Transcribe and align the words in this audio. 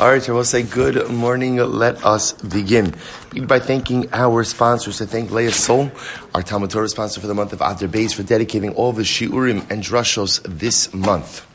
All 0.00 0.08
right, 0.08 0.28
I 0.28 0.32
will 0.32 0.42
say 0.42 0.64
good 0.64 1.08
morning. 1.08 1.58
Let 1.58 2.04
us 2.04 2.32
begin. 2.32 2.96
Begin 3.30 3.46
by 3.46 3.60
thanking 3.60 4.08
our 4.12 4.42
sponsors. 4.42 4.98
To 4.98 5.06
thank 5.06 5.30
Leah 5.30 5.52
Soul, 5.52 5.92
our 6.34 6.42
Talmud 6.42 6.70
Torah 6.70 6.88
sponsor 6.88 7.20
for 7.20 7.28
the 7.28 7.34
month 7.34 7.52
of 7.52 7.60
Adar 7.60 7.88
Beis, 7.88 8.12
for 8.12 8.24
dedicating 8.24 8.74
all 8.74 8.92
the 8.92 9.02
shiurim 9.02 9.70
and 9.70 9.84
drushos 9.84 10.42
this 10.42 10.92
month. 10.92 11.46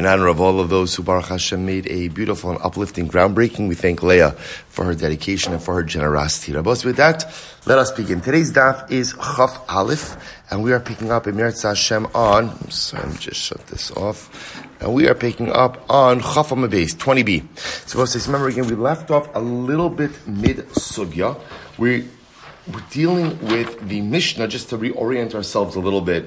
In 0.00 0.06
honor 0.06 0.28
of 0.28 0.40
all 0.40 0.60
of 0.60 0.70
those 0.70 0.94
who 0.94 1.02
Baruch 1.02 1.26
Hashem 1.26 1.66
made 1.66 1.86
a 1.88 2.08
beautiful 2.08 2.48
and 2.48 2.58
uplifting 2.62 3.06
groundbreaking, 3.06 3.68
we 3.68 3.74
thank 3.74 4.02
Leah 4.02 4.30
for 4.30 4.86
her 4.86 4.94
dedication 4.94 5.52
and 5.52 5.62
for 5.62 5.74
her 5.74 5.82
generosity. 5.82 6.54
Rabbos, 6.54 6.86
with 6.86 6.96
that, 6.96 7.30
let 7.66 7.78
us 7.78 7.92
begin. 7.92 8.22
Today's 8.22 8.50
daf 8.50 8.90
is 8.90 9.12
Chaf 9.12 9.62
Aleph, 9.68 10.16
and 10.50 10.62
we 10.62 10.72
are 10.72 10.80
picking 10.80 11.10
up 11.10 11.26
Emir 11.26 11.52
Hashem 11.52 12.06
on. 12.14 12.46
Let 12.46 13.08
me 13.08 13.16
just 13.18 13.42
shut 13.42 13.66
this 13.66 13.90
off 13.90 14.66
and 14.80 14.94
we 14.94 15.06
are 15.06 15.14
picking 15.14 15.52
up 15.52 15.84
on 15.90 16.20
Chafam 16.20 16.70
base 16.70 16.94
20b. 16.94 17.58
So, 17.86 18.02
remember 18.24 18.48
again, 18.48 18.68
we 18.68 18.76
left 18.76 19.10
off 19.10 19.28
a 19.34 19.40
little 19.40 19.90
bit 19.90 20.12
mid 20.26 20.66
sugya. 20.70 21.38
We 21.76 22.08
we're 22.72 22.80
dealing 22.88 23.38
with 23.48 23.86
the 23.86 24.00
Mishnah 24.00 24.48
just 24.48 24.70
to 24.70 24.78
reorient 24.78 25.34
ourselves 25.34 25.76
a 25.76 25.80
little 25.80 26.00
bit. 26.00 26.24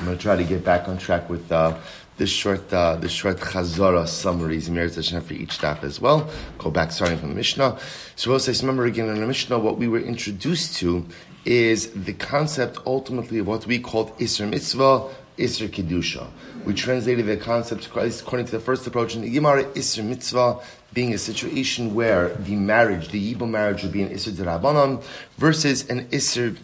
I'm 0.00 0.06
going 0.06 0.18
to 0.18 0.22
try 0.22 0.34
to 0.34 0.42
get 0.42 0.64
back 0.64 0.88
on 0.88 0.98
track 0.98 1.30
with 1.30 1.50
uh, 1.52 1.78
this 2.16 2.30
short, 2.30 2.72
uh, 2.72 2.96
this 2.96 3.12
short 3.12 3.38
Chazara 3.38 4.06
summaries, 4.06 4.68
Meretz 4.68 5.22
for 5.22 5.34
each 5.34 5.52
staff 5.52 5.82
as 5.82 6.00
well. 6.00 6.30
Go 6.58 6.70
back 6.70 6.92
starting 6.92 7.18
from 7.18 7.30
the 7.30 7.34
Mishnah. 7.34 7.78
So, 8.16 8.30
we'll 8.30 8.40
remember 8.60 8.84
again 8.86 9.08
in 9.08 9.20
the 9.20 9.26
Mishnah, 9.26 9.58
what 9.58 9.78
we 9.78 9.88
were 9.88 10.00
introduced 10.00 10.76
to 10.76 11.06
is 11.44 11.90
the 11.90 12.12
concept 12.14 12.78
ultimately 12.86 13.38
of 13.38 13.46
what 13.46 13.66
we 13.66 13.78
called 13.78 14.16
Isra 14.18 14.48
Mitzvah, 14.48 15.08
Isra 15.36 15.68
Kedusha. 15.68 16.28
We 16.64 16.74
translated 16.74 17.26
the 17.26 17.36
concept 17.36 17.86
according 17.86 18.46
to 18.46 18.52
the 18.52 18.60
first 18.60 18.86
approach 18.86 19.14
in 19.14 19.22
the 19.22 19.30
Gemara, 19.30 19.64
Isra 19.64 20.04
Mitzvah 20.04 20.60
being 20.94 21.12
a 21.12 21.18
situation 21.18 21.94
where 21.94 22.28
the 22.34 22.54
marriage, 22.54 23.08
the 23.08 23.34
Yibum 23.34 23.50
marriage 23.50 23.82
would 23.82 23.92
be 23.92 24.02
an 24.02 24.10
Isra 24.10 24.32
Derabanan 24.32 25.02
versus 25.36 25.88
an 25.90 26.06
Isra 26.08 26.56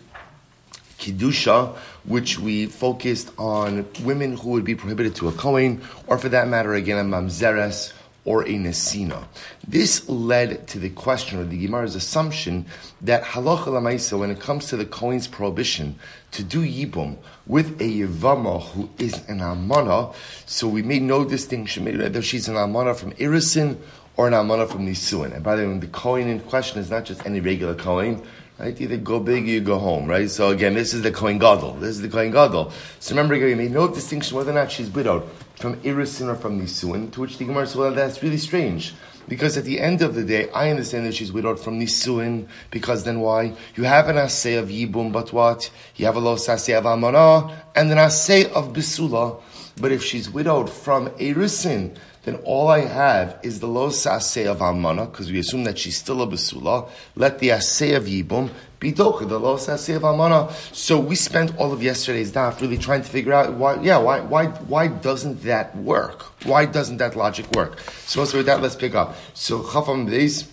Kedusha, 1.00 1.74
which 2.04 2.38
we 2.38 2.66
focused 2.66 3.32
on 3.38 3.88
women 4.04 4.36
who 4.36 4.50
would 4.50 4.64
be 4.64 4.74
prohibited 4.74 5.16
to 5.16 5.28
a 5.28 5.32
Kohen, 5.32 5.82
or 6.06 6.18
for 6.18 6.28
that 6.28 6.46
matter, 6.46 6.74
again, 6.74 6.98
a 6.98 7.08
Mamzeres, 7.08 7.92
or 8.24 8.42
a 8.42 8.48
Nesina. 8.48 9.24
This 9.66 10.08
led 10.08 10.68
to 10.68 10.78
the 10.78 10.90
question, 10.90 11.38
or 11.40 11.44
the 11.44 11.60
Gemara's 11.60 11.94
assumption, 11.94 12.66
that 13.00 13.22
halacha 13.24 13.66
lamaisa, 13.66 14.18
when 14.18 14.30
it 14.30 14.40
comes 14.40 14.66
to 14.66 14.76
the 14.76 14.84
Kohen's 14.84 15.26
prohibition 15.26 15.96
to 16.32 16.44
do 16.44 16.60
Yibum 16.60 17.16
with 17.46 17.80
a 17.80 17.84
Yevama 17.84 18.62
who 18.62 18.90
is 18.98 19.26
an 19.28 19.40
Amana, 19.40 20.12
so 20.44 20.68
we 20.68 20.82
made 20.82 21.02
no 21.02 21.24
distinction 21.24 21.86
whether 21.86 22.20
she's 22.20 22.46
an 22.46 22.56
Amana 22.56 22.94
from 22.94 23.12
Irisin 23.12 23.78
or 24.16 24.28
an 24.28 24.34
Amana 24.34 24.66
from 24.66 24.86
Nisuin. 24.86 25.34
And 25.34 25.42
by 25.42 25.56
the 25.56 25.66
way, 25.66 25.78
the 25.78 25.86
Kohen 25.86 26.28
in 26.28 26.40
question 26.40 26.78
is 26.78 26.90
not 26.90 27.06
just 27.06 27.24
any 27.24 27.40
regular 27.40 27.74
Kohen, 27.74 28.22
Right? 28.60 28.78
Either 28.78 28.98
go 28.98 29.20
big 29.20 29.44
or 29.44 29.46
you 29.46 29.60
go 29.62 29.78
home, 29.78 30.06
right? 30.06 30.28
So 30.28 30.50
again, 30.50 30.74
this 30.74 30.92
is 30.92 31.00
the 31.00 31.10
Kohen 31.10 31.38
Gadol. 31.38 31.74
This 31.74 31.96
is 31.96 32.02
the 32.02 32.10
Kohen 32.10 32.30
Gadol. 32.30 32.70
So 32.98 33.14
remember, 33.14 33.34
we 33.34 33.54
made 33.54 33.70
no 33.70 33.88
distinction 33.88 34.36
whether 34.36 34.50
or 34.50 34.54
not 34.54 34.70
she's 34.70 34.90
widowed 34.90 35.26
from 35.54 35.76
Irisin 35.76 36.28
or 36.28 36.34
from 36.34 36.60
Nisuin, 36.60 37.10
to 37.12 37.22
which 37.22 37.38
the 37.38 37.46
Gemara 37.46 37.66
says, 37.66 37.76
well, 37.76 37.94
that's 37.94 38.22
really 38.22 38.36
strange. 38.36 38.92
Because 39.28 39.56
at 39.56 39.64
the 39.64 39.80
end 39.80 40.02
of 40.02 40.14
the 40.14 40.24
day, 40.24 40.50
I 40.50 40.68
understand 40.68 41.06
that 41.06 41.14
she's 41.14 41.32
widowed 41.32 41.58
from 41.58 41.80
Nisuin, 41.80 42.48
because 42.70 43.04
then 43.04 43.20
why? 43.20 43.54
You 43.76 43.84
have 43.84 44.08
an 44.08 44.18
assay 44.18 44.56
of 44.56 44.68
Yibum, 44.68 45.10
but 45.10 45.32
what? 45.32 45.70
You 45.96 46.04
have 46.04 46.16
a 46.16 46.20
los 46.20 46.46
assay 46.46 46.74
of 46.74 46.84
Amana, 46.84 47.64
and 47.74 47.90
an 47.90 47.96
assay 47.96 48.44
of 48.52 48.74
Bisula. 48.74 49.40
But 49.80 49.92
if 49.92 50.04
she's 50.04 50.28
widowed 50.28 50.68
from 50.68 51.08
Erisin, 51.10 51.96
then 52.24 52.36
all 52.44 52.68
I 52.68 52.80
have 52.80 53.38
is 53.42 53.60
the 53.60 53.66
lo 53.66 53.88
asay 53.88 54.46
of 54.46 54.60
Amana, 54.60 55.06
because 55.06 55.32
we 55.32 55.38
assume 55.38 55.64
that 55.64 55.78
she's 55.78 55.96
still 55.96 56.20
a 56.20 56.26
Basula. 56.26 56.90
Let 57.16 57.38
the 57.38 57.48
asay 57.48 57.96
of 57.96 58.04
Yibum 58.04 58.50
be 58.78 58.92
docha, 58.92 59.26
the 59.26 59.40
lo 59.40 59.56
asay 59.56 59.96
of 59.96 60.04
Amana. 60.04 60.52
So 60.72 61.00
we 61.00 61.14
spent 61.14 61.56
all 61.56 61.72
of 61.72 61.82
yesterday's 61.82 62.32
daf 62.32 62.60
really 62.60 62.76
trying 62.76 63.02
to 63.02 63.08
figure 63.08 63.32
out 63.32 63.54
why, 63.54 63.80
yeah, 63.80 63.96
why, 63.96 64.20
why, 64.20 64.46
why 64.46 64.88
doesn't 64.88 65.42
that 65.44 65.74
work? 65.76 66.44
Why 66.44 66.66
doesn't 66.66 66.98
that 66.98 67.16
logic 67.16 67.50
work? 67.52 67.80
So, 68.04 68.20
with 68.20 68.46
that, 68.46 68.60
let's 68.60 68.76
pick 68.76 68.94
up. 68.94 69.16
So 69.32 69.62
Chafam 69.62 70.06
Beis 70.06 70.46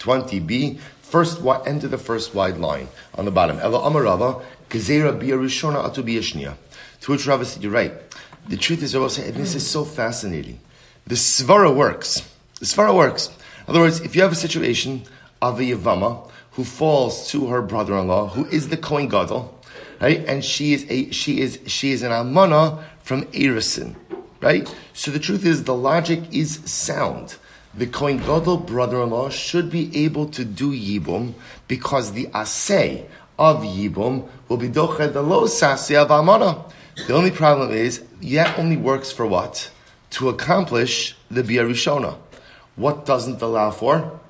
20b, 0.00 0.78
first 1.00 1.40
end 1.66 1.84
of 1.84 1.90
the 1.90 1.98
first 1.98 2.34
wide 2.34 2.58
line 2.58 2.88
on 3.14 3.24
the 3.24 3.30
bottom. 3.30 3.58
Ela 3.58 3.78
Amarava, 3.80 4.42
Gezera 4.68 5.18
Biyarishona 5.18 5.90
Atu 5.90 6.04
Biyashnia. 6.04 6.56
To 7.02 7.12
which 7.12 7.26
Rava 7.26 7.44
said, 7.44 7.62
you're 7.62 7.72
right. 7.72 8.05
The 8.48 8.56
truth 8.56 8.82
is, 8.82 8.94
Rabbi 8.94 9.22
and 9.22 9.34
this 9.34 9.56
is 9.56 9.68
so 9.68 9.84
fascinating. 9.84 10.60
The 11.06 11.16
svara 11.16 11.74
works. 11.74 12.22
The 12.60 12.66
svara 12.66 12.94
works. 12.94 13.28
In 13.28 13.70
other 13.70 13.80
words, 13.80 14.00
if 14.00 14.14
you 14.14 14.22
have 14.22 14.30
a 14.30 14.36
situation 14.36 15.02
of 15.42 15.58
a 15.58 15.64
Yavama 15.64 16.30
who 16.52 16.62
falls 16.62 17.28
to 17.30 17.48
her 17.48 17.60
brother-in-law, 17.60 18.28
who 18.28 18.46
is 18.46 18.68
the 18.68 18.76
Kohen 18.76 19.08
Gadol, 19.08 19.52
right? 20.00 20.24
And 20.26 20.44
she 20.44 20.72
is 20.74 20.86
a, 20.88 21.10
she 21.10 21.40
is, 21.40 21.58
she 21.66 21.90
is 21.90 22.02
an 22.02 22.12
Amana 22.12 22.84
from 23.02 23.24
Erisin, 23.26 23.96
right? 24.40 24.72
So 24.94 25.10
the 25.10 25.18
truth 25.18 25.44
is, 25.44 25.64
the 25.64 25.74
logic 25.74 26.22
is 26.32 26.60
sound. 26.70 27.36
The 27.74 27.86
Kohen 27.86 28.18
Gadol 28.18 28.58
brother-in-law 28.58 29.30
should 29.30 29.70
be 29.70 30.04
able 30.04 30.28
to 30.28 30.44
do 30.44 30.70
Yibum 30.70 31.34
because 31.66 32.12
the 32.12 32.26
Asay 32.26 33.06
of 33.38 33.58
Yibum 33.62 34.28
will 34.48 34.56
be 34.56 34.68
Doched 34.68 35.12
the 35.12 35.22
Lo 35.22 35.44
of 35.44 36.10
Amana. 36.10 36.64
The 37.06 37.14
only 37.14 37.30
problem 37.30 37.72
is, 37.72 38.02
yet 38.20 38.58
only 38.58 38.76
works 38.76 39.12
for 39.12 39.26
what? 39.26 39.70
To 40.10 40.28
accomplish 40.28 41.16
the 41.30 41.42
Bia 41.42 41.64
Rishona. 41.64 42.16
What 42.76 43.06
doesn't 43.06 43.42
allow 43.42 43.70
for? 43.70 44.20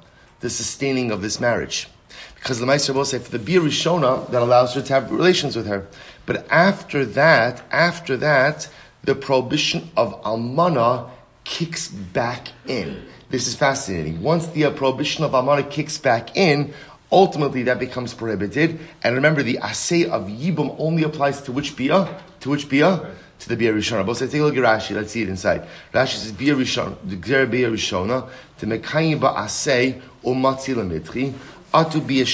The 0.40 0.50
sustaining 0.50 1.10
of 1.10 1.22
this 1.22 1.40
marriage. 1.40 1.88
Because 2.34 2.60
the 2.60 2.66
Meister 2.66 2.92
will 2.92 3.04
say, 3.04 3.18
for 3.18 3.30
the 3.30 3.38
Bia 3.38 3.60
Rishona, 3.60 4.30
that 4.30 4.42
allows 4.42 4.74
her 4.74 4.82
to 4.82 4.92
have 4.92 5.10
relations 5.10 5.56
with 5.56 5.66
her. 5.66 5.86
But 6.26 6.46
after 6.50 7.04
that, 7.04 7.62
after 7.70 8.16
that, 8.18 8.68
the 9.02 9.14
prohibition 9.14 9.90
of 9.96 10.22
Almana 10.22 11.10
kicks 11.44 11.88
back 11.88 12.48
in. 12.66 13.04
This 13.30 13.46
is 13.46 13.54
fascinating. 13.54 14.22
Once 14.22 14.46
the 14.48 14.70
prohibition 14.70 15.24
of 15.24 15.32
Almana 15.32 15.68
kicks 15.68 15.98
back 15.98 16.36
in, 16.36 16.72
ultimately 17.10 17.64
that 17.64 17.78
becomes 17.78 18.14
prohibited. 18.14 18.78
And 19.02 19.14
remember, 19.14 19.42
the 19.42 19.58
assay 19.58 20.04
of 20.04 20.26
Yibum 20.28 20.76
only 20.78 21.04
applies 21.04 21.40
to 21.42 21.52
which 21.52 21.76
Bia? 21.76 22.20
To 22.40 22.50
which 22.50 22.68
Bia? 22.68 23.14
To 23.40 23.48
the 23.48 23.56
Bia. 23.56 23.72
But 23.72 24.06
let's 24.06 24.20
take 24.20 24.34
a 24.34 24.44
look 24.44 24.56
at 24.56 24.62
Rashi. 24.62 24.94
Let's 24.94 25.12
see 25.12 25.22
it 25.22 25.28
inside. 25.28 25.66
Rashi 25.92 26.16
says 26.16 26.32
Bia 26.32 26.54
Rishona, 26.54 26.96
the 27.04 27.16
Gzer 27.16 27.50
Bia 27.50 27.68
to 27.70 28.66
Mekayim 28.66 29.20
Ba'asei 29.20 30.00
Umatzi 30.24 30.74
Lemitri, 30.74 31.34
Atu 31.72 32.06
Bia 32.06 32.24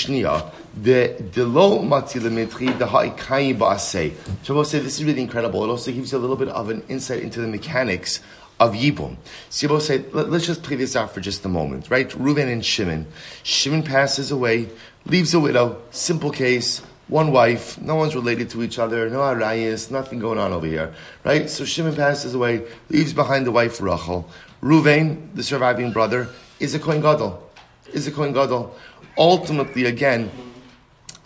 the 0.74 1.14
the 1.32 1.44
low 1.44 1.80
matzilemetri, 1.80 2.78
the 2.78 2.86
ha'ikayi 2.86 3.56
ba'asei. 3.56 4.14
So 4.42 4.54
we'll 4.54 4.64
say 4.64 4.78
this 4.78 4.98
is 4.98 5.04
really 5.04 5.20
incredible. 5.20 5.62
It 5.64 5.68
also 5.68 5.92
gives 5.92 6.12
you 6.12 6.18
a 6.18 6.20
little 6.20 6.36
bit 6.36 6.48
of 6.48 6.70
an 6.70 6.82
insight 6.88 7.22
into 7.22 7.40
the 7.40 7.46
mechanics 7.46 8.20
of 8.58 8.74
Yibum. 8.74 9.16
So 9.50 9.78
say, 9.80 10.04
let, 10.12 10.28
us 10.28 10.46
just 10.46 10.62
play 10.62 10.76
this 10.76 10.94
out 10.94 11.12
for 11.12 11.20
just 11.20 11.44
a 11.44 11.48
moment, 11.48 11.90
right? 11.90 12.08
Reuven 12.10 12.50
and 12.50 12.64
Shimon. 12.64 13.06
Shimon 13.42 13.82
passes 13.82 14.30
away, 14.30 14.68
leaves 15.04 15.34
a 15.34 15.40
widow, 15.40 15.82
simple 15.90 16.30
case, 16.30 16.80
one 17.12 17.30
wife, 17.30 17.78
no 17.78 17.94
one's 17.94 18.14
related 18.14 18.48
to 18.48 18.62
each 18.62 18.78
other, 18.78 19.10
no 19.10 19.18
arayas, 19.18 19.90
nothing 19.90 20.18
going 20.18 20.38
on 20.38 20.50
over 20.50 20.66
here, 20.66 20.94
right? 21.24 21.50
So 21.50 21.66
Shimon 21.66 21.94
passes 21.94 22.34
away, 22.34 22.62
leaves 22.88 23.12
behind 23.12 23.46
the 23.46 23.52
wife 23.52 23.82
Rachel. 23.82 24.26
Reuven, 24.62 25.34
the 25.34 25.42
surviving 25.42 25.92
brother, 25.92 26.28
is 26.58 26.74
a 26.74 26.78
Kohen 26.78 27.02
Gadol. 27.02 27.50
Is 27.92 28.06
a 28.06 28.12
Kohen 28.12 28.32
Gadol. 28.32 28.74
Ultimately, 29.18 29.84
again, 29.84 30.30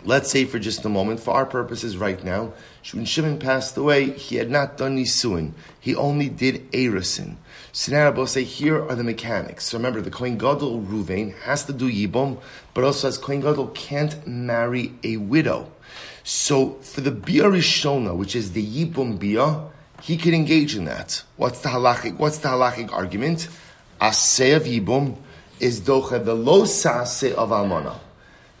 let's 0.03 0.29
say 0.29 0.43
for 0.43 0.59
just 0.59 0.83
a 0.83 0.89
moment, 0.89 1.21
for 1.21 1.33
our 1.33 1.45
purposes 1.45 1.95
right 1.95 2.21
now, 2.21 2.51
when 2.91 3.05
Shimon 3.05 3.39
passed 3.39 3.77
away, 3.77 4.11
he 4.11 4.35
had 4.35 4.49
not 4.49 4.75
done 4.75 4.97
Nisuin. 4.97 5.53
He 5.79 5.95
only 5.95 6.27
did 6.27 6.69
Erisin. 6.73 7.37
So 7.71 7.93
now 7.93 8.25
say, 8.25 8.43
here 8.43 8.85
are 8.89 8.95
the 8.95 9.05
mechanics. 9.05 9.67
So 9.67 9.77
remember, 9.77 10.01
the 10.01 10.11
Kohen 10.11 10.37
Gadol 10.37 10.81
Ruvain 10.81 11.33
has 11.43 11.63
to 11.65 11.73
do 11.73 11.89
Yibum, 11.89 12.41
but 12.73 12.83
also 12.83 13.07
as 13.07 13.17
Kohen 13.17 13.39
Gadol 13.39 13.67
can't 13.69 14.27
marry 14.27 14.91
a 15.03 15.15
widow. 15.15 15.71
So 16.29 16.71
for 16.81 16.99
the 16.99 17.11
Bia 17.11 17.45
Rishona, 17.45 18.13
which 18.13 18.35
is 18.35 18.51
the 18.51 18.61
Yibum 18.61 19.17
Bia, 19.17 19.61
he 20.01 20.17
could 20.17 20.33
engage 20.33 20.75
in 20.75 20.83
that. 20.83 21.23
What's 21.37 21.61
the 21.61 21.69
halachic, 21.69 22.17
what's 22.17 22.39
the 22.39 22.49
halachic 22.49 22.91
argument? 22.91 23.47
Aseh 24.01 24.57
of 24.57 24.63
Yibum 24.63 25.15
is 25.61 25.79
docha 25.79 26.25
the 26.25 26.33
lo 26.33 26.63
sase 26.63 27.31
of 27.31 27.51
Almana. 27.51 27.99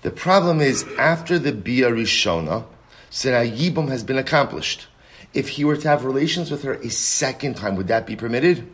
The 0.01 0.11
problem 0.11 0.61
is, 0.61 0.85
after 0.97 1.37
the 1.37 1.51
Bia 1.51 1.91
Rishona, 1.91 2.63
so 3.09 3.31
now 3.31 3.43
Yibum 3.43 3.89
has 3.89 4.01
been 4.01 4.17
accomplished. 4.17 4.87
If 5.33 5.49
he 5.49 5.65
were 5.65 5.75
to 5.75 5.89
have 5.89 6.05
relations 6.05 6.49
with 6.49 6.63
her 6.63 6.75
a 6.75 6.89
second 6.89 7.57
time, 7.57 7.75
would 7.75 7.89
that 7.89 8.07
be 8.07 8.15
permitted? 8.15 8.65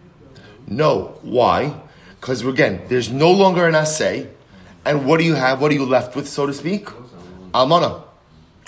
No. 0.68 1.18
Why? 1.24 1.81
Because 2.22 2.45
again, 2.45 2.84
there's 2.90 3.12
no 3.12 3.31
longer 3.31 3.66
an 3.68 3.74
assay, 3.74 4.30
and 4.86 5.07
what 5.07 5.18
do 5.18 5.24
you 5.24 5.34
have? 5.34 5.60
What 5.60 5.72
are 5.72 5.75
you 5.75 5.88
left 5.88 6.16
with, 6.16 6.30
so 6.30 6.45
to 6.45 6.54
speak? 6.54 6.86
Almana. 7.56 8.03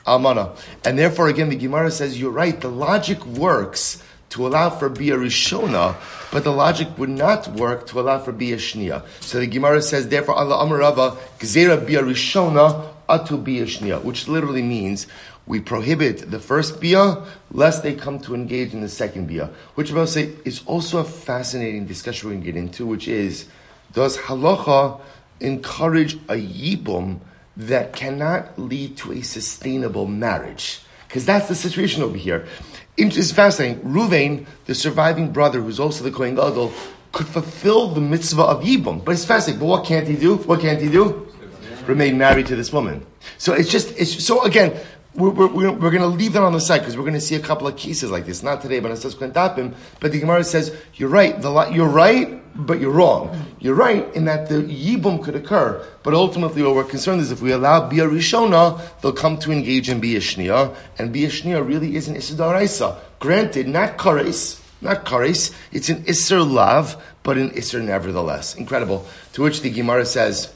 Almana. 0.06 0.58
And 0.84 0.98
therefore, 0.98 1.28
again, 1.28 1.50
the 1.50 1.56
Gemara 1.56 1.92
says, 1.92 2.20
you're 2.20 2.32
right, 2.32 2.60
the 2.60 2.70
logic 2.70 3.26
works 3.26 4.04
to 4.30 4.48
allow 4.48 4.70
for 4.70 4.90
Bia 4.90 5.16
Rishona, 5.16 5.96
but 6.32 6.44
the 6.44 6.52
logic 6.52 6.98
would 6.98 7.10
not 7.10 7.48
work 7.48 7.88
to 7.88 8.00
allow 8.00 8.20
for 8.20 8.32
Bia 8.32 8.58
Shnia. 8.58 9.04
So 9.22 9.40
the 9.40 9.48
Gemara 9.48 9.82
says, 9.82 10.10
therefore, 10.10 10.36
Allah 10.36 10.66
Amarava, 10.66 11.18
Gzera 11.40 11.86
Bia 11.86 12.02
Rishona, 12.02 12.92
Atu 13.08 13.42
Bia 13.44 13.66
Shnia, 13.66 14.04
which 14.04 14.28
literally 14.28 14.62
means 14.62 15.08
we 15.48 15.60
prohibit 15.60 16.32
the 16.32 16.40
first 16.40 16.82
bia 16.82 17.24
lest 17.52 17.84
they 17.84 17.94
come 17.94 18.20
to 18.20 18.34
engage 18.34 18.74
in 18.74 18.82
the 18.82 18.90
second 18.90 19.28
bia, 19.28 19.52
which 19.76 19.92
I 19.92 19.96
will 19.96 20.08
say 20.08 20.34
is 20.44 20.64
also 20.66 21.00
a 21.00 21.04
fascinating 21.04 21.86
discussion 21.86 22.30
we 22.30 22.36
can 22.36 22.44
get 22.44 22.56
into, 22.56 22.86
which 22.86 23.08
is 23.08 23.48
does 23.94 24.18
halacha 24.18 25.00
encourage 25.40 26.16
a 26.16 26.36
yibum 26.36 27.20
that 27.58 27.94
cannot 27.94 28.58
lead 28.60 28.98
to 28.98 29.14
a 29.14 29.22
sustainable 29.22 30.08
marriage? 30.08 30.82
Because 31.08 31.26
that's 31.26 31.48
the 31.48 31.56
situation 31.56 32.04
over 32.04 32.18
here. 32.18 32.46
It's 32.98 33.32
fascinating. 33.32 33.82
Ruvain, 33.84 34.46
the 34.66 34.76
surviving 34.76 35.32
brother, 35.32 35.62
who's 35.62 35.80
also 35.80 36.04
the 36.04 36.12
Kohen 36.12 36.36
Gadol, 36.36 36.74
could 37.12 37.28
fulfill 37.28 37.90
the 37.90 38.02
mitzvah 38.02 38.44
of 38.44 38.64
yibum. 38.64 39.04
But 39.04 39.14
it's 39.14 39.26
fascinating. 39.26 39.60
But 39.60 39.68
what 39.68 39.86
can't 39.86 40.08
he 40.08 40.16
do? 40.16 40.36
What 40.36 40.60
can't 40.62 40.82
he 40.82 40.90
do? 40.90 41.28
Remain 41.88 42.18
married 42.18 42.48
to 42.48 42.56
this 42.56 42.74
woman. 42.74 43.06
So 43.38 43.54
it's 43.54 43.70
just, 43.70 43.98
it's, 43.98 44.26
so 44.26 44.44
again, 44.44 44.78
we're, 45.14 45.30
we're, 45.30 45.72
we're 45.72 45.92
going 45.92 46.02
to 46.02 46.08
leave 46.08 46.34
that 46.34 46.44
on 46.44 46.54
the 46.54 46.60
side 46.60 46.80
because 46.80 46.98
we're 46.98 47.04
going 47.04 47.14
to 47.14 47.22
see 47.22 47.36
a 47.36 47.40
couple 47.40 47.68
of 47.68 47.78
cases 47.78 48.12
like 48.12 48.26
this. 48.26 48.44
Not 48.44 48.62
today, 48.62 48.80
but 48.80 48.92
in 48.92 48.98
subsequent 48.98 49.34
tapim. 49.34 49.74
But 50.00 50.12
the 50.12 50.20
Gemara 50.20 50.44
says, 50.44 50.76
you're 50.96 51.10
right, 51.10 51.40
the, 51.42 51.70
you're 51.72 51.88
right, 51.88 52.42
but 52.56 52.80
you're 52.80 52.92
wrong. 52.92 53.46
You're 53.60 53.76
right 53.76 54.14
in 54.16 54.26
that 54.26 54.48
the 54.48 54.56
yibum 54.56 55.24
could 55.24 55.36
occur, 55.36 55.86
but 56.04 56.14
ultimately 56.14 56.64
what 56.64 56.76
we're 56.76 56.84
concerned 56.84 57.22
is 57.22 57.32
if 57.32 57.42
we 57.42 57.52
allow 57.52 57.88
bia 57.90 58.06
rishona, 58.06 58.82
they'll 59.02 59.12
come 59.12 59.38
to 59.40 59.52
engage 59.52 59.90
in 59.90 60.00
bia 60.00 60.76
and 60.98 61.12
bia 61.12 61.64
really 61.64 61.96
is 61.96 62.08
an 62.08 62.16
isidaraisa. 62.16 62.98
Granted, 63.20 63.68
not 63.68 63.98
kares, 63.98 64.62
not 64.82 65.06
kares, 65.06 65.54
it's 65.72 65.90
an 65.90 66.04
isser 66.04 66.50
lav, 66.50 67.02
but 67.24 67.38
an 67.38 67.50
isser 67.52 67.84
nevertheless. 67.84 68.56
Incredible. 68.56 69.06
To 69.34 69.44
which 69.44 69.62
the 69.62 69.70
Gemara 69.70 70.06
says, 70.06 70.54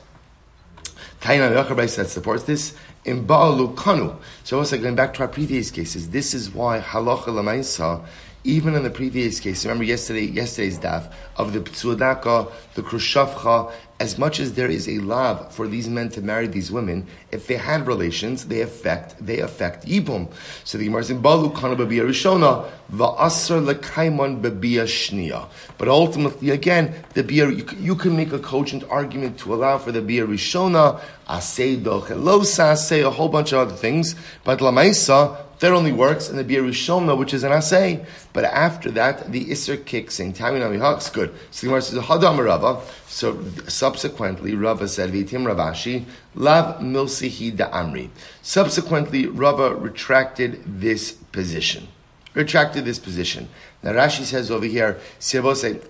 Taina 1.22 1.54
that 1.96 2.10
supports 2.10 2.44
this, 2.44 2.76
in 3.06 3.26
Ba'alu 3.26 3.76
Kanu. 3.76 4.16
So 4.44 4.60
also 4.60 4.78
going 4.78 4.96
back 4.96 5.14
to 5.16 5.22
our 5.22 5.28
previous 5.28 5.72
cases, 5.72 6.10
this 6.10 6.34
is 6.34 6.50
why 6.52 6.80
halacha 6.80 7.26
lamaisa, 7.26 8.06
even 8.44 8.74
in 8.74 8.84
the 8.84 8.90
previous 8.90 9.40
case, 9.40 9.66
remember 9.66 9.84
yesterday, 9.84 10.26
yesterday's 10.26 10.80
daf 10.80 11.12
of 11.36 11.52
the 11.54 11.60
ptsudaka, 11.60 12.52
the 12.76 12.82
krushavcha, 12.82 13.72
as 14.00 14.18
much 14.18 14.40
as 14.40 14.54
there 14.54 14.72
is 14.72 14.88
a 14.88 15.00
love 15.00 15.54
for 15.54 15.68
these 15.68 15.90
men 15.90 16.08
to 16.10 16.22
marry 16.22 16.48
these 16.48 16.72
women, 16.72 17.06
if 17.32 17.48
they 17.48 17.58
had 17.58 17.86
relations, 17.86 18.46
they 18.46 18.62
affect 18.62 19.14
they 19.26 19.40
affect 19.40 19.86
yibum. 19.86 20.32
So 20.64 20.78
the 20.78 20.86
Gemara 20.86 21.04
says, 21.04 21.18
"Balu 21.18 21.54
kana 21.54 21.76
b'biyah 21.76 22.08
rishona 22.08 22.70
va'asar 22.94 23.74
lekaimon 23.74 24.42
b'biyah 24.42 24.86
shnia." 24.86 25.48
But 25.78 25.90
ultimately, 25.90 26.52
again, 26.52 26.96
the 27.14 27.24
biyah 27.24 27.58
you, 27.58 27.78
you, 27.78 27.96
can 27.96 28.16
make 28.16 28.32
a 28.32 28.40
cogent 28.40 28.86
argument 28.90 29.38
to 29.40 29.54
allow 29.54 29.78
for 29.78 29.92
the 29.92 30.02
biyah 30.02 30.28
rishona, 30.28 31.02
asay 31.28 31.84
dochelosa, 31.84 32.78
say 32.78 33.02
a 33.02 33.10
whole 33.10 33.30
bunch 33.30 33.52
of 33.52 33.60
other 33.60 33.76
things. 33.76 34.16
But 34.46 34.60
lamaisa, 34.60 35.38
that 35.60 35.74
only 35.74 35.92
works 35.92 36.30
in 36.30 36.38
the 36.38 36.44
Bia 36.44 36.62
Rishona, 36.62 37.18
which 37.18 37.34
is 37.34 37.44
an 37.44 37.52
assay. 37.52 38.06
But 38.32 38.46
after 38.46 38.90
that, 38.92 39.32
the 39.32 39.46
Isser 39.46 39.84
kicks 39.84 40.20
in. 40.20 40.34
Taminami 40.34 40.80
Hawks, 40.80 41.10
good. 41.10 41.34
So 41.52 41.62
the 41.62 41.68
Gemara 41.68 41.82
says, 41.82 42.00
Hadam 42.00 42.44
Rava. 42.44 42.82
So 43.08 43.44
subsequently, 43.68 44.56
Rava 44.56 44.88
said, 44.88 45.12
Vitim 45.12 45.44
Ravashi, 45.44 46.06
Lav 46.36 46.80
Milsihi 46.80 47.56
da 47.56 47.70
Amri. 47.72 48.10
Subsequently, 48.42 49.28
Rava 49.28 49.76
retracted 49.76 50.64
this 50.66 51.12
position. 51.12 51.90
Retracted 52.34 52.86
this 52.86 53.00
position. 53.00 53.50
Now 53.84 53.92
Rashi 53.92 54.24
says 54.24 54.50
over 54.50 54.66
here, 54.66 55.00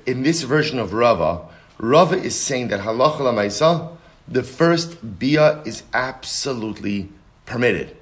in 0.05 0.23
this 0.23 0.41
version 0.43 0.79
of 0.79 0.93
Rava, 0.93 1.45
Rava 1.77 2.15
is 2.15 2.35
saying 2.35 2.69
that 2.69 2.81
halacha 2.81 3.19
lamaisa, 3.19 3.95
the 4.27 4.43
first 4.43 5.19
bia 5.19 5.61
is 5.63 5.83
absolutely 5.93 7.09
permitted. 7.45 7.95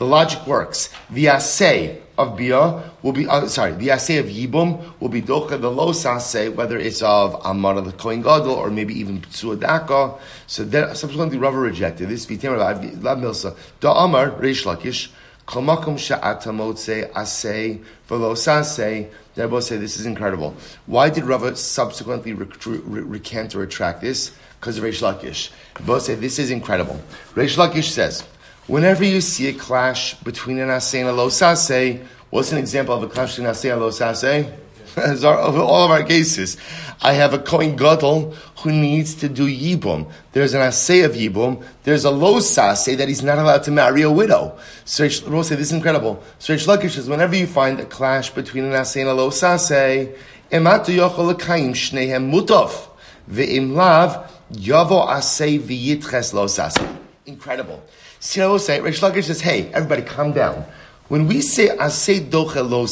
The 0.00 0.06
logic 0.06 0.46
works. 0.46 0.88
The 1.10 1.28
assay 1.28 2.00
of 2.16 2.34
bia 2.34 2.90
will 3.02 3.12
be, 3.12 3.26
uh, 3.28 3.46
sorry, 3.48 3.72
the 3.72 3.90
assay 3.90 4.16
of 4.16 4.28
yibum 4.28 4.98
will 4.98 5.10
be 5.10 5.20
docha 5.20 5.60
the 5.60 5.70
lo 5.70 5.90
assay, 5.90 6.48
whether 6.48 6.78
it's 6.78 7.02
of 7.02 7.38
amar 7.44 7.78
the 7.82 7.92
kohen 7.92 8.22
gadol 8.22 8.54
or 8.54 8.70
maybe 8.70 8.98
even 8.98 9.20
ptsuadaka. 9.20 10.18
So 10.46 10.64
then 10.64 10.94
subsequently 10.94 11.36
Rava 11.36 11.58
rejected 11.58 12.08
this. 12.08 12.24
Vitim 12.24 12.56
Rav 12.56 13.18
Milsa 13.18 13.54
da 13.80 14.02
amar 14.02 14.30
reish 14.30 14.64
lakish. 14.64 15.10
Komakum 15.46 15.98
sha'ata 15.98 16.44
motze 16.44 17.12
assay 17.14 17.80
velo 18.08 18.32
sasay. 18.32 19.10
They 19.34 19.44
both 19.44 19.64
say 19.64 19.76
this 19.76 20.00
is 20.00 20.06
incredible. 20.06 20.54
Why 20.86 21.10
did 21.10 21.24
Rava 21.24 21.54
subsequently 21.56 22.32
recant 22.32 23.54
or 23.54 23.58
retract 23.58 24.00
this? 24.00 24.32
Because 24.58 24.78
of 24.78 24.84
Reish 24.84 25.02
Lakish. 25.02 25.50
Both 25.84 26.04
say 26.04 26.14
this 26.14 26.38
is 26.38 26.50
incredible. 26.50 26.98
Reish 27.34 27.58
Lakish 27.58 27.90
says. 27.90 28.24
Whenever 28.70 29.02
you 29.02 29.20
see 29.20 29.48
a 29.48 29.52
clash 29.52 30.14
between 30.22 30.60
an 30.60 30.68
asay 30.68 31.00
and 31.00 31.08
a 31.08 31.12
lo 31.12 31.26
sase, 31.26 32.06
what's 32.30 32.52
an 32.52 32.58
example 32.58 32.94
of 32.94 33.02
a 33.02 33.08
clash 33.08 33.30
between 33.30 33.48
an 33.48 33.52
asay 33.52 33.72
and 33.72 33.82
a 33.82 33.84
lo 33.84 33.90
sase? 33.90 34.48
As 34.96 35.24
our, 35.30 35.36
of 35.36 35.58
all 35.58 35.86
of 35.86 35.90
our 35.90 36.04
cases, 36.04 36.56
I 37.02 37.14
have 37.14 37.34
a 37.34 37.40
Kohen 37.40 37.74
Gadol 37.74 38.30
who 38.58 38.70
needs 38.70 39.16
to 39.16 39.28
do 39.28 39.48
Yibum. 39.48 40.08
There's 40.30 40.54
an 40.54 40.60
Asay 40.60 41.04
of 41.04 41.14
Yibum. 41.14 41.64
There's 41.82 42.04
a 42.04 42.12
Lo 42.12 42.38
Sase 42.38 42.96
that 42.96 43.08
he's 43.08 43.24
not 43.24 43.38
allowed 43.38 43.64
to 43.64 43.72
marry 43.72 44.02
a 44.02 44.10
widow. 44.10 44.56
So 44.84 45.02
Rose 45.26 45.48
this 45.48 45.58
is 45.58 45.72
incredible. 45.72 46.22
So 46.38 46.54
Lakish 46.54 46.92
says, 46.92 47.08
whenever 47.08 47.34
you 47.34 47.48
find 47.48 47.80
a 47.80 47.84
clash 47.84 48.30
between 48.30 48.64
an 48.66 48.72
Asay 48.72 49.00
and 49.00 49.10
a 49.10 49.14
Lo 49.14 49.30
Sase, 49.30 50.16
Ematu 50.52 50.94
Yochel 50.96 51.34
Lekayim 51.34 51.70
Shnehem 51.70 52.30
Mutov. 52.30 52.88
Ve'im 53.28 53.74
Lav 53.74 54.30
Yavo 54.52 55.08
Asay 55.08 55.58
V'yitches 55.58 56.32
Lo 56.32 56.46
Sase. 56.46 56.98
Incredible. 57.26 57.82
See, 58.22 58.42
I 58.42 58.46
will 58.46 58.58
say, 58.58 58.82
Rish 58.82 59.00
Lakish 59.00 59.24
says, 59.24 59.40
hey, 59.40 59.72
everybody 59.72 60.02
calm 60.02 60.32
down. 60.32 60.66
When 61.08 61.26
we 61.26 61.40
say 61.40 61.68
asay 61.68 62.30
doche 62.30 62.56
lo 62.56 62.82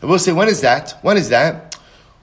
I 0.00 0.06
will 0.06 0.18
say, 0.20 0.32
when 0.32 0.46
is 0.46 0.60
that? 0.60 0.96
When 1.02 1.16
is 1.16 1.30
that? 1.30 1.76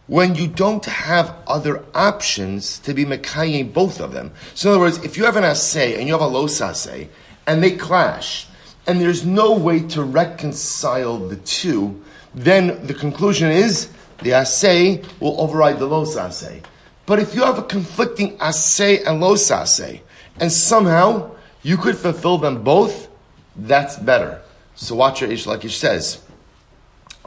When 0.08 0.34
you 0.36 0.48
don't 0.48 0.86
have 0.86 1.36
other 1.46 1.84
options 1.94 2.80
to 2.80 2.94
be 2.94 3.04
mekayim 3.04 3.74
both 3.74 4.00
of 4.00 4.14
them. 4.14 4.32
So 4.54 4.70
in 4.70 4.76
other 4.76 4.86
words, 4.86 5.04
if 5.04 5.18
you 5.18 5.26
have 5.26 5.36
an 5.36 5.44
asay 5.44 5.98
and 5.98 6.08
you 6.08 6.14
have 6.14 6.22
a 6.22 6.28
lo 6.28 6.48
sase, 6.48 7.10
and 7.48 7.62
they 7.62 7.72
clash, 7.72 8.48
and 8.88 9.02
there's 9.02 9.26
no 9.26 9.52
way 9.52 9.82
to 9.82 10.02
reconcile 10.02 11.18
the 11.18 11.36
two, 11.36 12.02
then 12.34 12.88
the 12.88 12.94
conclusion 12.94 13.52
is 13.52 13.90
the 14.20 14.30
asay 14.30 15.06
will 15.20 15.42
override 15.42 15.80
the 15.80 15.86
lo 15.86 16.06
sase. 16.06 16.64
But 17.06 17.20
if 17.20 17.36
you 17.36 17.44
have 17.44 17.60
a 17.60 17.64
conflicting 17.64 18.38
asay 18.38 19.06
and 19.06 19.20
lo 19.20 19.36
sase, 19.36 20.00
and 20.40 20.50
somehow 20.50 21.35
you 21.66 21.78
could 21.78 21.98
fulfill 21.98 22.38
them 22.38 22.62
both, 22.62 23.08
that's 23.56 23.98
better. 23.98 24.40
So 24.76 24.94
watch 24.94 25.22
your 25.22 25.32
Ish 25.32 25.46
Lakish 25.46 25.72
says. 25.72 26.22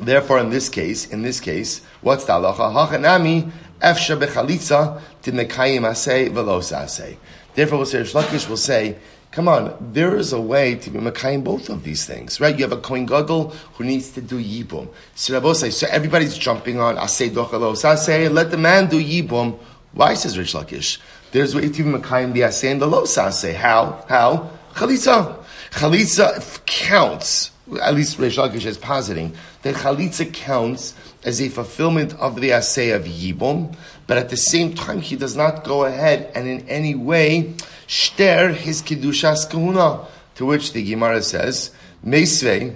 Therefore, 0.00 0.38
in 0.38 0.50
this 0.50 0.68
case, 0.68 1.08
in 1.08 1.22
this 1.22 1.40
case, 1.40 1.80
what's 2.02 2.24
the 2.24 2.34
halacha? 2.34 2.72
Hachanami 2.72 3.50
efsha 3.80 4.16
bechalitza 4.16 5.02
timekayim 5.24 5.80
asay 5.80 6.30
velos 6.30 6.72
asay. 6.72 7.16
Therefore, 7.56 7.78
we'll 7.78 7.86
say, 7.86 8.02
Ish 8.02 8.12
Lakish 8.12 8.48
will 8.48 8.56
say, 8.56 8.96
come 9.32 9.48
on, 9.48 9.76
there 9.92 10.14
is 10.14 10.32
a 10.32 10.40
way 10.40 10.76
to 10.76 10.88
be 10.88 11.00
Makayim 11.00 11.42
both 11.42 11.68
of 11.68 11.82
these 11.82 12.06
things, 12.06 12.40
right? 12.40 12.56
You 12.56 12.62
have 12.62 12.70
a 12.70 12.80
Kohen 12.80 13.06
Gadol 13.06 13.50
who 13.74 13.82
needs 13.82 14.12
to 14.12 14.20
do 14.20 14.40
Yibum. 14.40 14.88
So, 15.16 15.52
so 15.52 15.86
everybody's 15.90 16.38
jumping 16.38 16.78
on 16.78 16.94
Asay 16.94 17.30
Dochalos 17.30 17.82
Asay, 17.82 18.32
let 18.32 18.52
the 18.52 18.56
man 18.56 18.86
do 18.88 19.02
Yibum. 19.02 19.58
Why 19.94 20.14
says 20.14 20.38
Rish 20.38 20.54
Lakish? 20.54 20.98
There's 21.30 21.54
way 21.54 21.68
to 21.68 21.84
Makayim 21.84 22.32
the 22.32 22.68
and 22.68 22.80
the 22.80 22.86
Lo 22.86 23.04
Sase. 23.04 23.54
How? 23.54 24.04
How? 24.08 24.50
Chalitza. 24.74 25.44
Chalitza 25.70 26.64
counts, 26.64 27.50
at 27.82 27.94
least 27.94 28.18
Rish 28.18 28.38
Lakish 28.38 28.64
is 28.64 28.78
positing, 28.78 29.34
that 29.62 29.74
Chalitza 29.74 30.32
counts 30.32 30.94
as 31.24 31.40
a 31.42 31.48
fulfillment 31.50 32.14
of 32.14 32.40
the 32.40 32.50
Asay 32.50 32.94
of 32.94 33.04
Yibum, 33.04 33.76
but 34.06 34.16
at 34.16 34.30
the 34.30 34.36
same 34.36 34.74
time 34.74 35.00
he 35.02 35.16
does 35.16 35.36
not 35.36 35.64
go 35.64 35.84
ahead 35.84 36.32
and 36.34 36.48
in 36.48 36.66
any 36.68 36.94
way 36.94 37.54
shter 37.86 38.54
his 38.54 38.80
Kiddushas 38.80 39.50
Kahuna, 39.50 40.06
to 40.36 40.46
which 40.46 40.72
the 40.72 40.82
Gemara 40.82 41.22
says, 41.22 41.72
Meisvei, 42.04 42.74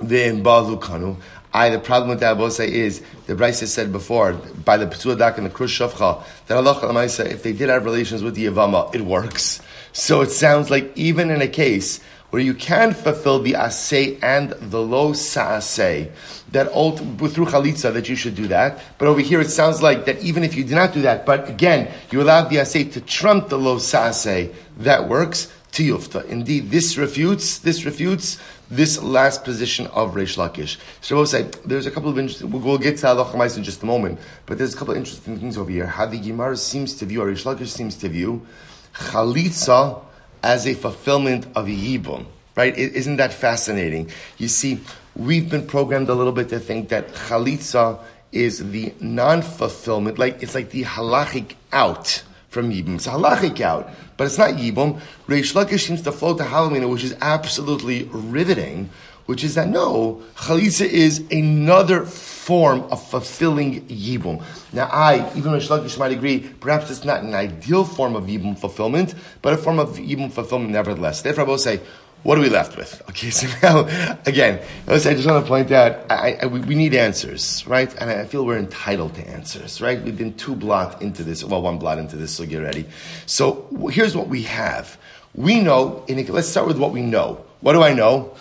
the 0.00 0.30
Balukanu, 0.40 1.16
I, 1.52 1.70
the 1.70 1.80
problem 1.80 2.10
with 2.10 2.20
that 2.20 2.36
Abosai 2.36 2.68
is, 2.68 3.02
the 3.26 3.34
Bryce 3.34 3.68
said 3.72 3.90
before, 3.90 4.34
by 4.34 4.76
the 4.76 4.86
Petzuadak 4.86 5.36
and 5.36 5.46
the 5.46 5.50
Krush 5.50 5.80
Shavcha, 5.80 6.22
that 6.46 6.56
Allah 6.56 7.04
if 7.04 7.42
they 7.42 7.52
did 7.52 7.68
have 7.68 7.84
relations 7.84 8.22
with 8.22 8.36
the 8.36 8.46
Yavama, 8.46 8.94
it 8.94 9.00
works. 9.00 9.60
So 9.92 10.20
it 10.20 10.30
sounds 10.30 10.70
like 10.70 10.96
even 10.96 11.30
in 11.30 11.42
a 11.42 11.48
case 11.48 12.00
where 12.30 12.40
you 12.40 12.54
can 12.54 12.94
fulfill 12.94 13.40
the 13.40 13.54
asay 13.54 14.16
and 14.22 14.50
the 14.50 14.80
lo 14.80 15.12
sa'asay, 15.12 16.12
that 16.52 16.68
all, 16.68 16.96
through 16.96 17.46
chalitza 17.46 17.92
that 17.92 18.08
you 18.08 18.14
should 18.14 18.36
do 18.36 18.46
that. 18.46 18.80
But 18.98 19.08
over 19.08 19.20
here 19.20 19.40
it 19.40 19.50
sounds 19.50 19.82
like 19.82 20.04
that 20.04 20.20
even 20.22 20.44
if 20.44 20.54
you 20.54 20.62
do 20.62 20.76
not 20.76 20.92
do 20.92 21.02
that, 21.02 21.26
but 21.26 21.48
again, 21.48 21.92
you 22.12 22.22
allow 22.22 22.42
the 22.42 22.56
asay 22.56 22.92
to 22.92 23.00
trump 23.00 23.48
the 23.48 23.58
lo 23.58 23.78
sa'asay, 23.78 24.54
that 24.78 25.08
works. 25.08 25.52
Tiyufta. 25.72 26.24
Indeed, 26.26 26.70
this 26.70 26.96
refutes, 26.96 27.58
this 27.58 27.84
refutes 27.84 28.40
this 28.70 29.02
last 29.02 29.44
position 29.44 29.86
of 29.88 30.14
Reish 30.14 30.36
Lakish. 30.36 30.76
So 31.00 31.16
we'll 31.16 31.26
say 31.26 31.50
there's 31.64 31.86
a 31.86 31.90
couple 31.90 32.08
of 32.08 32.18
interesting. 32.18 32.50
We'll, 32.50 32.62
we'll 32.62 32.78
get 32.78 32.98
to 32.98 33.06
Halacha 33.06 33.56
in 33.56 33.64
just 33.64 33.82
a 33.82 33.86
moment, 33.86 34.20
but 34.46 34.58
there's 34.58 34.74
a 34.74 34.76
couple 34.76 34.92
of 34.92 34.98
interesting 34.98 35.38
things 35.38 35.58
over 35.58 35.70
here. 35.70 35.86
How 35.86 36.06
the 36.06 36.18
Gemara 36.18 36.56
seems 36.56 36.94
to 36.94 37.06
view, 37.06 37.22
or 37.22 37.26
Reish 37.26 37.44
Lakish 37.44 37.68
seems 37.68 37.96
to 37.96 38.08
view, 38.08 38.46
Chalitza 38.94 40.02
as 40.42 40.66
a 40.66 40.74
fulfillment 40.74 41.46
of 41.54 41.66
Yibum. 41.66 42.26
Right? 42.56 42.76
Isn't 42.76 43.16
that 43.16 43.32
fascinating? 43.32 44.10
You 44.36 44.48
see, 44.48 44.80
we've 45.16 45.48
been 45.48 45.66
programmed 45.66 46.08
a 46.08 46.14
little 46.14 46.32
bit 46.32 46.48
to 46.50 46.60
think 46.60 46.88
that 46.90 47.08
Chalitza 47.08 48.00
is 48.32 48.70
the 48.70 48.92
non-fulfillment, 49.00 50.18
like 50.18 50.42
it's 50.42 50.54
like 50.54 50.70
the 50.70 50.84
halachic 50.84 51.54
out 51.72 52.22
from 52.50 52.70
Yibum. 52.70 52.96
It's 52.96 53.06
halachic 53.06 53.60
out, 53.60 53.88
but 54.16 54.26
it's 54.26 54.36
not 54.36 54.50
Yibum. 54.50 55.00
Reish 55.26 55.54
Lakish 55.54 55.86
seems 55.86 56.02
to 56.02 56.12
float 56.12 56.38
to 56.38 56.44
Halloween, 56.44 56.88
which 56.90 57.04
is 57.04 57.16
absolutely 57.20 58.04
riveting, 58.12 58.90
which 59.26 59.44
is 59.44 59.54
that 59.54 59.68
no, 59.68 60.22
Chalitza 60.34 60.84
is 60.84 61.20
another 61.30 62.04
form 62.04 62.82
of 62.90 63.08
fulfilling 63.08 63.86
Yibum. 63.86 64.42
Now 64.72 64.88
I, 64.92 65.30
even 65.36 65.52
Reish 65.52 65.68
Lakish 65.68 65.96
might 65.96 66.12
agree, 66.12 66.40
perhaps 66.40 66.90
it's 66.90 67.04
not 67.04 67.22
an 67.22 67.34
ideal 67.34 67.84
form 67.84 68.16
of 68.16 68.24
Yibum 68.24 68.58
fulfillment, 68.58 69.14
but 69.40 69.54
a 69.54 69.56
form 69.56 69.78
of 69.78 69.96
Yibum 69.98 70.32
fulfillment 70.32 70.72
nevertheless. 70.72 71.22
Therefore 71.22 71.44
I 71.44 71.46
will 71.46 71.58
say, 71.58 71.80
what 72.22 72.36
are 72.36 72.42
we 72.42 72.50
left 72.50 72.76
with? 72.76 73.02
Okay, 73.08 73.30
so 73.30 73.46
now, 73.62 73.86
again, 74.26 74.60
I 74.86 74.98
just 74.98 75.26
want 75.26 75.44
to 75.44 75.48
point 75.48 75.70
out, 75.72 76.10
I, 76.10 76.38
I, 76.42 76.46
we, 76.46 76.74
need 76.74 76.94
answers, 76.94 77.66
right? 77.66 77.92
And 78.00 78.10
I 78.10 78.26
feel 78.26 78.44
we're 78.44 78.58
entitled 78.58 79.14
to 79.14 79.26
answers, 79.26 79.80
right? 79.80 80.00
We've 80.02 80.16
been 80.16 80.34
two 80.34 80.54
blot 80.54 81.00
into 81.00 81.24
this, 81.24 81.42
well, 81.42 81.62
one 81.62 81.78
blot 81.78 81.98
into 81.98 82.16
this, 82.16 82.34
so 82.34 82.44
get 82.44 82.58
ready. 82.58 82.86
So 83.26 83.68
here's 83.90 84.14
what 84.14 84.28
we 84.28 84.42
have. 84.42 84.98
We 85.34 85.60
know, 85.60 86.04
let's 86.08 86.48
start 86.48 86.66
with 86.66 86.78
what 86.78 86.92
we 86.92 87.02
know. 87.02 87.44
What 87.60 87.72
do 87.72 87.82
I 87.82 87.94
know? 87.94 88.36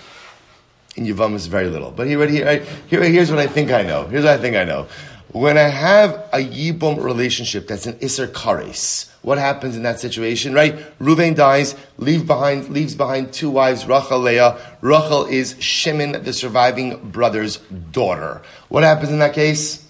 In 0.95 1.05
Yavam 1.05 1.35
is 1.35 1.47
very 1.47 1.69
little. 1.69 1.91
But 1.91 2.07
here, 2.07 2.25
here, 2.27 2.65
here, 2.87 3.03
here's 3.03 3.29
what 3.29 3.39
I 3.39 3.47
think 3.47 3.71
I 3.71 3.83
know. 3.83 4.07
Here's 4.07 4.25
what 4.25 4.33
I 4.33 4.41
think 4.41 4.57
I 4.57 4.65
know. 4.65 4.87
When 5.31 5.57
I 5.57 5.69
have 5.69 6.15
a 6.33 6.39
Yibum 6.39 7.01
relationship 7.01 7.67
that's 7.67 7.85
an 7.85 7.93
Isser 7.99 8.27
Kares, 8.27 9.08
what 9.21 9.37
happens 9.37 9.75
in 9.75 9.83
that 9.83 9.99
situation, 9.99 10.53
right? 10.53 10.75
Ruvain 10.99 11.35
dies, 11.35 11.75
leave 11.97 12.25
behind, 12.25 12.69
leaves 12.69 12.95
behind 12.95 13.33
two 13.33 13.49
wives, 13.49 13.85
Rachel, 13.85 14.19
Leah. 14.19 14.57
Rachel 14.81 15.25
is 15.25 15.55
Shimon, 15.59 16.23
the 16.23 16.33
surviving 16.33 17.09
brother's 17.11 17.57
daughter. 17.91 18.41
What 18.69 18.83
happens 18.83 19.11
in 19.11 19.19
that 19.19 19.33
case? 19.33 19.85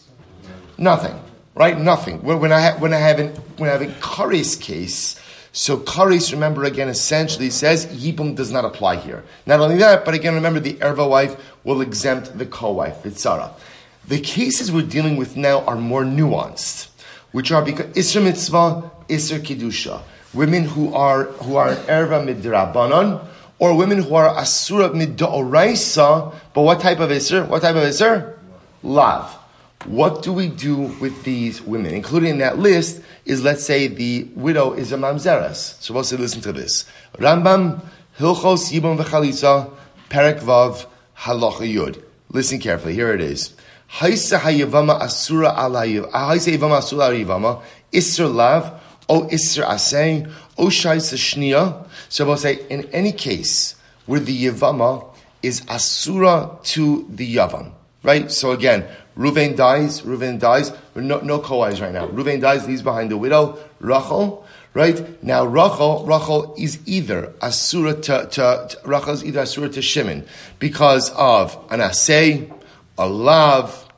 Nothing, 0.78 1.20
right? 1.54 1.78
Nothing. 1.78 2.24
When 2.24 2.52
I, 2.52 2.72
when 2.78 2.94
I 2.94 3.00
have 3.00 3.20
an, 3.20 3.30
when 3.58 3.70
I 3.70 3.74
have 3.74 3.82
a 3.82 3.88
Kares 3.88 4.60
case, 4.60 5.20
so 5.52 5.78
Kares, 5.78 6.32
remember 6.32 6.64
again, 6.64 6.90
essentially 6.90 7.50
says 7.50 7.86
Yibum 7.88 8.36
does 8.36 8.52
not 8.52 8.66
apply 8.66 8.96
here. 8.98 9.24
Not 9.46 9.60
only 9.60 9.78
that, 9.78 10.06
but 10.06 10.14
again, 10.14 10.36
remember 10.36 10.60
the 10.60 10.76
Erva 10.76 11.08
wife 11.08 11.36
will 11.64 11.82
exempt 11.82 12.38
the 12.38 12.46
co-wife, 12.46 13.04
the 13.04 13.10
Tzara. 13.10 13.52
The 14.08 14.20
cases 14.20 14.72
we're 14.72 14.88
dealing 14.88 15.18
with 15.18 15.38
now 15.38 15.62
are 15.66 15.76
more 15.76 16.04
nuanced, 16.04 16.88
which 17.32 17.52
are 17.52 17.64
because 17.64 17.88
Isra 17.96 18.24
Mitzvah 18.24 18.90
Isser 19.10 19.40
Kiddusha. 19.40 20.02
Women 20.34 20.66
who 20.66 20.94
are, 20.94 21.24
who 21.24 21.56
are 21.56 21.76
Erva 21.76 22.24
Midrabanan, 22.24 23.26
or 23.58 23.76
women 23.76 24.04
who 24.04 24.16
are 24.16 24.30
Asura 24.38 24.90
Midoraisa, 24.90 26.34
but 26.54 26.62
what 26.62 26.80
type 26.80 27.00
of 27.00 27.10
Isser? 27.10 27.48
What 27.48 27.62
type 27.62 27.76
of 27.76 27.84
Isser? 27.84 28.38
Lav. 28.84 29.36
What 29.86 30.24
do 30.24 30.34
we 30.34 30.48
do 30.48 30.76
with 31.00 31.24
these 31.24 31.62
women? 31.62 31.94
Including 31.94 32.32
in 32.32 32.38
that 32.40 32.60
list 32.60 33.02
is, 33.26 33.44
let's 33.44 33.64
say, 33.64 33.88
the 33.88 34.28
widow 34.36 34.74
is 34.74 34.92
a 34.92 34.98
mamzeres. 34.98 35.82
So 35.82 35.94
we'll 35.94 36.04
listen 36.04 36.42
to 36.42 36.52
this. 36.52 36.86
Rambam, 37.18 37.82
Hilchos 38.18 38.72
Yibam 38.72 39.02
V'chalitza, 39.02 39.72
Perek 40.10 40.40
Vav, 40.42 40.86
Halacha 41.18 41.62
Yud. 41.62 42.04
Listen 42.32 42.60
carefully. 42.60 42.94
Here 42.94 43.14
it 43.14 43.22
is. 43.22 43.54
Haisa 43.94 44.40
hayavama 44.40 45.00
asura 45.02 45.54
alayiv. 45.56 46.12
Haisa 46.12 46.56
yavama 46.56 46.78
asura 46.78 47.08
alayivama. 47.08 47.62
Isser 47.92 48.32
lav. 48.34 48.80
O 49.10 49.24
Isser 49.24 49.66
Asay, 49.66 50.32
O 50.58 50.68
Shaisa 50.68 51.18
Shnia. 51.18 51.88
So 52.08 52.26
we'll 52.26 52.38
say, 52.38 52.66
in 52.70 52.88
any 52.94 53.12
case 53.12 53.76
where 54.06 54.20
the 54.20 54.46
Yavama 54.46 55.06
is 55.42 55.62
Asura 55.68 56.58
to 56.64 57.06
the 57.10 57.36
Yavam, 57.36 57.72
right? 58.04 58.32
So 58.32 58.52
again, 58.52 58.86
Ruvain 59.18 59.56
dies, 59.56 60.02
Ruvain 60.02 60.40
dies, 60.40 60.72
no, 60.96 61.20
no 61.20 61.40
Koais 61.40 61.82
right 61.82 61.94
now. 61.94 62.08
Ruvain 62.08 62.42
dies, 62.42 62.68
leaves 62.68 62.82
behind 62.82 63.12
the 63.12 63.18
widow, 63.18 63.58
Rachel, 63.80 64.46
right? 64.74 65.24
Now 65.24 65.46
Rachel, 65.46 66.06
Rachel 66.06 66.56
is 66.58 66.80
either 66.86 67.34
Asura 67.42 67.96
to, 67.96 68.28
to, 68.32 68.68
to 68.70 68.78
Rachel 68.86 69.14
is 69.14 69.26
either 69.26 69.42
Asura 69.42 69.70
to 69.70 69.82
Shimon 69.82 70.26
because 70.60 71.10
of 71.12 71.58
an 71.70 71.80
Asay, 71.80 72.52
a 72.98 73.08
Lav, 73.08 73.89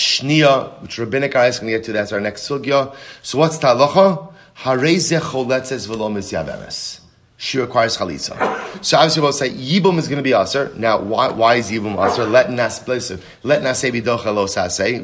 Shnia, 0.00 0.80
which 0.80 0.96
rabbinic 0.98 1.34
asking 1.34 1.68
to 1.68 1.72
get 1.72 1.84
to, 1.84 1.92
that's 1.92 2.10
our 2.10 2.20
next 2.20 2.48
sugya. 2.48 2.94
So 3.22 3.38
what's 3.38 3.58
talacha? 3.58 4.32
Hareze 4.56 5.20
choletzes 5.20 5.86
velomis 5.86 6.32
yavemes. 6.32 7.00
She 7.36 7.58
requires 7.58 7.98
chalitza. 7.98 8.34
So 8.82 8.96
obviously 8.96 9.22
we'll 9.22 9.32
say 9.32 9.50
yibum 9.50 9.98
is 9.98 10.08
going 10.08 10.16
to 10.16 10.22
be 10.22 10.32
aser. 10.32 10.72
Now 10.76 11.00
why, 11.00 11.30
why 11.30 11.56
is 11.56 11.70
yibum 11.70 12.02
aser? 12.02 12.24
Let 12.24 12.50
nas 12.50 12.86
let 13.42 13.62
nas 13.62 13.82
bidocha 13.82 14.34
lo. 14.34 14.46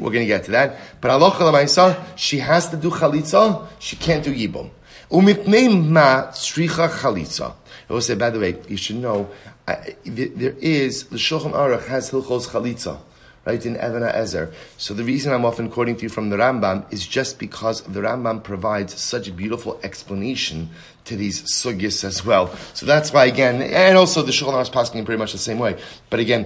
We're 0.01 0.09
going 0.09 0.13
to 0.13 0.25
get 0.25 0.45
to 0.45 0.51
that. 0.51 0.77
But 0.99 1.11
alocha 1.11 1.41
lamaisa, 1.41 2.03
she 2.15 2.39
has 2.39 2.69
to 2.69 2.77
do 2.77 2.89
chalitza. 2.89 3.67
She 3.77 3.97
can't 3.97 4.23
do 4.23 4.33
yibum. 4.33 4.71
Umipnei 5.11 5.89
ma 5.89 6.31
tzricha 6.31 6.89
chalitza. 6.89 7.53
I 7.87 7.93
will 7.93 8.01
say, 8.01 8.15
by 8.15 8.31
the 8.31 8.39
way, 8.39 8.59
you 8.67 8.77
should 8.77 8.97
know, 8.97 9.29
there 9.67 10.55
is, 10.59 11.05
the 11.05 11.17
Shulchan 11.17 11.53
Aruch 11.53 11.85
has 11.87 12.09
hilchos 12.11 12.47
chalitza 12.47 12.99
right, 13.47 13.65
in 13.65 13.75
Even 13.75 14.03
Ezer. 14.03 14.53
So 14.77 14.93
the 14.93 15.03
reason 15.03 15.33
I'm 15.33 15.45
often 15.45 15.69
quoting 15.69 15.95
to 15.95 16.03
you 16.03 16.09
from 16.09 16.29
the 16.29 16.37
Rambam 16.37 16.85
is 16.93 17.07
just 17.07 17.39
because 17.39 17.81
the 17.81 18.01
Rambam 18.01 18.43
provides 18.43 18.99
such 18.99 19.27
a 19.27 19.31
beautiful 19.31 19.79
explanation 19.83 20.69
to 21.05 21.15
these 21.15 21.41
sugyas 21.43 22.03
as 22.03 22.25
well. 22.25 22.53
So 22.73 22.85
that's 22.85 23.13
why 23.13 23.25
again, 23.25 23.61
and 23.61 23.97
also 23.97 24.21
the 24.21 24.31
Shulchan 24.31 24.61
is 24.61 24.69
passing 24.69 24.99
in 24.99 25.05
pretty 25.05 25.19
much 25.19 25.31
the 25.31 25.37
same 25.37 25.57
way. 25.59 25.77
But 26.09 26.19
again, 26.19 26.45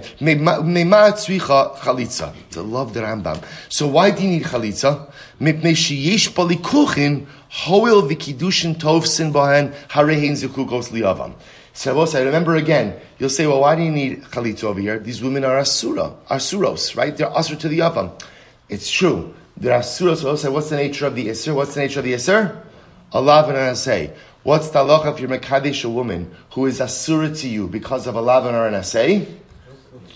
chalitza. 1.80 2.32
To 2.50 2.62
love 2.62 2.94
the 2.94 3.00
Rambam. 3.00 3.42
So 3.68 3.88
why 3.88 4.10
do 4.12 4.22
you 4.22 4.30
need 4.30 4.44
chalitza? 4.44 5.10
Mipnei 5.40 5.74
sheyesh 5.74 6.30
balikuchin 6.30 7.26
hoil 7.48 8.02
v'kidushin 8.02 8.76
tovsin 8.76 9.32
bahen 9.32 9.74
harehin 9.88 10.32
zikukos 10.32 10.90
liavam. 10.90 11.34
So 11.74 11.98
I 12.00 12.20
remember 12.20 12.56
again, 12.56 13.00
you'll 13.18 13.30
say, 13.30 13.46
well, 13.46 13.60
why 13.60 13.76
do 13.76 13.82
you 13.82 13.90
need 13.90 14.22
chalitza 14.24 14.64
over 14.64 14.80
here? 14.80 14.98
These 14.98 15.22
women 15.22 15.44
are 15.44 15.58
asura, 15.58 16.14
asuros, 16.28 16.96
right? 16.96 17.16
They're 17.16 17.30
asur 17.30 17.58
to 17.60 17.68
the 17.68 17.78
yavam. 17.78 18.12
It's 18.68 18.90
true. 18.90 19.34
They're 19.56 19.78
asuros. 19.78 20.18
So 20.18 20.36
say, 20.36 20.48
what's 20.48 20.70
the 20.70 20.76
nature 20.76 21.06
of 21.06 21.14
the 21.14 21.28
isur? 21.28 21.54
What's 21.54 21.74
the 21.74 21.80
nature 21.80 22.00
of 22.00 22.04
the 22.04 22.14
isur? 22.14 22.62
Allah 23.12 23.68
and 23.68 23.76
say. 23.76 24.12
What's 24.42 24.70
the 24.70 24.80
halacha 24.80 25.14
if 25.14 25.20
you're 25.20 25.30
mekadesh 25.30 25.84
a 25.84 25.88
woman 25.88 26.34
who 26.52 26.66
is 26.66 26.80
asura 26.80 27.32
to 27.34 27.48
you 27.48 27.68
because 27.68 28.06
of 28.06 28.16
a 28.16 28.22
lavan 28.22 28.54
or 28.54 28.66
an 28.66 28.74
asay? 28.74 29.26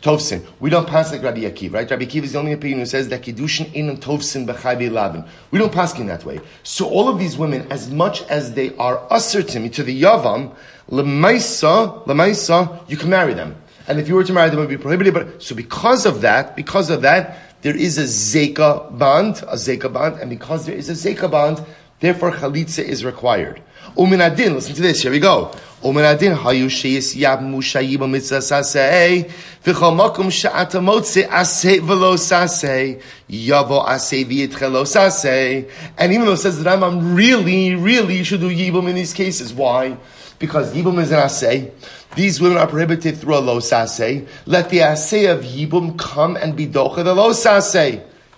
Tovsin. 0.07 0.47
We 0.61 0.71
don't 0.71 0.87
pass 0.87 1.11
like 1.11 1.25
Rabbi 1.25 1.41
Akiva, 1.41 1.73
right? 1.75 1.91
Rabbi 1.91 2.05
Akiva 2.05 2.23
is 2.23 2.33
the 2.33 2.39
only 2.39 2.53
opinion 2.53 2.79
who 2.79 2.87
says 2.87 3.09
that 3.09 3.23
Kiddushin 3.23 3.73
in 3.75 3.97
Tovsin 3.97 4.47
b'chai 4.47 4.89
lavin. 4.89 5.27
We 5.51 5.59
don't 5.59 5.73
pass 5.73 5.99
in 5.99 6.07
that 6.07 6.25
way. 6.25 6.39
So 6.63 6.89
all 6.89 7.09
of 7.09 7.19
these 7.19 7.37
women, 7.37 7.67
as 7.73 7.91
much 7.91 8.23
as 8.29 8.55
they 8.55 8.75
are 8.77 9.05
usher 9.11 9.43
to 9.43 9.59
me, 9.59 9.69
to 9.71 9.83
the 9.83 10.01
Yavam, 10.01 10.55
lemaisa, 10.89 12.07
lemaisa, 12.07 12.89
you 12.89 12.97
can 12.97 13.11
marry 13.11 13.35
them. 13.35 13.57
And 13.89 13.99
if 13.99 14.07
you 14.07 14.15
were 14.15 14.23
to 14.23 14.33
marry 14.33 14.49
them, 14.49 14.61
it 14.61 14.63
would 14.63 14.69
be 14.69 14.77
prohibited. 14.77 15.13
But 15.13 15.43
so 15.43 15.57
because 15.57 16.07
of 16.07 16.21
that, 16.21 16.55
because 16.55 16.89
of 16.89 17.03
that, 17.03 17.39
there 17.63 17.77
is 17.77 17.99
a 17.99 18.05
zeka 18.05 18.97
bond, 18.97 19.39
a 19.49 19.57
zeka 19.57 19.93
bond, 19.93 20.21
and 20.21 20.31
because 20.31 20.67
there 20.67 20.77
is 20.77 20.89
a 20.89 20.93
zeka 20.93 21.29
bond, 21.29 21.65
therefore 21.99 22.31
chalitza 22.31 22.85
is 22.85 23.05
required. 23.05 23.61
Uminadin, 23.97 24.55
listen 24.55 24.75
to 24.75 24.83
this, 24.83 25.03
here 25.03 25.11
we 25.11 25.19
go. 25.19 25.53
Uminadin, 25.87 26.35
hayu 26.35 26.67
sheyis 26.67 27.15
yab 27.15 27.43
mushayim 27.43 28.11
mitzvah 28.11 28.39
sasei, 28.39 29.31
v'chol 29.63 29.95
makum 29.95 30.27
sha'ata 30.33 30.81
motze 30.81 31.29
asei 31.29 31.79
v'lo 31.79 32.17
sasei, 32.17 33.01
yavo 33.31 33.87
asei 33.87 34.25
v'yitchelo 34.25 34.83
sasei. 34.85 35.71
And 35.97 36.13
even 36.13 36.27
though 36.27 36.33
it 36.33 36.39
says 36.39 36.61
that 36.65 36.83
I'm 36.83 37.15
really, 37.15 37.77
really 37.77 38.25
should 38.25 38.41
do 38.41 38.49
yibum 38.49 38.89
in 38.89 38.97
these 38.97 39.13
cases. 39.13 39.55
Why? 39.55 39.97
Because 40.41 40.75
yibum 40.75 40.99
is 40.99 41.13
an 41.13 41.21
asei. 41.21 41.71
These 42.17 42.41
women 42.41 42.59
are 42.59 42.67
prohibited 42.67 43.19
through 43.19 43.37
a 43.37 43.39
lo 43.39 43.59
sasei. 43.59 44.27
Let 44.45 44.71
the 44.71 44.79
asei 44.79 45.33
of 45.33 45.45
yibum 45.45 45.97
come 45.97 46.35
and 46.35 46.57
be 46.57 46.67
docha 46.67 47.05
the 47.05 47.15
lo. 47.15 47.33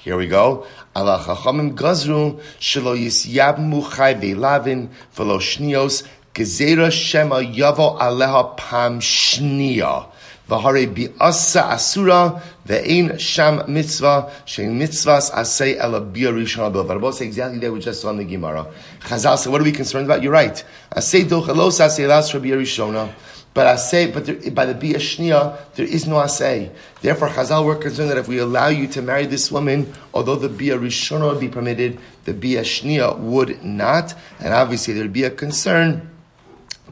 Here 0.00 0.16
we 0.18 0.26
go. 0.26 0.66
Allah 0.94 1.22
chachamim 1.24 1.74
gazru 1.74 2.40
shelo 2.60 2.94
yisyabmu 2.98 3.94
chay 3.94 4.14
ve'lavin 4.14 4.88
v'lo 5.16 5.38
shnios 5.38 6.06
gezera 6.38 6.90
shema 6.90 7.36
yavo 7.36 7.98
aleha 7.98 8.56
pam 8.56 9.00
shnia. 9.00 10.06
V'hare 10.48 10.86
bi'asa 10.86 11.72
asura 11.72 12.40
ve'ein 12.66 13.18
sham 13.18 13.64
mitzvah 13.66 14.30
shein 14.46 14.78
mitzvahs 14.78 15.32
asay 15.32 15.76
ela 15.76 16.00
bia 16.00 16.30
rishon 16.30 16.68
abel. 16.70 16.98
Both 17.00 17.16
say 17.16 17.26
exactly 17.26 17.58
that 17.58 17.72
we 17.72 17.80
just 17.80 18.00
saw 18.00 18.10
in 18.10 18.18
the 18.18 18.24
Gemara. 18.24 18.66
Chazal 19.00 19.36
said, 19.36 19.50
what 19.50 19.60
are 19.60 19.64
we 19.64 19.72
concerned 19.72 20.06
about? 20.06 20.22
You're 20.22 20.32
right. 20.32 20.64
Asay 20.92 21.24
dochelos 21.24 21.80
asay 21.80 22.08
las 22.08 22.32
rabia 22.32 22.56
rishona. 22.56 23.12
But 23.52 23.66
I 23.66 23.76
say, 23.76 24.10
but 24.10 24.24
there, 24.26 24.50
by 24.52 24.66
the 24.66 24.74
Bia 24.74 24.98
Shnia, 24.98 25.58
there 25.74 25.86
is 25.86 26.06
no 26.06 26.16
Asay. 26.16 26.70
Therefore, 27.00 27.28
Chazal 27.28 27.64
were 27.64 27.74
concerned 27.74 28.10
that 28.10 28.18
if 28.18 28.28
we 28.28 28.38
allow 28.38 28.68
you 28.68 28.86
to 28.88 29.02
marry 29.02 29.26
this 29.26 29.50
woman, 29.50 29.92
although 30.14 30.36
the 30.36 30.48
Bia 30.48 30.78
Rishona 30.78 31.32
would 31.32 31.40
be 31.40 31.48
permitted, 31.48 31.98
the 32.24 32.34
Bia 32.34 32.62
Shnia 32.62 33.18
would 33.18 33.64
not. 33.64 34.14
And 34.38 34.54
obviously, 34.54 34.94
there 34.94 35.02
would 35.02 35.12
be 35.12 35.24
a 35.24 35.30
concern 35.30 36.08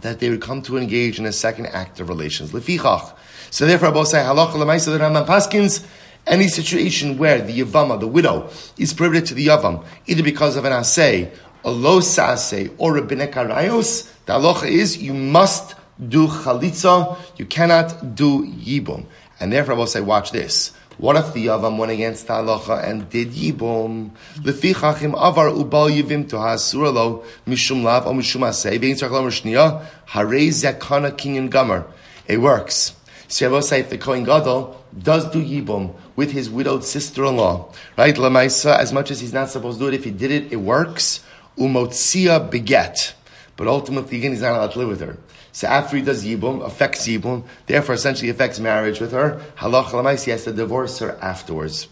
that 0.00 0.20
they 0.20 0.30
would 0.30 0.40
come 0.40 0.62
to 0.62 0.76
engage 0.76 1.18
in 1.18 1.26
a 1.26 1.32
second 1.32 1.66
act 1.66 2.00
of 2.00 2.08
relations. 2.08 2.52
Lefichach. 2.52 3.14
So 3.50 3.66
therefore, 3.66 3.92
both 3.92 4.08
say, 4.08 4.18
halacha 4.18 4.52
lemaisa 4.52 4.86
the 4.86 4.98
Rambam 4.98 5.26
Paskins, 5.26 5.84
any 6.26 6.48
situation 6.48 7.18
where 7.18 7.40
the 7.40 7.60
Yavama, 7.60 8.00
the 8.00 8.06
widow, 8.06 8.50
is 8.76 8.92
prohibited 8.92 9.26
to 9.26 9.34
the 9.34 9.46
Yavam, 9.46 9.84
either 10.06 10.22
because 10.22 10.56
of 10.56 10.64
an 10.64 10.72
Asay, 10.72 11.32
a 11.64 11.70
lo 11.70 12.00
Sase, 12.00 12.74
or 12.78 12.96
a 12.96 13.02
Benekarayos, 13.02 14.10
the 14.26 14.32
halacha 14.32 14.68
is 14.68 14.98
you 14.98 15.14
must 15.14 15.74
do 16.08 16.26
chalitza, 16.26 17.16
you 17.38 17.46
cannot 17.46 18.14
do 18.14 18.44
yibum. 18.44 19.06
And 19.40 19.52
therefore 19.52 19.74
I 19.74 19.78
will 19.78 19.86
say, 19.86 20.00
watch 20.00 20.32
this. 20.32 20.72
What 20.98 21.16
if 21.16 21.34
the 21.34 21.46
Yavam 21.46 21.76
went 21.76 21.92
against 21.92 22.26
halacha 22.26 22.82
and 22.82 23.08
did 23.10 23.32
yibum? 23.32 24.12
Lefichachim 24.36 25.12
avar 25.12 25.50
ubal 25.50 25.90
yivim 25.90 26.26
to 26.30 26.36
hasuralo 26.36 27.22
mishum 27.46 27.82
lav 27.82 28.06
or 28.06 28.14
mishum 28.14 28.40
asay 28.40 28.80
vein 28.80 28.94
tzarchlam 28.94 29.26
rishniya 29.26 29.84
harei 30.08 30.48
zekana 30.48 31.12
kinyan 31.12 31.50
gomer. 31.50 31.86
It 32.26 32.38
works. 32.38 32.94
So 33.28 33.60
say, 33.60 33.80
if 33.80 33.90
the 33.90 33.98
Kohen 33.98 34.24
Gadol 34.24 34.82
does 34.96 35.28
do 35.30 35.42
yibum 35.42 35.94
with 36.14 36.30
his 36.30 36.48
widowed 36.48 36.84
sister-in-law, 36.84 37.72
right? 37.98 38.14
Lamaisa, 38.14 38.78
as 38.78 38.92
much 38.92 39.10
as 39.10 39.20
he's 39.20 39.32
not 39.32 39.50
supposed 39.50 39.78
to 39.78 39.84
do 39.84 39.88
it, 39.88 39.94
if 39.94 40.04
he 40.04 40.10
did 40.10 40.30
it, 40.30 40.52
it 40.52 40.56
works. 40.56 41.24
Umotzia 41.58 42.50
beget. 42.50 43.14
But 43.56 43.66
ultimately, 43.66 44.18
again, 44.18 44.30
he's 44.30 44.42
not 44.42 44.52
allowed 44.52 44.72
to 44.72 44.78
live 44.78 44.88
with 44.88 45.00
her. 45.00 45.18
So 45.56 45.66
after 45.68 45.96
he 45.96 46.02
does 46.02 46.22
Yibum, 46.22 46.62
affects 46.66 47.08
Yibum, 47.08 47.42
therefore 47.64 47.94
essentially 47.94 48.28
affects 48.28 48.60
marriage 48.60 49.00
with 49.00 49.12
her, 49.12 49.40
halach 49.56 49.86
lamais, 49.86 50.22
he 50.22 50.30
has 50.30 50.44
to 50.44 50.52
divorce 50.52 50.98
her 50.98 51.16
afterwards. 51.22 51.88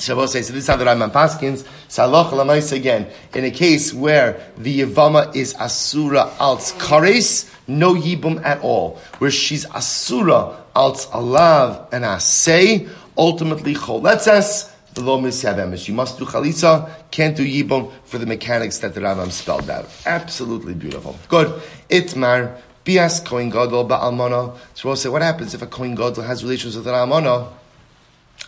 Shavuot 0.00 0.30
says, 0.30 0.48
so 0.48 0.52
this 0.52 0.64
is 0.64 0.66
how 0.66 0.74
the 0.74 0.84
Rambam 0.84 1.12
Paskins, 1.12 1.64
salach 1.88 2.30
lamais 2.30 2.72
again, 2.72 3.06
in 3.34 3.44
a 3.44 3.52
case 3.52 3.94
where 3.94 4.44
the 4.58 4.80
Yavama 4.80 5.32
is 5.36 5.54
asura 5.60 6.32
alts 6.40 6.76
kares, 6.80 7.48
no 7.68 7.94
Yibum 7.94 8.44
at 8.44 8.60
all. 8.62 8.98
Where 9.18 9.30
she's 9.30 9.64
asura 9.64 10.58
alts 10.74 11.06
alav 11.10 11.86
and 11.92 12.02
asay, 12.02 12.90
ultimately 13.16 13.74
choletzes, 13.74 14.72
the 14.94 15.02
law 15.02 15.20
misyavemis. 15.20 15.86
You 15.86 15.94
must 15.94 16.18
do 16.18 16.24
chalitza, 16.24 16.90
can't 17.12 17.36
do 17.36 17.46
yibum 17.46 17.92
for 18.04 18.18
the 18.18 18.26
mechanics 18.26 18.78
that 18.78 18.94
the 18.94 19.00
Rambam 19.00 19.30
spelled 19.30 19.70
out. 19.70 19.88
Absolutely 20.04 20.74
beautiful. 20.74 21.16
Good. 21.28 21.62
Itmar, 21.88 22.60
Bias 22.84 23.20
Kohen 23.20 23.50
Gadol 23.50 23.88
ba'almana. 23.88 24.56
So 24.74 24.88
we'll 24.88 24.96
say, 24.96 25.08
what 25.08 25.22
happens 25.22 25.54
if 25.54 25.62
a 25.62 25.66
Kohen 25.66 25.94
Gadol 25.94 26.22
has 26.24 26.42
relations 26.42 26.76
with 26.76 26.86
an 26.86 26.94
almana? 26.94 27.48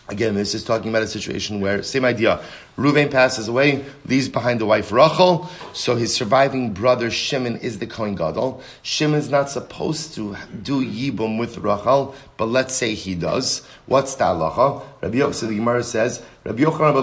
Again, 0.07 0.35
this 0.35 0.53
is 0.53 0.63
talking 0.63 0.89
about 0.89 1.03
a 1.03 1.07
situation 1.07 1.61
where, 1.61 1.81
same 1.81 2.05
idea, 2.05 2.39
Ruvain 2.77 3.09
passes 3.09 3.47
away, 3.47 3.85
leaves 4.05 4.27
behind 4.27 4.59
the 4.59 4.65
wife 4.65 4.91
Rachel, 4.91 5.49
so 5.71 5.95
his 5.95 6.13
surviving 6.13 6.73
brother 6.73 7.09
Shimon 7.09 7.55
is 7.57 7.79
the 7.79 7.87
Kohen 7.87 8.15
Gadol. 8.15 8.61
Shimon's 8.81 9.29
not 9.29 9.49
supposed 9.49 10.13
to 10.15 10.35
do 10.61 10.85
Yibum 10.85 11.39
with 11.39 11.57
Rachel, 11.57 12.13
but 12.35 12.47
let's 12.47 12.75
say 12.75 12.93
he 12.93 13.15
does. 13.15 13.65
What's 13.85 14.15
the 14.15 14.25
halacha? 14.25 14.83
Rabbi 15.01 15.19
Yochai, 15.19 15.47
the 15.47 15.55
Gemara 15.55 15.83
says, 15.83 16.21
Rabbi 16.43 16.63
Yochanan 16.63 16.93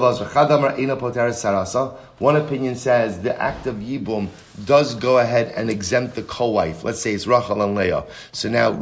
One 2.19 2.37
opinion 2.37 2.76
says 2.76 3.23
the 3.23 3.41
act 3.41 3.67
of 3.67 3.76
Yibum 3.76 4.29
does 4.67 4.95
go 4.95 5.19
ahead 5.19 5.55
and 5.57 5.71
exempt 5.71 6.17
the 6.17 6.23
co-wife. 6.23 6.85
Let's 6.85 7.00
say 7.00 7.14
it's 7.14 7.26
Rachel 7.26 7.62
and 7.62 7.75
Leah. 7.75 8.05
So 8.33 8.50
now, 8.50 8.73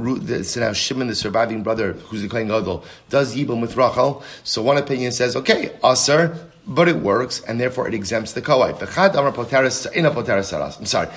so 0.42 0.61
now 0.61 0.73
Shimon, 0.73 1.06
the 1.06 1.14
surviving 1.14 1.62
brother, 1.62 1.92
who's 1.92 2.23
the 2.23 2.28
Kohen 2.28 2.49
Gadol, 2.49 2.85
does 3.09 3.37
Yibum 3.37 3.61
with 3.61 3.76
Rachel. 3.76 4.25
So 4.42 4.61
one 4.61 4.76
opinion 4.76 5.12
says, 5.12 5.37
okay, 5.37 5.78
Aser, 5.85 6.50
but 6.67 6.88
it 6.88 6.97
works, 6.97 7.40
and 7.43 7.59
therefore 7.59 7.88
it 7.88 7.95
exempts 7.95 8.33
the 8.33 8.43
co-wife. 8.43 8.81
I'm 8.81 10.87
sorry. 10.87 11.09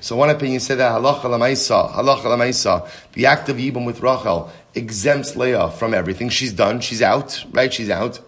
So 0.00 0.16
one 0.16 0.30
opinion 0.30 0.60
said 0.60 0.78
that 0.78 0.92
halacha 0.92 1.22
lamaisa, 1.22 1.92
halacha 1.92 2.24
lamaisa, 2.24 2.88
the 3.12 3.26
act 3.26 3.48
of 3.48 3.56
yibum 3.56 3.86
with 3.86 4.00
Rachel 4.00 4.50
exempts 4.74 5.36
Leah 5.36 5.70
from 5.70 5.94
everything. 5.94 6.28
She's 6.28 6.52
done. 6.52 6.80
She's 6.80 7.02
out. 7.02 7.44
Right? 7.50 7.72
She's 7.72 7.90
out. 7.90 8.20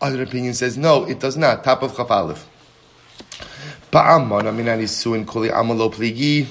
Other 0.00 0.22
opinion 0.22 0.54
says 0.54 0.76
no, 0.76 1.04
it 1.04 1.20
does 1.20 1.36
not. 1.36 1.64
Top 1.64 1.82
of 1.82 1.92
chafalif. 1.92 2.44
Suin 4.88 5.24
kuli 5.24 5.48
amalo 5.48 5.92
pligi. 5.92 6.46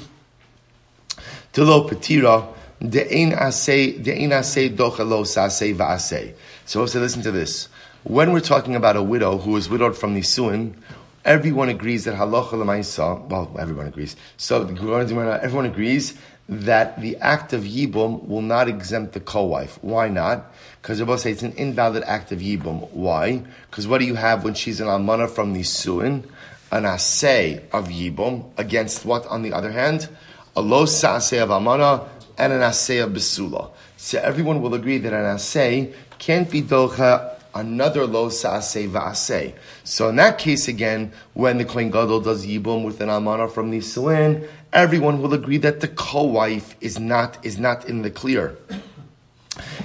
Tilo 1.54 1.88
petira. 1.88 2.57
De'in 2.82 3.32
asay, 3.32 4.04
dochelo 4.04 5.26
sasay 5.26 5.76
va'asay. 5.76 6.34
So 6.66 6.86
say, 6.86 7.00
listen 7.00 7.24
to 7.24 7.32
this. 7.32 7.70
When 8.04 8.32
we're 8.32 8.40
talking 8.40 8.76
about 8.76 8.96
a 8.96 9.04
widow 9.04 9.38
who 9.38 9.58
is 9.58 9.68
widowed 9.68 9.98
from 9.98 10.16
Nisuin, 10.16 10.76
everyone 11.26 11.70
agrees 11.70 12.06
that 12.06 12.16
halacha 12.16 12.54
l'maisa, 12.54 13.28
well, 13.28 13.56
everyone 13.60 13.88
agrees. 13.88 14.16
So 14.38 14.62
everyone 14.68 15.66
agrees 15.66 16.18
that 16.50 17.02
the 17.02 17.18
act 17.18 17.52
of 17.52 17.63
yibum 17.63 18.26
will 18.26 18.42
not 18.42 18.70
exempt 18.70 19.13
the 19.13 19.20
co-wife. 19.20 19.78
Why 19.82 20.08
not? 20.08 20.54
Because 20.82 21.00
they 21.00 21.06
both 21.06 21.20
say 21.20 21.32
it's 21.32 21.44
an 21.44 21.54
invalid 21.54 22.04
act 22.04 22.32
of 22.32 22.40
yibum. 22.40 22.90
Why? 22.92 23.44
Because 23.70 23.88
what 23.88 23.98
do 23.98 24.06
you 24.06 24.16
have 24.16 24.44
when 24.44 24.54
she's 24.54 24.80
an 24.80 24.88
almana 24.88 25.30
from 25.30 25.54
Nisuin? 25.54 26.24
An 26.72 26.84
asay 26.84 27.68
of 27.72 27.88
yibum 27.88 28.52
against 28.58 29.04
what 29.06 29.26
on 29.28 29.42
the 29.42 29.52
other 29.52 29.72
hand? 29.72 30.08
A 30.56 30.62
lo 30.62 30.86
asay 30.86 31.44
of 31.44 31.50
almana 31.50 32.08
and 32.38 32.54
an 32.54 32.62
of 32.62 32.73
besula. 32.73 33.71
So 33.97 34.19
everyone 34.19 34.62
will 34.62 34.73
agree 34.73 34.97
that 35.00 35.13
an 35.13 35.38
asay 35.38 35.93
can't 36.19 36.50
be 36.50 36.62
docha 36.62 37.38
another 37.56 38.06
lo 38.06 38.30
sa'aseh 38.30 38.89
va'aseh. 38.89 39.54
So 39.84 40.10
in 40.10 40.15
that 40.17 40.38
case 40.38 40.67
again, 40.67 41.12
when 41.34 41.58
the 41.58 41.65
Kohen 41.65 41.89
Gadol 41.89 42.21
does 42.21 42.45
yibum 42.45 42.86
with 42.86 43.02
an 43.02 43.10
almana 43.10 43.52
from 43.52 43.71
Nisuin, 43.71 44.47
everyone 44.71 45.21
will 45.21 45.34
agree 45.34 45.58
that 45.58 45.80
the 45.80 45.88
co-wife 45.88 46.76
is 46.82 47.00
not, 47.00 47.43
is 47.43 47.58
not 47.58 47.89
in 47.89 48.04
the 48.04 48.12
clear. 48.12 48.56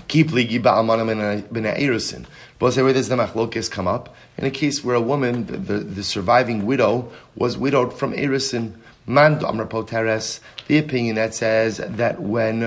Keep 0.08 0.28
ligi 0.28 0.60
ba'almana 0.60 1.42
b'na'erusin. 1.44 2.26
But 2.58 2.72
say 2.72 2.82
where 2.82 2.92
does 2.92 3.08
the 3.08 3.16
machlokes 3.16 3.70
come 3.70 3.88
up? 3.88 4.14
In 4.36 4.44
a 4.44 4.50
case 4.50 4.84
where 4.84 4.94
a 4.94 5.00
woman, 5.00 5.46
the, 5.46 5.56
the, 5.56 5.78
the 5.78 6.04
surviving 6.04 6.66
widow, 6.66 7.10
was 7.34 7.56
widowed 7.56 7.98
from 7.98 8.12
Erisin, 8.12 8.74
Man 9.06 9.42
Amr 9.44 9.66
Poteres, 9.66 10.40
the 10.68 10.78
opinion 10.78 11.16
that 11.16 11.34
says 11.34 11.78
that 11.78 12.20
when 12.20 12.60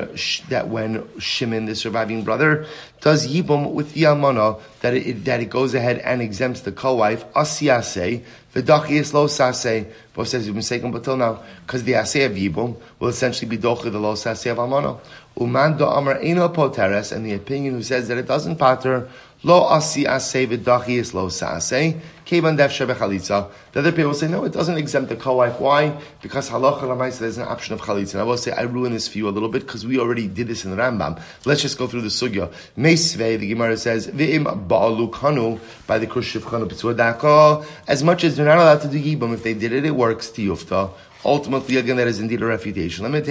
that 0.49 0.67
when 0.67 1.07
Shimon, 1.19 1.65
the 1.65 1.75
surviving 1.75 2.23
brother, 2.23 2.65
does 3.01 3.27
yibum 3.27 3.73
with 3.73 3.93
the 3.93 4.03
almana, 4.03 4.59
that 4.81 4.93
it, 4.93 5.25
that 5.25 5.39
it 5.39 5.49
goes 5.49 5.73
ahead 5.73 5.99
and 5.99 6.21
exempts 6.21 6.61
the 6.61 6.71
co-wife, 6.71 7.25
asiyase, 7.33 8.23
is 8.55 9.13
lo 9.13 9.27
sase, 9.27 9.91
both 10.13 10.27
says 10.27 10.45
you've 10.45 10.55
been 10.55 10.63
saying 10.63 10.83
until 10.83 11.17
now, 11.17 11.43
because 11.65 11.83
the 11.83 11.93
asay 11.93 12.25
of 12.25 12.31
yibum 12.33 12.75
will 12.99 13.09
essentially 13.09 13.49
be 13.49 13.57
dochi 13.57 13.91
the 13.91 13.99
lo 13.99 14.13
sase 14.13 14.51
of 14.51 14.57
almana. 14.57 14.99
Uman 15.39 15.77
do 15.77 15.85
amr 15.85 16.17
eno 16.19 16.49
poteres, 16.49 17.11
and 17.11 17.25
the 17.25 17.33
opinion 17.33 17.73
who 17.73 17.83
says 17.83 18.07
that 18.07 18.17
it 18.17 18.27
doesn't 18.27 18.55
patter, 18.55 19.09
lo 19.43 19.67
asi 19.69 20.05
asay 20.05 20.47
v'dachi 20.47 20.97
is 20.99 21.13
lo 21.13 21.27
sase, 21.27 21.99
kevan 22.25 22.55
def 22.55 22.71
shebechalitza. 22.71 23.49
The 23.73 23.79
other 23.79 23.91
people 23.91 24.13
say, 24.13 24.27
no, 24.27 24.43
it 24.45 24.53
doesn't 24.53 24.77
exempt 24.77 25.09
the 25.09 25.15
co-wife. 25.15 25.59
Why? 25.59 25.99
Because 26.21 26.49
halacha 26.49 26.81
lamaisa, 26.81 27.19
there's 27.19 27.37
an 27.37 27.47
option 27.47 27.73
of 27.73 27.81
chalitza. 27.81 28.13
And 28.13 28.21
I 28.21 28.23
will 28.23 28.37
say, 28.37 28.51
I 28.51 28.61
ruin 28.61 28.93
this 28.93 29.07
for 29.07 29.17
you 29.17 29.27
a 29.27 29.31
little 29.31 29.49
bit, 29.49 29.63
because 29.63 29.85
we 29.85 29.99
already 29.99 30.27
did 30.27 30.47
this 30.47 30.65
in 30.65 30.71
the 30.71 30.77
Rambam. 30.77 31.21
Let's 31.45 31.61
just 31.61 31.77
go 31.77 31.85
through 31.85 32.01
the 32.01 32.07
sugya. 32.07 32.51
Meisvei, 32.77 33.37
the 33.37 33.49
Gemara 33.49 33.77
says, 33.77 34.07
v'im 34.07 34.67
ba'alu 34.67 35.11
kanu, 35.11 35.59
by 35.85 35.99
the 35.99 36.07
krush 36.07 36.35
kanu 36.39 36.65
p'tzua 36.67 37.65
as 37.87 38.03
much 38.03 38.23
as 38.23 38.35
they're 38.37 38.45
not 38.45 38.57
allowed 38.57 38.81
to 38.81 38.87
do 38.87 38.97
yibam, 38.99 39.33
if 39.33 39.43
they 39.43 39.53
did 39.53 39.73
it, 39.73 39.85
it 39.85 39.91
works, 39.91 40.29
tiyufta. 40.29 40.89
Ultimately, 41.23 41.77
again, 41.77 41.97
that 41.97 42.07
is 42.07 42.19
indeed 42.19 42.41
a 42.43 42.45
refutation. 42.45 43.03
Lema 43.05 43.25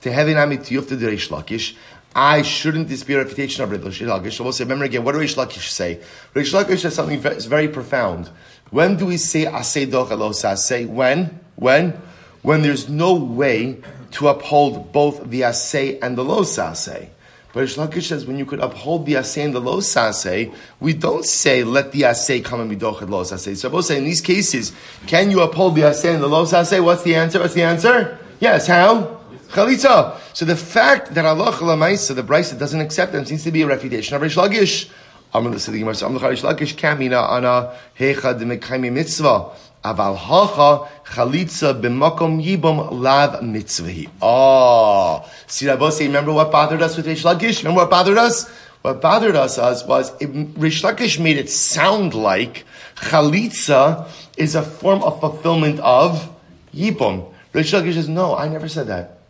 to 0.00 0.12
have 0.12 0.28
an 0.28 0.36
amit 0.36 0.60
tiyufta 0.60 0.96
de 0.98 1.16
Lakish. 1.16 1.74
I 2.14 2.42
shouldn't 2.42 2.88
dispute 2.88 3.16
a 3.16 3.24
refutation 3.24 3.64
of 3.64 3.70
Rish 3.72 4.00
Lakish. 4.00 4.38
We'll 4.38 4.52
say, 4.52 4.64
remember 4.64 4.84
again, 4.84 5.02
what 5.02 5.12
do 5.12 5.18
Rish 5.18 5.34
Lakish 5.34 5.68
say? 5.70 6.00
Rish 6.32 6.52
Lakish 6.52 6.80
says 6.80 6.94
something 6.94 7.18
very, 7.18 7.40
very 7.40 7.68
profound. 7.68 8.30
When 8.70 8.96
do 8.96 9.06
we 9.06 9.16
say 9.16 9.46
asay 9.46 9.86
dochalos 9.86 10.56
Say 10.58 10.84
When? 10.84 11.40
When? 11.56 12.00
When 12.42 12.62
there's 12.62 12.88
no 12.88 13.14
way 13.14 13.80
to 14.12 14.28
uphold 14.28 14.92
both 14.92 15.28
the 15.28 15.40
asay 15.40 15.98
and 16.00 16.16
the 16.16 16.24
los 16.24 16.56
asay. 16.56 17.08
But 17.52 17.60
Rish 17.60 17.76
Lakish 17.76 18.08
says 18.08 18.26
when 18.26 18.38
you 18.38 18.46
could 18.46 18.60
uphold 18.60 19.06
the 19.06 19.14
asay 19.14 19.46
and 19.46 19.54
the 19.54 19.60
los 19.60 19.92
asay, 19.94 20.54
we 20.78 20.92
don't 20.92 21.24
say 21.24 21.64
let 21.64 21.90
the 21.90 22.02
asay 22.02 22.44
come 22.44 22.60
and 22.60 22.70
be 22.70 22.76
dochet 22.76 23.08
los. 23.08 23.30
So 23.30 23.70
both 23.70 23.86
say 23.86 23.98
in 23.98 24.04
these 24.04 24.20
cases, 24.20 24.72
can 25.08 25.32
you 25.32 25.40
uphold 25.40 25.74
the 25.74 25.82
asay 25.82 26.14
and 26.14 26.22
the 26.22 26.28
los 26.28 26.52
asay? 26.52 26.82
What's 26.82 27.02
the 27.02 27.16
answer? 27.16 27.40
What's 27.40 27.54
the 27.54 27.62
answer? 27.62 28.18
Yes. 28.38 28.68
How? 28.68 29.20
Chalitza. 29.48 30.20
So 30.34 30.44
the 30.44 30.56
fact 30.56 31.14
that 31.14 31.24
Allah 31.24 31.52
Lamaisa, 31.52 32.12
the 32.12 32.24
Brisa 32.24 32.58
doesn't 32.58 32.80
accept 32.80 33.12
them 33.12 33.24
seems 33.24 33.44
to 33.44 33.52
be 33.52 33.62
a 33.62 33.68
refutation 33.68 34.16
of 34.16 34.22
Rish 34.22 34.34
Lakish. 34.34 34.90
Amr 35.32 35.50
the 35.50 35.78
Gemara. 35.78 35.94
Amr 36.04 36.18
Charish 36.18 36.42
Lakish 36.42 36.74
Kamina 36.74 37.30
Ana 37.30 37.72
Hecha 37.96 38.36
de 38.36 38.44
Mekaymi 38.44 38.92
Mitzvah. 38.92 39.52
Aval 39.84 40.16
hacha 40.16 40.88
chalitza 41.04 41.80
b'makom 41.80 42.44
yibam 42.44 43.00
lav 43.00 43.42
mitzvahi. 43.42 44.08
Oh, 44.20 45.22
ah. 45.22 45.30
see 45.46 45.68
Rabbi 45.68 45.90
remember 46.00 46.32
what 46.32 46.50
bothered 46.50 46.82
us 46.82 46.96
with 46.96 47.06
Rish 47.06 47.22
Lakish? 47.22 47.58
Remember 47.58 47.82
what 47.82 47.90
bothered 47.90 48.18
us? 48.18 48.48
What 48.82 49.00
bothered 49.00 49.36
us 49.36 49.56
was 49.86 50.12
it, 50.20 50.30
Rish 50.56 51.18
made 51.20 51.36
it 51.36 51.48
sound 51.48 52.12
like 52.12 52.64
chalitza 52.96 54.08
is 54.36 54.56
a 54.56 54.62
form 54.62 55.00
of 55.04 55.20
fulfillment 55.20 55.78
of 55.78 56.28
yibam. 56.74 57.32
Rish 57.52 57.72
Lakish 57.72 57.94
says, 57.94 58.08
no, 58.08 58.36
I 58.36 58.48
never 58.48 58.68
said 58.68 58.88
that. 58.88 59.20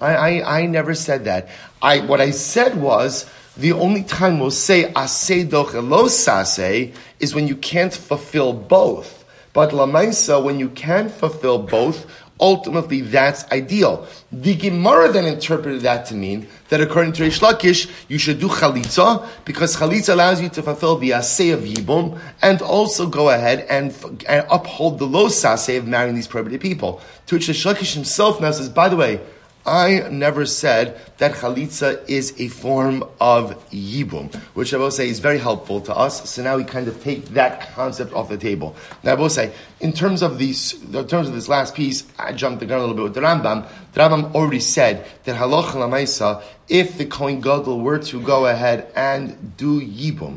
I, 0.00 0.14
I, 0.14 0.60
I 0.60 0.66
never 0.66 0.94
said 0.94 1.24
that. 1.24 1.48
I, 1.80 2.00
what 2.00 2.20
I 2.20 2.30
said 2.30 2.80
was, 2.80 3.30
the 3.56 3.72
only 3.72 4.02
time 4.02 4.40
we'll 4.40 4.50
say 4.50 4.92
asay 4.92 5.48
dochelos 5.48 6.10
sase 6.10 6.92
is 7.20 7.34
when 7.34 7.46
you 7.46 7.56
can't 7.56 7.94
fulfill 7.94 8.52
both. 8.52 9.24
But 9.52 9.70
Lamaisa, 9.70 10.42
when 10.42 10.58
you 10.58 10.68
can 10.70 11.08
fulfill 11.08 11.58
both, 11.60 12.06
ultimately 12.40 13.02
that's 13.02 13.44
ideal. 13.52 14.08
The 14.32 14.56
Gemara 14.56 15.12
then 15.12 15.24
interpreted 15.24 15.82
that 15.82 16.06
to 16.06 16.14
mean 16.14 16.48
that 16.68 16.80
according 16.80 17.12
to 17.12 17.22
Reish 17.22 17.40
Lakish, 17.40 17.88
you 18.08 18.18
should 18.18 18.40
do 18.40 18.48
chalitza 18.48 19.28
because 19.44 19.76
chalitza 19.76 20.12
allows 20.12 20.42
you 20.42 20.48
to 20.48 20.62
fulfill 20.62 20.96
the 20.96 21.10
asay 21.10 21.54
of 21.54 21.60
yibum 21.60 22.18
and 22.42 22.60
also 22.60 23.06
go 23.06 23.30
ahead 23.30 23.64
and, 23.70 23.94
and 24.28 24.44
uphold 24.50 24.98
the 24.98 25.04
low 25.04 25.28
saseh 25.28 25.78
of 25.78 25.86
marrying 25.86 26.16
these 26.16 26.26
prohibited 26.26 26.60
people. 26.60 27.00
To 27.26 27.36
which 27.36 27.46
Reish 27.46 27.72
Lakish 27.72 27.94
himself 27.94 28.40
now 28.40 28.50
says, 28.50 28.68
by 28.68 28.88
the 28.88 28.96
way, 28.96 29.20
I 29.66 30.08
never 30.10 30.44
said 30.44 31.00
that 31.16 31.32
chalitza 31.32 32.06
is 32.06 32.38
a 32.38 32.48
form 32.48 33.02
of 33.18 33.70
yibum, 33.70 34.34
which 34.52 34.74
I 34.74 34.76
will 34.76 34.90
say 34.90 35.08
is 35.08 35.20
very 35.20 35.38
helpful 35.38 35.80
to 35.82 35.96
us. 35.96 36.28
So 36.28 36.42
now 36.42 36.58
we 36.58 36.64
kind 36.64 36.86
of 36.86 37.02
take 37.02 37.24
that 37.30 37.72
concept 37.74 38.12
off 38.12 38.28
the 38.28 38.36
table. 38.36 38.76
Now 39.02 39.12
I 39.12 39.14
will 39.14 39.30
say, 39.30 39.54
in 39.80 39.94
terms 39.94 40.20
of 40.20 40.38
these, 40.38 40.74
in 40.82 41.08
terms 41.08 41.28
of 41.28 41.34
this 41.34 41.48
last 41.48 41.74
piece, 41.74 42.04
I 42.18 42.34
jumped 42.34 42.60
the 42.60 42.66
gun 42.66 42.78
a 42.78 42.82
little 42.82 42.94
bit 42.94 43.04
with 43.04 43.14
the 43.14 43.22
Rambam. 43.22 43.66
The 43.92 44.00
Rambam 44.00 44.34
already 44.34 44.60
said 44.60 45.06
that 45.24 45.36
halach 45.36 45.70
lamaisa, 45.70 46.42
if 46.68 46.98
the 46.98 47.06
Kohen 47.06 47.40
Gadol 47.40 47.80
were 47.80 48.00
to 48.00 48.20
go 48.20 48.44
ahead 48.44 48.92
and 48.94 49.56
do 49.56 49.80
yibum, 49.80 50.36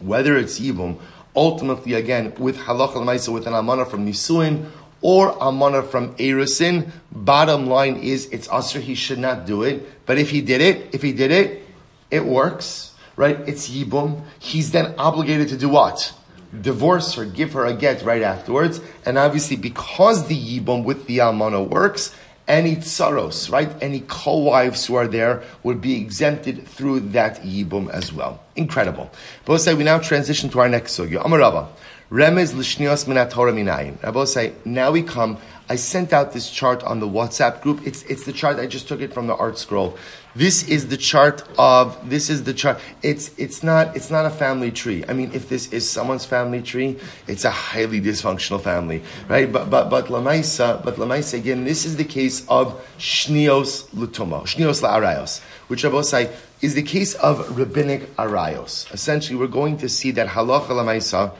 whether 0.00 0.36
it's 0.36 0.60
yibum, 0.60 1.00
ultimately 1.34 1.94
again 1.94 2.34
with 2.38 2.56
halach 2.56 2.92
lamaisa 2.92 3.32
with 3.32 3.48
an 3.48 3.54
amana 3.54 3.84
from 3.84 4.06
nisuin 4.06 4.70
or 5.02 5.36
amana 5.40 5.82
from 5.82 6.14
Erusin. 6.16 6.90
Bottom 7.10 7.66
line 7.66 7.96
is 7.96 8.26
it's 8.26 8.48
usher, 8.48 8.80
he 8.80 8.94
should 8.94 9.18
not 9.18 9.44
do 9.44 9.62
it. 9.64 10.06
But 10.06 10.18
if 10.18 10.30
he 10.30 10.40
did 10.40 10.60
it, 10.60 10.94
if 10.94 11.02
he 11.02 11.12
did 11.12 11.30
it, 11.30 11.66
it 12.10 12.24
works, 12.24 12.94
right? 13.16 13.38
It's 13.46 13.68
yibum. 13.68 14.22
He's 14.38 14.70
then 14.70 14.94
obligated 14.98 15.48
to 15.48 15.56
do 15.56 15.68
what? 15.68 16.14
Divorce 16.58 17.14
her, 17.14 17.24
give 17.24 17.54
her 17.54 17.66
a 17.66 17.74
get 17.74 18.02
right 18.02 18.22
afterwards. 18.22 18.80
And 19.04 19.18
obviously 19.18 19.56
because 19.56 20.28
the 20.28 20.36
yibum 20.36 20.84
with 20.84 21.06
the 21.06 21.20
amana 21.20 21.62
works, 21.62 22.14
any 22.48 22.76
tsaros, 22.76 23.50
right? 23.50 23.70
Any 23.80 24.00
co-wives 24.00 24.86
who 24.86 24.96
are 24.96 25.06
there 25.06 25.42
would 25.62 25.80
be 25.80 26.00
exempted 26.00 26.66
through 26.66 27.00
that 27.00 27.42
yibum 27.42 27.88
as 27.90 28.12
well. 28.12 28.40
Incredible. 28.56 29.10
But 29.44 29.58
say 29.58 29.74
we 29.74 29.84
now 29.84 29.98
transition 29.98 30.50
to 30.50 30.60
our 30.60 30.68
next 30.68 30.98
sugya. 30.98 31.22
Amarava. 31.22 31.68
Remez 32.12 32.52
l'shnios 32.54 33.06
minat 33.06 33.30
Torah 33.30 33.54
minayin. 33.54 34.02
Rabbi 34.02 34.24
say, 34.24 34.52
now 34.66 34.90
we 34.90 35.02
come. 35.02 35.38
I 35.70 35.76
sent 35.76 36.12
out 36.12 36.34
this 36.34 36.50
chart 36.50 36.82
on 36.82 37.00
the 37.00 37.08
WhatsApp 37.08 37.62
group. 37.62 37.86
It's, 37.86 38.02
it's 38.02 38.26
the 38.26 38.34
chart. 38.34 38.58
I 38.58 38.66
just 38.66 38.86
took 38.86 39.00
it 39.00 39.14
from 39.14 39.28
the 39.28 39.34
ArtScroll. 39.34 39.96
This 40.36 40.68
is 40.68 40.88
the 40.88 40.98
chart 40.98 41.42
of, 41.58 42.10
this 42.10 42.28
is 42.28 42.44
the 42.44 42.52
chart. 42.52 42.78
It's, 43.02 43.30
it's 43.38 43.62
not, 43.62 43.96
it's 43.96 44.10
not 44.10 44.26
a 44.26 44.30
family 44.30 44.70
tree. 44.70 45.06
I 45.08 45.14
mean, 45.14 45.30
if 45.32 45.48
this 45.48 45.72
is 45.72 45.88
someone's 45.88 46.26
family 46.26 46.60
tree, 46.60 46.98
it's 47.26 47.46
a 47.46 47.50
highly 47.50 48.02
dysfunctional 48.02 48.60
family, 48.60 49.02
right? 49.26 49.50
But, 49.50 49.70
but, 49.70 49.88
but 49.88 50.08
Lamaisa, 50.08 50.84
but 50.84 50.96
Lamaisa, 50.96 51.38
again, 51.38 51.64
this 51.64 51.86
is 51.86 51.96
the 51.96 52.04
case 52.04 52.46
of 52.46 52.78
Shnios 52.98 53.88
Lutomo, 53.94 54.42
Shnios 54.42 54.82
La'arayos, 54.82 55.40
which 55.68 55.82
Rabbi 55.82 56.02
say 56.02 56.30
is 56.60 56.74
the 56.74 56.82
case 56.82 57.14
of 57.14 57.58
rabbinic 57.58 58.14
arayos. 58.16 58.92
Essentially, 58.92 59.36
we're 59.36 59.48
going 59.48 59.78
to 59.78 59.88
see 59.88 60.12
that 60.12 60.28
halacha 60.28 60.68
lamaisa, 60.68 61.34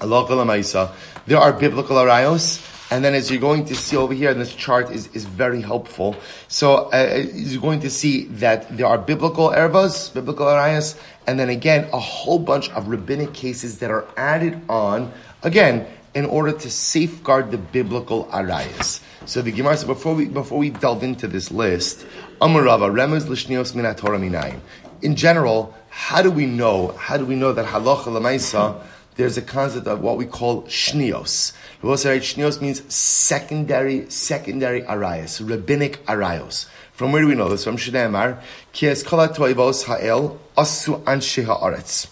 there 0.00 1.38
are 1.38 1.52
biblical 1.52 1.96
arayos, 1.96 2.64
and 2.90 3.04
then 3.04 3.14
as 3.14 3.30
you're 3.30 3.40
going 3.40 3.64
to 3.66 3.74
see 3.74 3.96
over 3.96 4.14
here, 4.14 4.30
and 4.30 4.40
this 4.40 4.54
chart 4.54 4.90
is, 4.90 5.08
is 5.08 5.24
very 5.24 5.60
helpful. 5.60 6.16
So 6.48 6.90
uh, 6.90 7.24
you're 7.34 7.60
going 7.60 7.80
to 7.80 7.90
see 7.90 8.24
that 8.26 8.76
there 8.76 8.86
are 8.86 8.96
biblical 8.96 9.50
ervas, 9.50 10.12
biblical 10.14 10.46
arayos, 10.46 10.98
and 11.26 11.38
then 11.38 11.50
again, 11.50 11.88
a 11.92 11.98
whole 11.98 12.38
bunch 12.38 12.70
of 12.70 12.88
rabbinic 12.88 13.34
cases 13.34 13.80
that 13.80 13.90
are 13.90 14.06
added 14.16 14.60
on, 14.70 15.12
again, 15.42 15.86
in 16.14 16.24
order 16.24 16.52
to 16.52 16.70
safeguard 16.70 17.50
the 17.50 17.58
biblical 17.58 18.24
arayas. 18.26 19.02
So 19.26 19.42
the 19.42 19.52
Gemara 19.52 19.76
said, 19.76 19.86
before 19.86 20.14
we, 20.14 20.24
before 20.24 20.58
we 20.58 20.70
delve 20.70 21.02
into 21.02 21.28
this 21.28 21.50
list, 21.50 22.06
Amurava, 22.40 22.90
Remez 22.90 23.26
Lishnios 23.26 23.74
Minatora 23.74 24.18
Minayim. 24.18 24.60
In 25.02 25.14
general, 25.14 25.74
how 25.90 26.22
do 26.22 26.30
we 26.30 26.46
know, 26.46 26.88
how 26.92 27.18
do 27.18 27.26
we 27.26 27.34
know 27.34 27.52
that 27.52 27.66
halacha 27.66 28.04
lamaisa 28.04 28.82
there's 29.18 29.36
a 29.36 29.42
concept 29.42 29.88
of 29.88 30.00
what 30.00 30.16
we 30.16 30.24
call 30.24 30.62
shnios. 30.62 31.52
Shnios 31.82 32.60
means 32.62 32.94
secondary, 32.94 34.08
secondary 34.08 34.82
arayos, 34.82 35.46
rabbinic 35.46 36.06
arayos. 36.06 36.66
From 36.92 37.10
where 37.10 37.22
do 37.22 37.28
we 37.28 37.34
know 37.34 37.48
this? 37.48 37.64
From 37.64 37.76
Shneimar, 37.76 38.40
Kies 38.72 39.04
kala 39.04 39.28
toivos 39.28 39.84
ha'el 39.86 40.38
asu 40.56 41.02
anshe 41.02 41.44
ha'aretz. 41.44 42.06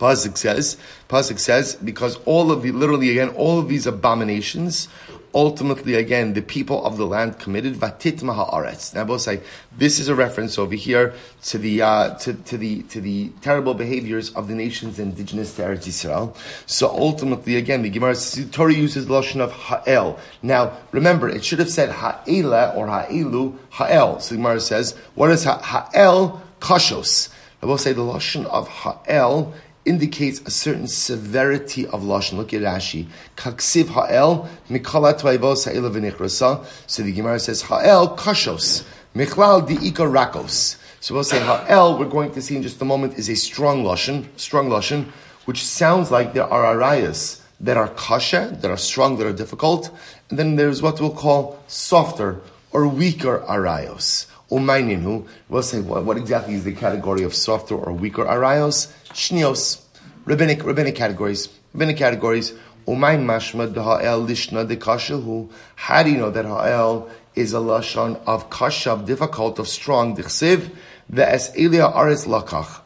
Pasuk 0.00 0.36
says, 0.36 0.76
Pasuk 1.08 1.38
says, 1.38 1.76
because 1.76 2.16
all 2.24 2.50
of 2.50 2.62
the, 2.62 2.72
literally 2.72 3.10
again, 3.10 3.28
all 3.36 3.60
of 3.60 3.68
these 3.68 3.86
abominations 3.86 4.88
ultimately, 5.34 5.94
again, 5.94 6.34
the 6.34 6.42
people 6.42 6.84
of 6.84 6.96
the 6.96 7.06
land 7.06 7.38
committed 7.38 7.74
vatit 7.74 8.20
haaretz. 8.20 8.94
Now, 8.94 9.04
both 9.04 9.22
say 9.22 9.40
this 9.76 9.98
is 9.98 10.08
a 10.08 10.14
reference 10.14 10.58
over 10.58 10.74
here 10.74 11.14
to 11.44 11.58
the 11.58 11.82
uh, 11.82 12.14
to, 12.16 12.34
to 12.34 12.58
the 12.58 12.82
to 12.84 13.00
the 13.00 13.30
terrible 13.40 13.74
behaviors 13.74 14.30
of 14.34 14.48
the 14.48 14.54
nations 14.54 14.98
indigenous 14.98 15.56
to 15.56 15.62
Eretz 15.62 15.86
Yisrael. 15.86 16.36
So 16.66 16.88
ultimately, 16.90 17.56
again, 17.56 17.82
the 17.82 17.90
Gemara 17.90 18.16
Torah 18.50 18.74
uses 18.74 19.06
the 19.06 19.12
lotion 19.12 19.40
of 19.40 19.52
ha'el. 19.52 20.18
Now, 20.42 20.76
remember, 20.90 21.28
it 21.28 21.44
should 21.44 21.58
have 21.58 21.70
said 21.70 21.90
ha'ela 21.90 22.74
or 22.74 22.86
ha'elu 22.86 23.56
ha'el. 23.70 24.20
So 24.20 24.34
the 24.34 24.38
Gemara 24.38 24.60
says, 24.60 24.92
what 25.14 25.30
is 25.30 25.44
ha'el 25.44 26.42
kashos? 26.60 27.32
I 27.62 27.66
will 27.66 27.78
say 27.78 27.92
the 27.92 28.02
lotion 28.02 28.44
of 28.46 28.68
ha'el 28.68 29.54
indicates 29.84 30.40
a 30.42 30.50
certain 30.50 30.86
severity 30.86 31.86
of 31.86 32.02
lashon. 32.02 32.34
Look 32.34 32.54
at 32.54 32.62
Rashi. 32.62 33.06
Kaksiv 33.36 33.88
ha'el 33.88 34.48
mikala 34.68 35.18
tvaivos 35.18 35.64
ha'el 35.64 35.90
v'nichrasa. 35.90 36.64
So 36.86 37.02
the 37.02 37.12
Gemara 37.12 37.40
says 37.40 37.62
ha'el 37.62 38.16
kashos 38.16 38.84
michlal 39.14 39.66
diika 39.66 40.06
rakos. 40.06 40.76
So 41.00 41.14
we'll 41.14 41.24
say 41.24 41.40
ha'el. 41.40 41.98
We're 41.98 42.06
going 42.06 42.32
to 42.32 42.42
see 42.42 42.56
in 42.56 42.62
just 42.62 42.80
a 42.80 42.84
moment 42.84 43.18
is 43.18 43.28
a 43.28 43.36
strong 43.36 43.82
lashon, 43.82 44.26
strong 44.36 44.68
lashon, 44.68 45.06
which 45.46 45.64
sounds 45.64 46.10
like 46.10 46.32
there 46.32 46.44
are 46.44 46.76
arayas 46.76 47.40
that 47.60 47.76
are 47.76 47.88
kasha, 47.88 48.56
that 48.60 48.70
are 48.70 48.76
strong, 48.76 49.18
that 49.18 49.26
are 49.26 49.32
difficult, 49.32 49.90
and 50.30 50.38
then 50.38 50.56
there's 50.56 50.82
what 50.82 51.00
we'll 51.00 51.10
call 51.10 51.62
softer 51.66 52.40
or 52.72 52.88
weaker 52.88 53.44
arayos. 53.48 54.26
Umayninu, 54.52 55.26
we'll 55.48 55.62
say 55.62 55.80
what, 55.80 56.04
what, 56.04 56.18
exactly 56.18 56.54
is 56.54 56.64
the 56.64 56.74
category 56.74 57.22
of 57.22 57.34
softer 57.34 57.74
or 57.74 57.92
weaker 57.94 58.24
arayos? 58.24 58.92
Shnios, 59.08 59.82
rabbinic, 60.26 60.62
rabbinic 60.62 60.94
categories, 60.94 61.48
rabbinic 61.72 61.96
categories. 61.96 62.52
Umayn 62.86 63.24
mashma 63.24 63.72
ha'el 63.74 64.26
lishna 64.26 64.68
de 64.68 64.76
kashahu. 64.76 65.50
How 65.76 66.02
do 66.02 66.10
you 66.10 66.18
know 66.18 66.30
that 66.30 66.44
ha'el 66.44 67.08
is 67.34 67.54
a 67.54 67.56
lashon 67.56 68.20
of 68.26 68.50
kasha, 68.50 68.92
of 68.92 69.06
difficult, 69.06 69.58
of 69.58 69.66
strong, 69.68 70.14
dichsiv, 70.14 70.70
ve'es 71.10 71.50
elia 71.56 71.86
aris 71.86 72.26
lakach. 72.26 72.80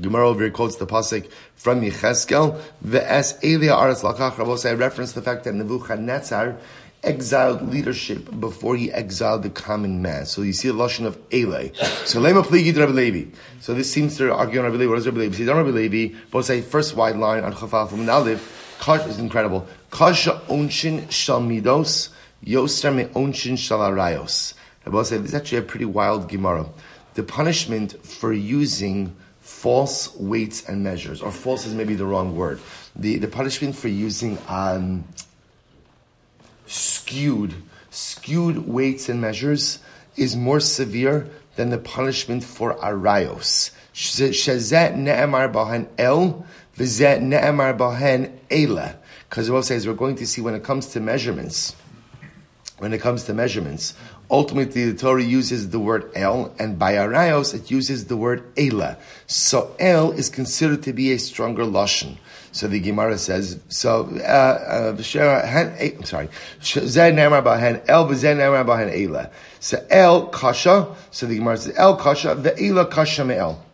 Gemara 0.00 0.28
over 0.28 0.50
quotes 0.50 0.76
the 0.76 0.86
pasuk 0.86 1.30
from 1.56 1.80
Yecheskel, 1.80 2.60
ve'es 2.84 3.42
elia 3.42 3.74
aris 3.74 4.02
lakach. 4.02 4.36
Rabbi 4.36 4.68
I 4.68 4.72
reference 4.74 5.12
the 5.12 5.22
fact 5.22 5.44
that 5.44 5.54
Nebuchadnezzar 5.54 6.58
exiled 7.02 7.72
leadership 7.72 8.28
before 8.40 8.76
he 8.76 8.92
exiled 8.92 9.42
the 9.42 9.50
common 9.50 10.02
man. 10.02 10.26
So 10.26 10.42
you 10.42 10.52
see 10.52 10.68
a 10.68 10.72
lashon 10.72 11.06
of 11.06 11.16
Ele. 11.32 11.74
So 12.04 12.20
lema 12.20 12.42
pligid 12.44 12.76
Rabbi 12.76 12.92
Levi. 12.92 13.30
So 13.60 13.74
this 13.74 13.90
seems 13.90 14.16
to 14.18 14.32
argue 14.32 14.58
on 14.58 14.64
Rabbi 14.66 14.78
Levi. 14.78 14.90
What 14.90 14.96
does 14.96 15.06
Rabbi 15.06 15.20
Levi 15.20 15.36
say? 15.36 15.44
Rabbi 15.44 15.70
Levi, 15.70 16.18
both 16.30 16.46
say 16.46 16.60
first 16.60 16.96
wide 16.96 17.16
line 17.16 17.44
on 17.44 17.52
Chafal 17.52 17.88
from 17.88 18.00
Nalif. 18.00 18.56
Kash 18.80 19.06
is 19.06 19.18
incredible. 19.18 19.66
Kasha 19.90 20.40
onshin 20.48 21.10
shal 21.10 21.40
midos, 21.40 22.10
yoster 22.42 22.90
me 22.90 23.04
onshin 23.04 23.58
shal 23.58 23.80
arayos. 23.80 24.54
Rabbi 24.84 25.02
say 25.02 25.18
this 25.18 25.30
is 25.30 25.34
actually 25.34 25.58
a 25.58 25.62
pretty 25.62 25.84
wild 25.84 26.28
Gemara. 26.28 26.66
The 27.14 27.22
punishment 27.22 28.04
for 28.04 28.32
using 28.32 29.16
false 29.40 30.14
weights 30.16 30.68
and 30.68 30.84
measures, 30.84 31.20
or 31.22 31.32
false 31.32 31.66
is 31.66 31.74
maybe 31.74 31.94
the 31.94 32.04
wrong 32.04 32.36
word. 32.36 32.60
The, 32.94 33.18
the 33.18 33.28
punishment 33.28 33.74
for 33.74 33.88
using 33.88 34.38
um, 34.46 35.04
skewed, 36.68 37.54
skewed 37.90 38.68
weights 38.68 39.08
and 39.08 39.20
measures 39.20 39.80
is 40.16 40.36
more 40.36 40.60
severe 40.60 41.28
than 41.56 41.70
the 41.70 41.78
punishment 41.78 42.44
for 42.44 42.74
arayos. 42.76 43.70
Shezet 43.94 44.96
ne'emar 44.96 45.52
bahen 45.52 45.88
el, 45.98 46.46
v'zet 46.76 47.20
ne'emar 47.20 47.76
bahen 47.76 48.32
ela. 48.50 48.96
Because 49.28 49.50
what 49.50 49.64
says 49.64 49.86
we're 49.86 49.94
going 49.94 50.16
to 50.16 50.26
see 50.26 50.40
when 50.40 50.54
it 50.54 50.62
comes 50.62 50.86
to 50.88 51.00
measurements, 51.00 51.74
when 52.78 52.92
it 52.92 53.00
comes 53.00 53.24
to 53.24 53.34
measurements, 53.34 53.94
ultimately 54.30 54.90
the 54.90 54.96
Torah 54.96 55.22
uses 55.22 55.70
the 55.70 55.80
word 55.80 56.10
el, 56.14 56.54
and 56.58 56.78
by 56.78 56.94
arayos 56.94 57.54
it 57.54 57.70
uses 57.70 58.06
the 58.06 58.16
word 58.16 58.44
ela. 58.56 58.96
So 59.26 59.74
el 59.80 60.12
is 60.12 60.28
considered 60.28 60.84
to 60.84 60.92
be 60.92 61.12
a 61.12 61.18
stronger 61.18 61.64
lashon. 61.64 62.18
So 62.52 62.66
the 62.66 62.80
Gemara 62.80 63.18
says, 63.18 63.60
so, 63.68 64.08
uh, 64.16 64.22
uh, 64.22 64.96
I'm 64.96 65.02
sorry, 66.04 66.28
Zed 66.62 67.14
Nemar 67.14 67.42
Bahen, 67.42 67.82
El 67.88 68.06
Bahen 68.06 69.06
Ela. 69.06 69.30
So 69.60 69.84
El 69.90 70.26
Kasha, 70.28 70.94
so 71.10 71.26
the 71.26 71.36
Gemara 71.36 71.56
says, 71.56 71.74
El 71.76 71.96
Kasha, 71.96 72.34
the 72.34 72.50
Ve'ela 72.50 72.90
Kasha 72.90 73.24
Me'el. 73.24 73.64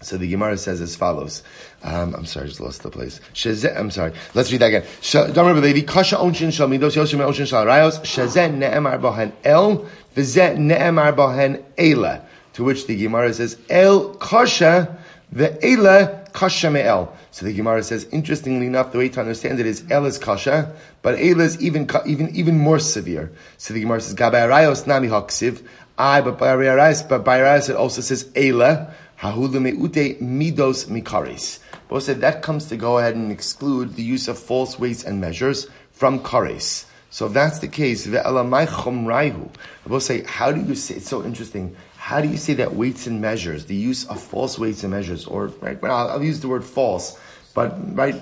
So 0.00 0.16
the 0.16 0.28
Gemara 0.28 0.58
says 0.58 0.80
as 0.80 0.96
follows. 0.96 1.42
Um, 1.84 2.14
I'm 2.14 2.26
sorry, 2.26 2.46
I 2.46 2.48
just 2.48 2.60
lost 2.60 2.82
the 2.82 2.90
place. 2.90 3.20
Sheze, 3.34 3.76
I'm 3.78 3.90
sorry. 3.90 4.12
Let's 4.34 4.50
read 4.50 4.60
that 4.60 4.66
again. 4.66 4.84
Don't 5.12 5.36
remember, 5.36 5.60
lady. 5.60 5.82
Kasha 5.82 6.16
onshin 6.16 6.52
shal 6.52 6.68
midos 6.68 6.96
yoshim 6.96 7.20
onshin 7.20 7.46
shal 7.46 7.64
rayos. 7.64 8.00
Sheze 8.00 8.52
ne'emar 8.52 9.00
bahen 9.00 9.32
el. 9.44 9.86
V'ze 10.16 10.58
ne'emar 10.58 11.14
bahen 11.14 11.62
ela. 11.78 12.26
To 12.54 12.64
which 12.64 12.86
the 12.86 12.96
Gemara 12.96 13.32
says, 13.32 13.56
El 13.70 14.14
kasha 14.14 14.98
the 15.30 15.50
ve'ela 15.50 16.32
kasha 16.32 16.70
me'el. 16.70 17.16
So 17.32 17.46
the 17.46 17.54
Gemara 17.54 17.82
says, 17.82 18.04
interestingly 18.12 18.66
enough, 18.66 18.92
the 18.92 18.98
way 18.98 19.08
to 19.08 19.20
understand 19.20 19.58
it 19.58 19.64
is 19.64 19.82
El 19.90 20.04
is 20.04 20.18
kasha, 20.18 20.76
but 21.00 21.18
Ela 21.18 21.44
is 21.44 21.60
even, 21.62 21.88
even, 22.06 22.28
even 22.36 22.58
more 22.58 22.78
severe. 22.78 23.32
So 23.56 23.72
the 23.72 23.80
Gemara 23.80 24.02
says, 24.02 24.14
Gabay 24.14 24.46
rayos 24.48 24.86
nami 24.86 25.08
haksiv. 25.08 25.66
I, 25.96 26.20
but 26.20 26.38
by 26.38 26.54
rayos, 26.54 27.08
but 27.08 27.24
by 27.24 27.40
rayos 27.40 27.70
it 27.70 27.76
also 27.76 28.02
says 28.02 28.30
Ela. 28.36 28.94
Hahulu 29.16 29.60
me'ute 29.60 30.20
midos 30.20 30.86
mikaris. 30.86 31.60
Both 31.88 32.02
said 32.02 32.20
that 32.20 32.42
comes 32.42 32.66
to 32.66 32.76
go 32.76 32.98
ahead 32.98 33.14
and 33.14 33.32
exclude 33.32 33.96
the 33.96 34.02
use 34.02 34.28
of 34.28 34.38
false 34.38 34.78
weights 34.78 35.02
and 35.02 35.18
measures 35.18 35.68
from 35.92 36.20
kares. 36.20 36.84
So 37.08 37.26
if 37.26 37.32
that's 37.32 37.60
the 37.60 37.68
case, 37.68 38.06
raihu. 38.06 39.50
Both 39.86 40.02
say, 40.02 40.24
how 40.24 40.52
do 40.52 40.60
you 40.60 40.74
say, 40.74 40.96
it's 40.96 41.08
so 41.08 41.24
interesting, 41.24 41.76
how 42.02 42.20
do 42.20 42.26
you 42.26 42.36
say 42.36 42.54
that 42.54 42.74
weights 42.74 43.06
and 43.06 43.20
measures, 43.20 43.66
the 43.66 43.76
use 43.76 44.04
of 44.06 44.20
false 44.20 44.58
weights 44.58 44.82
and 44.82 44.90
measures, 44.90 45.24
or, 45.24 45.46
right, 45.60 45.80
well, 45.80 46.08
I'll, 46.08 46.20
use 46.20 46.40
the 46.40 46.48
word 46.48 46.64
false, 46.64 47.16
but, 47.54 47.76
right, 47.96 48.20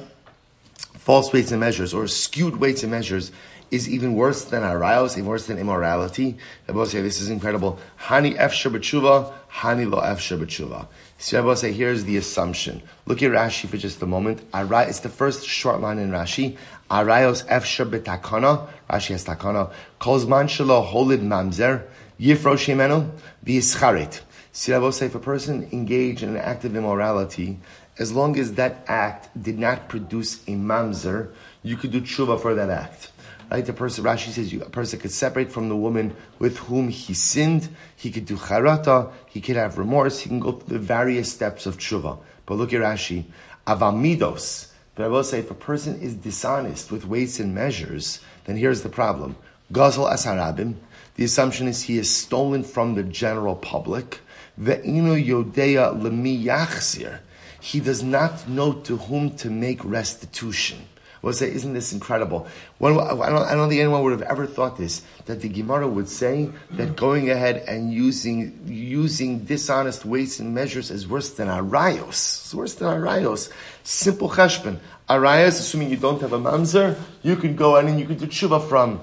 false 0.99 1.33
weights 1.33 1.51
and 1.51 1.61
measures, 1.61 1.95
or 1.95 2.07
skewed 2.07 2.57
weights 2.57 2.83
and 2.83 2.93
measures, 2.93 3.33
is 3.71 3.89
even 3.89 4.17
worse 4.17 4.45
than 4.45 4.65
arayos, 4.65 5.13
even 5.13 5.25
worse 5.25 5.47
than 5.47 5.57
immorality. 5.57 6.37
Both 6.67 6.91
say 6.91 7.01
this 7.01 7.23
is 7.23 7.31
incredible. 7.31 7.79
Hani 7.99 8.37
efsher 8.37 8.71
b'tshuva, 8.71 9.33
hani 9.51 9.91
lo 9.91 10.03
efsher 10.03 10.39
b'tshuva. 10.39 10.87
So 11.17 11.43
Rabbi 11.43 11.55
say 11.55 11.73
here's 11.73 12.05
the 12.05 12.19
assumption. 12.19 12.83
Look 13.07 13.23
at 13.23 13.31
Rashi 13.31 13.67
for 13.67 13.79
just 13.79 14.03
a 14.03 14.07
moment. 14.07 14.43
Aray, 14.53 14.89
it's 14.89 15.01
the 15.01 15.09
first 15.09 15.47
short 15.47 15.81
line 15.81 15.99
in 15.99 16.11
Rashi. 16.11 16.59
Arayos 16.91 17.47
efsher 17.47 17.89
b'takana. 17.89 18.69
Rashi 18.91 19.09
has 19.11 19.25
takana. 19.25 19.73
Kozman 20.01 20.49
shelo 20.49 20.87
holid 20.87 21.23
mamzer 21.23 21.85
yifro 22.21 22.55
shemenu 22.55 23.11
v'yischarit. 23.45 24.21
See, 24.53 24.73
Rabbi 24.73 24.91
say 24.91 25.07
if 25.07 25.15
a 25.15 25.21
person 25.21 25.69
engaged 25.73 26.23
in 26.23 26.31
an 26.31 26.37
act 26.37 26.65
of 26.65 26.77
immorality, 26.77 27.59
as 27.99 28.13
long 28.13 28.39
as 28.39 28.55
that 28.55 28.85
act 28.89 29.29
did 29.41 29.59
not 29.59 29.89
produce 29.89 30.43
a 30.49 30.53
mamzer, 30.53 31.33
you 31.63 31.77
could 31.77 31.93
do 31.93 32.01
tshuva 32.01 32.41
for 32.41 32.55
that 32.55 32.71
act. 32.71 33.13
Right? 33.51 33.67
The 33.67 33.73
person, 33.73 34.05
Rashi 34.05 34.31
says, 34.31 34.53
you, 34.53 34.63
a 34.63 34.71
person 34.71 35.01
could 35.01 35.11
separate 35.11 35.51
from 35.51 35.69
the 35.69 35.77
woman 35.77 36.15
with 36.39 36.59
whom 36.59 36.89
he 36.89 37.15
sinned. 37.15 37.69
He 37.97 38.11
could 38.11 38.25
do 38.25 38.37
charata. 38.37 39.13
He 39.27 39.41
could 39.41 39.57
have 39.57 39.77
remorse. 39.77 40.21
He 40.21 40.29
can 40.29 40.39
go 40.39 40.53
through 40.53 40.79
the 40.79 40.85
various 40.85 41.33
steps 41.33 41.67
of 41.67 41.77
tshuva. 41.77 42.19
But 42.47 42.55
look 42.55 42.73
at 42.73 42.81
Rashi. 42.81 43.25
Avamidos. 43.67 44.71
But 44.95 45.05
I 45.05 45.09
will 45.09 45.25
say, 45.25 45.41
if 45.41 45.51
a 45.51 45.55
person 45.55 46.01
is 46.01 46.15
dishonest 46.15 46.93
with 46.93 47.07
weights 47.07 47.41
and 47.41 47.55
measures, 47.55 48.21
then 48.45 48.57
here's 48.57 48.83
the 48.83 48.89
problem. 48.89 49.37
Gazel 49.73 50.11
asarabim. 50.11 50.77
The 51.21 51.27
assumption 51.27 51.69
is 51.69 51.83
he 51.83 51.99
is 51.99 52.11
stolen 52.11 52.65
from 52.65 52.95
the 52.95 53.03
general 53.03 53.55
public. 53.55 54.21
Ve'inu 54.59 55.23
yodea 55.23 55.95
lemi 55.95 56.43
yachzir. 56.43 57.19
He 57.61 57.79
does 57.79 58.03
not 58.03 58.49
know 58.49 58.73
to 58.73 58.97
whom 58.97 59.37
to 59.37 59.51
make 59.51 59.85
restitution 59.85 60.79
will 61.21 61.35
say, 61.35 61.53
isn't 61.53 61.75
this 61.75 61.93
incredible? 61.93 62.47
When, 62.79 62.99
I, 62.99 63.29
don't, 63.29 63.43
I 63.43 63.55
don't 63.55 63.69
think 63.69 63.83
anyone 63.83 64.03
would 64.03 64.13
have 64.13 64.23
ever 64.23 64.47
thought 64.47 64.79
this, 64.79 65.03
that 65.27 65.43
the 65.43 65.51
Gemara 65.51 65.87
would 65.87 66.09
say 66.09 66.49
that 66.71 66.97
going 66.97 67.31
ahead 67.31 67.65
and 67.69 67.93
using, 67.93 68.59
using 68.67 69.41
dishonest 69.41 70.07
weights 70.07 70.41
and 70.41 70.55
measures 70.55 70.91
is 70.91 71.07
worse 71.07 71.35
than 71.35 71.49
arayos. 71.49 72.09
It's 72.09 72.55
worse 72.55 72.75
than 72.77 72.89
arayos. 72.89 73.53
Simple 73.85 74.31
cheshbon. 74.31 74.79
Arayos, 75.11 75.61
assuming 75.61 75.91
you 75.91 75.99
don't 75.99 76.23
have 76.23 76.33
a 76.33 76.39
mamzer, 76.39 76.99
you 77.23 77.37
can 77.37 77.57
go 77.57 77.77
and 77.77 78.01
you 78.01 78.07
can 78.07 78.17
do 78.17 78.27
tshuva 78.27 78.67
from. 78.67 79.03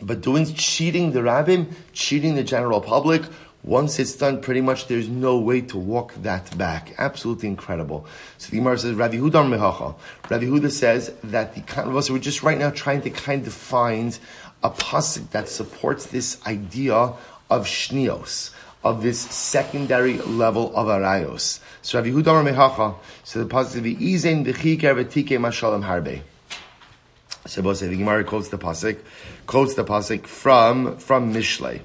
But 0.00 0.20
doing, 0.20 0.46
cheating 0.54 1.12
the 1.12 1.20
rabbim, 1.20 1.72
cheating 1.92 2.34
the 2.34 2.44
general 2.44 2.80
public, 2.80 3.22
once 3.62 3.98
it's 3.98 4.14
done, 4.14 4.40
pretty 4.40 4.60
much 4.60 4.86
there's 4.86 5.08
no 5.08 5.38
way 5.38 5.60
to 5.60 5.76
walk 5.76 6.14
that 6.22 6.56
back. 6.56 6.94
Absolutely 6.98 7.48
incredible. 7.48 8.06
So 8.38 8.50
the 8.50 8.58
Gemara 8.58 8.78
says, 8.78 8.94
Rav 8.94 9.10
Yehuda 9.10 9.32
Mehacha. 9.32 9.96
Rav 10.30 10.40
Yehuda 10.40 10.70
says 10.70 11.12
that 11.24 11.54
the 11.54 11.82
us, 11.82 12.08
we're 12.08 12.18
just 12.18 12.44
right 12.44 12.58
now 12.58 12.70
trying 12.70 13.02
to 13.02 13.10
kind 13.10 13.44
of 13.44 13.52
find 13.52 14.16
a 14.62 14.70
pasuk 14.70 15.30
that 15.30 15.48
supports 15.48 16.06
this 16.06 16.40
idea 16.46 16.94
of 16.94 17.66
shnios, 17.66 18.52
of 18.84 19.02
this 19.02 19.20
secondary 19.20 20.18
level 20.18 20.74
of 20.76 20.86
arayos. 20.86 21.58
So 21.82 21.98
Rav 21.98 22.06
Yehuda 22.06 22.48
Mehacha, 22.48 22.94
so 23.24 23.42
the 23.42 23.52
pasuk, 23.52 23.82
the 23.82 23.96
v'chiker 23.96 24.94
v'tike 25.04 25.40
mashalim 25.40 25.82
harbe. 25.84 26.20
So 27.46 27.62
the 27.62 27.96
Gemara 27.96 28.24
quotes 28.24 28.48
the 28.48 28.58
pasuk, 28.58 28.98
quotes 29.46 29.74
the 29.74 29.84
pasuk 29.84 30.26
from, 30.26 30.96
from 30.98 31.32
Mishlei 31.32 31.80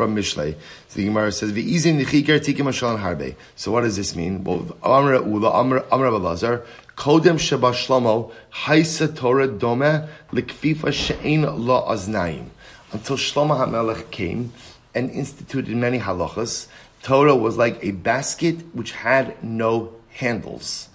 from 0.00 0.16
Mishlei. 0.16 0.54
So 0.88 0.96
the 0.96 1.04
Gemara 1.04 1.30
says, 1.30 1.52
"V'izin 1.52 2.00
nichiker 2.00 2.40
tikim 2.40 2.68
harbe." 2.98 3.34
So 3.54 3.70
what 3.70 3.82
does 3.82 3.96
this 3.96 4.16
mean? 4.16 4.42
Well, 4.44 4.74
Amr 4.82 5.16
Ula 5.16 5.50
Amr 5.50 5.84
Amr 5.92 6.06
Abelazar 6.06 6.64
Kodem 6.96 7.38
Sheba 7.38 7.72
Shlomo 7.72 8.32
Haisa 8.64 9.14
Torah 9.14 9.46
Dome 9.46 10.08
Likfifa 10.32 10.90
She'ein 10.90 11.42
La 11.42 11.92
Aznaim. 11.92 12.46
Until 12.92 13.16
Shlomo 13.16 13.54
HaMelech 13.60 14.10
came 14.10 14.54
and 14.94 15.10
instituted 15.10 15.76
many 15.76 15.98
halachas, 15.98 16.68
Torah 17.02 17.36
was 17.36 17.58
like 17.58 17.84
a 17.84 17.90
basket 17.90 18.56
which 18.74 18.92
had 18.92 19.44
no 19.44 19.92
handles. 20.08 20.88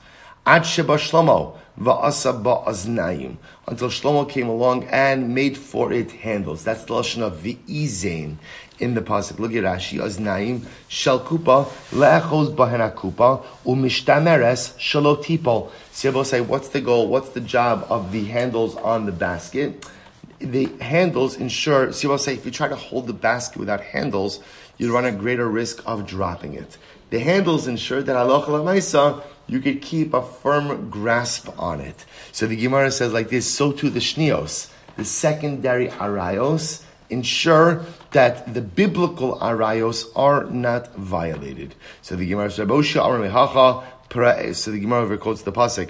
Ad 0.47 0.65
Sheba 0.65 0.95
Shlomo 0.95 1.57
Va'asa 1.79 2.41
Ba'aznayim. 2.41 3.37
Until 3.67 3.89
Shlomo 3.89 4.29
came 4.29 4.47
along 4.47 4.83
and 4.85 5.33
made 5.33 5.57
for 5.57 5.91
it 5.91 6.11
handles. 6.11 6.63
That's 6.63 6.83
the 6.83 6.93
lashon 6.93 7.23
of 7.23 7.41
the 7.41 7.57
V'izain 7.67 8.35
in 8.77 8.93
the 8.93 9.01
pasuk. 9.01 9.39
Look 9.39 9.53
at 9.53 9.63
Rashi. 9.63 9.99
Aznaim 9.99 10.65
shel 10.87 11.19
kupa 11.19 11.65
le'echos 11.91 12.55
bahen 12.55 12.93
kupa 12.93 13.43
umishtameres 13.65 14.77
shalotipol. 14.77 15.71
So 15.91 16.23
say, 16.23 16.41
what's 16.41 16.69
the 16.69 16.81
goal? 16.81 17.07
What's 17.07 17.29
the 17.29 17.41
job 17.41 17.87
of 17.89 18.11
the 18.11 18.25
handles 18.25 18.75
on 18.75 19.07
the 19.07 19.11
basket? 19.11 19.87
The 20.39 20.65
handles 20.79 21.37
ensure. 21.37 21.87
Will 21.87 22.17
say, 22.19 22.33
if 22.35 22.45
you 22.45 22.51
try 22.51 22.67
to 22.67 22.75
hold 22.75 23.07
the 23.07 23.13
basket 23.13 23.57
without 23.57 23.81
handles, 23.81 24.41
you 24.77 24.93
run 24.93 25.05
a 25.05 25.11
greater 25.11 25.49
risk 25.49 25.81
of 25.87 26.05
dropping 26.05 26.53
it. 26.53 26.77
The 27.09 27.19
handles 27.19 27.67
ensure 27.67 28.03
that 28.03 28.15
Allah 28.15 28.41
maisa 28.45 29.23
you 29.47 29.59
could 29.59 29.81
keep 29.81 30.13
a 30.13 30.21
firm 30.21 30.89
grasp 30.89 31.49
on 31.59 31.79
it. 31.79 32.05
So 32.31 32.47
the 32.47 32.55
Gemara 32.55 32.91
says 32.91 33.13
like 33.13 33.29
this, 33.29 33.49
so 33.49 33.71
too 33.71 33.89
the 33.89 33.99
shnios, 33.99 34.69
the 34.97 35.05
secondary 35.05 35.89
arayos, 35.89 36.83
ensure 37.09 37.85
that 38.11 38.53
the 38.53 38.61
biblical 38.61 39.37
arayos 39.39 40.05
are 40.15 40.45
not 40.45 40.93
violated. 40.95 41.75
So 42.01 42.15
the 42.15 42.27
Gemara 42.27 42.49
says, 42.49 42.67
so 42.67 43.81
the 44.71 44.79
Gemara 44.79 45.17
quotes 45.17 45.43
the 45.43 45.51
pasuk 45.51 45.89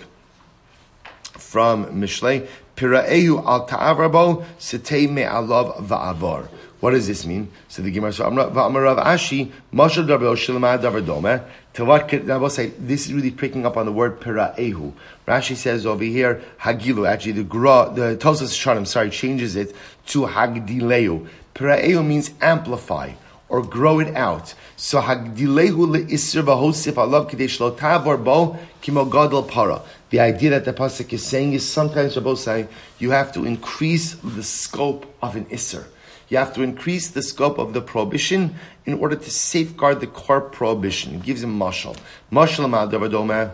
from 1.38 2.02
Mishlei, 2.02 2.48
Pira'ehu 2.76 3.46
al 3.46 3.66
ta'avrabo 3.66 4.44
setei 4.60 5.10
me'alav 5.10 5.88
va'avar. 5.88 6.50
What 6.82 6.92
does 6.92 7.08
this 7.08 7.26
mean? 7.26 7.50
So 7.68 7.82
the 7.82 7.92
Gemara 7.92 8.12
says, 8.12 8.26
Ashi, 8.26 9.52
Mashal 9.74 10.06
Darbo 10.06 10.36
Shilma 10.36 10.78
Davardome. 10.78 11.44
To 11.74 11.86
what 11.86 12.14
I 12.14 12.38
will 12.38 12.50
say, 12.50 12.68
this 12.78 13.06
is 13.08 13.14
really 13.14 13.32
picking 13.32 13.66
up 13.66 13.78
on 13.78 13.86
the 13.86 13.92
word 13.92 14.20
Pira'ehu. 14.20 14.94
Rashi 15.28 15.56
says 15.56 15.86
over 15.86 16.04
here, 16.04 16.42
Hagilu, 16.60 17.08
actually 17.08 17.32
the 17.34 17.44
Gra, 17.44 17.92
the 17.94 18.18
Tosas 18.18 18.54
Shanim, 18.54 18.86
sorry, 18.86 19.10
changes 19.10 19.56
it 19.56 19.76
to 20.08 20.22
Hagdileu. 20.28 21.28
Pira'ehu 21.54 22.06
means 22.06 22.32
amplify 22.42 23.12
or 23.48 23.62
grow 23.62 24.00
it 24.00 24.16
out. 24.16 24.54
So 24.76 25.02
Hagdilehu 25.02 26.08
le'isr 26.08 26.44
v'hosif 26.44 26.94
alav 26.94 27.30
kadesh 27.30 27.60
lo 27.60 27.76
tavor 27.76 28.22
bo 28.22 28.58
kimo 28.82 29.06
gadol 29.06 29.44
para. 29.44 29.82
The 30.10 30.20
idea 30.20 30.50
that 30.52 30.66
the 30.66 30.74
pasuk 30.74 31.14
is 31.14 31.26
saying 31.26 31.54
is 31.54 31.68
sometimes 31.68 32.16
Rabbi 32.16 32.34
say 32.36 32.68
you 33.00 33.12
have 33.12 33.32
to 33.34 33.46
increase 33.46 34.16
the 34.16 34.44
scope 34.44 35.06
of 35.22 35.36
an 35.36 35.46
isser. 35.46 35.86
You 36.30 36.38
have 36.38 36.54
to 36.56 36.64
increase 36.64 37.10
the 37.10 37.22
scope 37.22 37.58
of 37.60 37.74
the 37.74 37.82
prohibition 37.82 38.56
in 38.86 38.96
order 38.96 39.16
to 39.16 39.30
safeguard 39.30 40.00
the 40.00 40.08
core 40.08 40.42
prohibition. 40.42 41.16
It 41.16 41.24
gives 41.24 41.44
him 41.44 41.58
mashal. 41.58 41.98
Mashal 42.32 42.66
ma'adavadoma. 42.68 43.52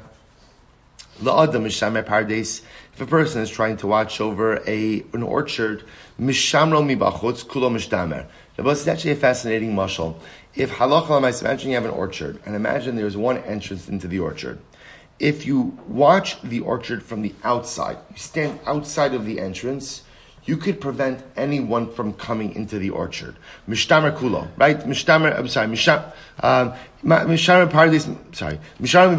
La'adam 1.22 1.64
mishamer 1.64 2.04
pardes. 2.04 2.62
If 2.94 3.02
a 3.02 3.06
person 3.06 3.42
is 3.42 3.50
trying 3.50 3.78
to 3.78 3.88
watch 3.88 4.20
over 4.22 4.62
a 4.68 5.04
an 5.14 5.24
orchard, 5.24 5.84
mishamro 6.20 6.82
mibachutz 6.82 7.46
kulo 7.46 7.70
mishdamer. 7.70 8.26
It's 8.58 8.88
actually 8.88 9.12
a 9.12 9.16
fascinating 9.16 9.74
mashal. 9.74 10.16
If 10.56 10.72
halacha 10.72 11.42
imagine 11.42 11.70
you 11.70 11.76
have 11.76 11.86
an 11.86 11.92
orchard, 11.92 12.40
and 12.46 12.56
imagine 12.56 12.96
there's 12.96 13.18
one 13.18 13.38
entrance 13.40 13.88
into 13.90 14.08
the 14.08 14.20
orchard. 14.20 14.60
If 15.20 15.46
you 15.46 15.78
watch 15.88 16.42
the 16.42 16.60
orchard 16.62 17.04
from 17.04 17.22
the 17.22 17.34
outside, 17.44 17.98
you 18.10 18.18
stand 18.18 18.60
outside 18.66 19.14
of 19.14 19.26
the 19.26 19.40
entrance, 19.40 20.04
you 20.46 20.58
could 20.58 20.82
prevent 20.82 21.24
anyone 21.36 21.92
from 21.92 22.14
coming 22.14 22.56
into 22.56 22.80
the 22.80 22.90
orchard. 22.90 23.36
Mishtamer 23.70 24.16
kulo, 24.16 24.48
right? 24.58 24.80
Mishtamer, 24.80 25.38
I'm 25.38 25.48
sorry, 25.48 25.68
mishtamer, 25.68 26.12
um, 26.42 26.74
mishtamer 27.04 27.70
paradis, 27.70 28.10
sorry, 28.36 28.60
mishtamer 28.80 29.18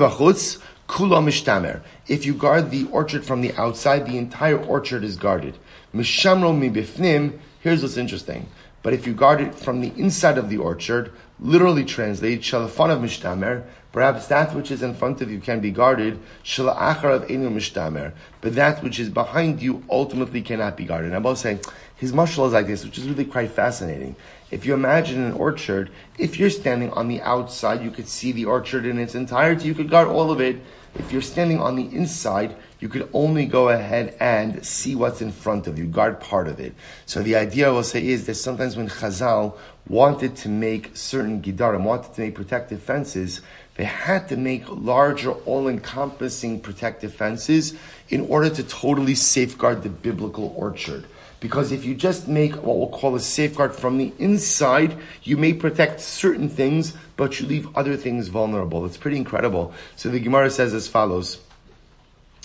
kulo 0.89 1.23
mishtamer. 1.23 1.81
If 2.09 2.27
you 2.27 2.35
guard 2.35 2.71
the 2.71 2.85
orchard 2.91 3.25
from 3.25 3.41
the 3.41 3.55
outside, 3.55 4.07
the 4.07 4.19
entire 4.19 4.59
orchard 4.59 5.05
is 5.05 5.17
guarded. 5.17 5.57
Mishamro 5.95 6.53
mibifnim, 6.53 7.39
here's 7.61 7.83
what's 7.83 7.97
interesting. 7.97 8.49
But 8.83 8.93
if 8.93 9.07
you 9.07 9.15
guard 9.15 9.41
it 9.41 9.55
from 9.55 9.81
the 9.81 9.93
inside 9.97 10.39
of 10.39 10.51
the 10.51 10.59
orchard, 10.59 11.13
literally 11.39 11.85
translate, 11.85 12.41
shalafan 12.41 12.91
of 12.91 12.99
mishtamer, 13.01 13.65
perhaps 13.93 14.27
that 14.29 14.55
which 14.55 14.71
is 14.71 14.83
in 14.83 14.95
front 14.95 15.21
of 15.21 15.31
you 15.31 15.39
can 15.39 15.61
be 15.61 15.71
guarded, 15.71 16.19
enu 16.59 18.11
but 18.41 18.55
that 18.55 18.83
which 18.83 18.99
is 18.99 19.09
behind 19.11 19.63
you 19.63 19.85
ultimately 19.91 20.43
cannot 20.43 20.77
be 20.77 20.85
guarded. 20.85 21.09
And 21.09 21.17
I'm 21.17 21.23
both 21.23 21.39
saying, 21.39 21.61
his 21.97 22.13
mashal 22.13 22.47
is 22.47 22.53
like 22.53 22.67
this, 22.67 22.85
which 22.85 22.99
is 22.99 23.09
really 23.09 23.25
quite 23.25 23.51
fascinating. 23.51 24.17
If 24.51 24.67
you 24.67 24.75
imagine 24.75 25.23
an 25.23 25.35
orchard, 25.35 25.91
if 26.19 26.39
you're 26.39 26.51
standing 26.51 26.91
on 26.91 27.09
the 27.09 27.23
outside, 27.23 27.83
you 27.83 27.91
could 27.91 28.09
see 28.09 28.33
the 28.33 28.47
orchard 28.47 28.85
in 28.85 28.99
its 28.99 29.15
entirety, 29.15 29.69
you 29.69 29.75
could 29.75 29.89
guard 29.89 30.09
all 30.09 30.33
of 30.33 30.41
it. 30.41 30.57
If 30.95 31.11
you're 31.11 31.23
standing 31.23 31.59
on 31.59 31.77
the 31.77 31.85
inside, 31.85 32.55
you 32.79 32.89
could 32.89 33.09
only 33.15 33.47
go 33.47 33.69
ahead 33.69 34.17
and 34.21 34.67
see 34.67 34.95
what's 34.95 35.23
in 35.23 35.33
front 35.33 35.67
of 35.69 35.79
you, 35.79 35.87
guard 35.87 36.21
part 36.21 36.49
of 36.49 36.61
it. 36.61 36.75
So 37.07 37.23
the 37.23 37.37
idea 37.37 37.69
I 37.69 37.71
will 37.71 37.83
say 37.83 38.07
is 38.07 38.27
that 38.27 38.35
sometimes 38.35 38.77
when 38.77 38.89
Chazal 38.89 39.57
wanted 39.89 40.37
to 40.37 40.49
make 40.49 40.97
certain 40.97 41.43
gidarim, 41.43 41.83
wanted 41.83 42.15
to 42.15 42.21
make 42.21 42.35
protective 42.35 42.83
fences, 42.83 43.41
they 43.77 43.85
had 43.85 44.29
to 44.29 44.37
make 44.37 44.65
larger, 44.69 45.33
all-encompassing 45.33 46.61
protective 46.61 47.15
fences 47.15 47.75
in 48.09 48.21
order 48.27 48.51
to 48.51 48.63
totally 48.63 49.15
safeguard 49.15 49.83
the 49.83 49.89
biblical 49.89 50.55
orchard. 50.57 51.07
Because 51.41 51.73
if 51.73 51.85
you 51.85 51.95
just 51.95 52.29
make 52.29 52.55
what 52.55 52.79
we'll 52.79 52.89
call 52.89 53.17
a 53.17 53.21
safeguard 53.21 53.75
from 53.75 53.99
the 53.99 54.13
inside, 54.19 54.97
you 55.25 55.37
may 55.37 55.53
protect 55.53 56.01
certain 56.01 56.49
things, 56.49 56.95
but 57.17 57.41
you 57.41 57.47
leave 57.47 57.77
other 57.77 57.97
things 57.97 58.29
vulnerable. 58.29 58.87
It's 58.87 58.97
pretty 58.97 59.17
incredible. 59.17 59.75
So 59.97 60.09
the 60.09 60.21
Gemara 60.21 60.51
says 60.51 60.73
as 60.73 60.87
follows. 60.87 61.39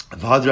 But 0.09 0.45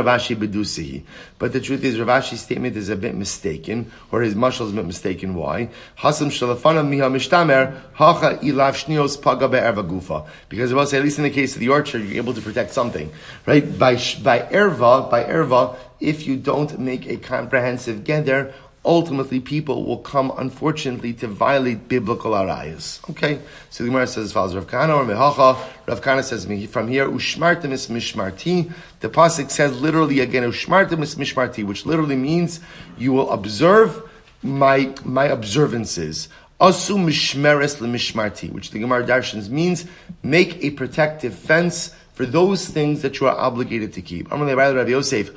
the 1.53 1.61
truth 1.63 1.83
is, 1.85 1.97
Rav 1.97 2.09
Ashi's 2.09 2.41
statement 2.41 2.75
is 2.75 2.89
a 2.89 2.95
bit 2.97 3.15
mistaken, 3.15 3.89
or 4.11 4.21
his 4.21 4.35
mashal 4.35 4.65
is 4.65 4.73
a 4.73 4.75
bit 4.75 4.85
mistaken. 4.85 5.33
Why? 5.33 5.69
Hasam 5.97 6.27
shalafana 6.27 6.85
miha 6.85 7.09
mishtamer 7.09 7.79
hacha 7.93 8.37
ilav 8.43 8.73
shnios 8.73 9.21
paga 9.21 9.47
be'erva 9.47 9.89
gufa. 9.89 10.27
Because 10.49 10.73
I 10.73 10.75
will 10.75 10.85
say, 10.85 10.97
at 10.97 11.05
least 11.05 11.19
in 11.19 11.23
the 11.23 11.29
case 11.29 11.53
of 11.53 11.61
the 11.61 11.69
orchard, 11.69 12.03
you're 12.03 12.17
able 12.17 12.33
to 12.33 12.41
protect 12.41 12.73
something, 12.73 13.09
right? 13.45 13.79
By 13.79 13.95
by 14.21 14.39
erva, 14.51 15.09
by 15.09 15.23
erva, 15.23 15.77
if 16.01 16.27
you 16.27 16.35
don't 16.35 16.77
make 16.77 17.07
a 17.07 17.15
comprehensive 17.15 18.03
gather, 18.03 18.53
ultimately 18.85 19.39
people 19.39 19.83
will 19.83 19.97
come, 19.97 20.31
unfortunately, 20.37 21.13
to 21.13 21.27
violate 21.27 21.87
biblical 21.87 22.31
arayas. 22.31 23.07
Okay? 23.09 23.39
So 23.69 23.83
the 23.83 23.89
Gemara 23.89 24.07
says 24.07 24.25
as 24.25 24.33
follows, 24.33 24.55
Rav 24.55 24.67
Kahana 24.67 24.97
or 24.97 25.05
Mehacha, 25.05 25.57
Rav 25.87 26.01
Kahana 26.01 26.23
says 26.23 26.45
from 26.71 26.87
here, 26.87 27.07
Ushmartim 27.07 27.71
is 27.71 27.87
Mishmarti. 27.87 28.71
The 28.99 29.09
Pasuk 29.09 29.49
says 29.49 29.79
literally 29.81 30.19
again, 30.19 30.43
Ushmartim 30.43 31.01
is 31.01 31.15
Mishmarti, 31.15 31.63
which 31.63 31.85
literally 31.85 32.15
means 32.15 32.59
you 32.97 33.11
will 33.11 33.31
observe 33.31 34.09
my, 34.43 34.93
my 35.03 35.25
observances. 35.25 36.29
Asu 36.61 36.95
Mishmeres 36.97 37.79
Mishmarti, 37.79 38.51
which 38.51 38.71
the 38.71 38.79
Gemara 38.79 39.05
Darshans 39.05 39.49
means 39.49 39.85
make 40.23 40.63
a 40.63 40.69
protective 40.71 41.33
fence 41.33 41.93
for 42.15 42.25
those 42.25 42.67
things 42.67 43.01
that 43.01 43.19
you 43.19 43.27
are 43.27 43.35
obligated 43.35 43.93
to 43.93 44.01
keep. 44.01 44.29
So 44.29 44.35
ultimately, 44.35 44.55
Rabbi 44.55 44.89
Yosef, 44.89 45.31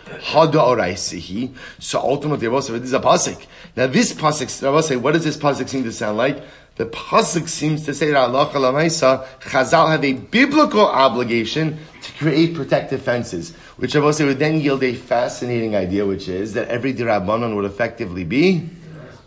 this 2.75 2.85
is 2.85 2.93
a 2.93 3.01
pasuk. 3.01 3.47
Now 3.77 3.89
this 3.89 4.13
pasuk, 4.13 4.63
Rabbi 4.63 4.81
say, 4.81 4.97
what 4.97 5.13
does 5.13 5.25
this 5.25 5.37
pasuk 5.37 5.69
seem 5.69 5.83
to 5.85 5.93
sound 5.93 6.17
like? 6.17 6.41
The 6.77 6.87
pasuk 6.87 7.49
seems 7.49 7.85
to 7.87 7.95
say 7.95 8.13
that 8.13 8.17
Allah 8.17 8.47
Chazal 8.49 9.89
have 9.91 10.05
a 10.05 10.13
biblical 10.13 10.87
obligation 10.87 11.79
to 12.01 12.13
create 12.13 12.55
protective 12.55 13.03
fences, 13.03 13.53
which 13.79 13.97
Rabbi 13.97 14.13
say 14.13 14.25
would 14.25 14.39
then 14.39 14.61
yield 14.61 14.85
a 14.85 14.95
fascinating 14.95 15.75
idea, 15.75 16.07
which 16.07 16.29
is 16.29 16.55
that 16.55 16.69
every 16.69 16.95
dirabbanon 16.95 17.57
would 17.57 17.65
effectively 17.65 18.23
be 18.23 18.69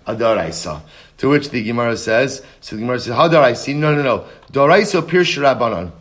a 0.07 0.15
daraisa. 0.15 0.81
To 1.17 1.29
which 1.29 1.49
the 1.49 1.61
Gemara 1.61 1.97
says, 1.97 2.41
so 2.61 2.77
the 2.77 2.81
Gemara 2.81 2.99
says, 3.01 3.13
how 3.13 3.27
daraisi? 3.27 3.75
No, 3.75 3.93
no, 3.93 4.01
no. 4.01 4.25
Daraisa 4.53 5.01
pirsh 5.01 5.37
rabbanon. 5.37 5.91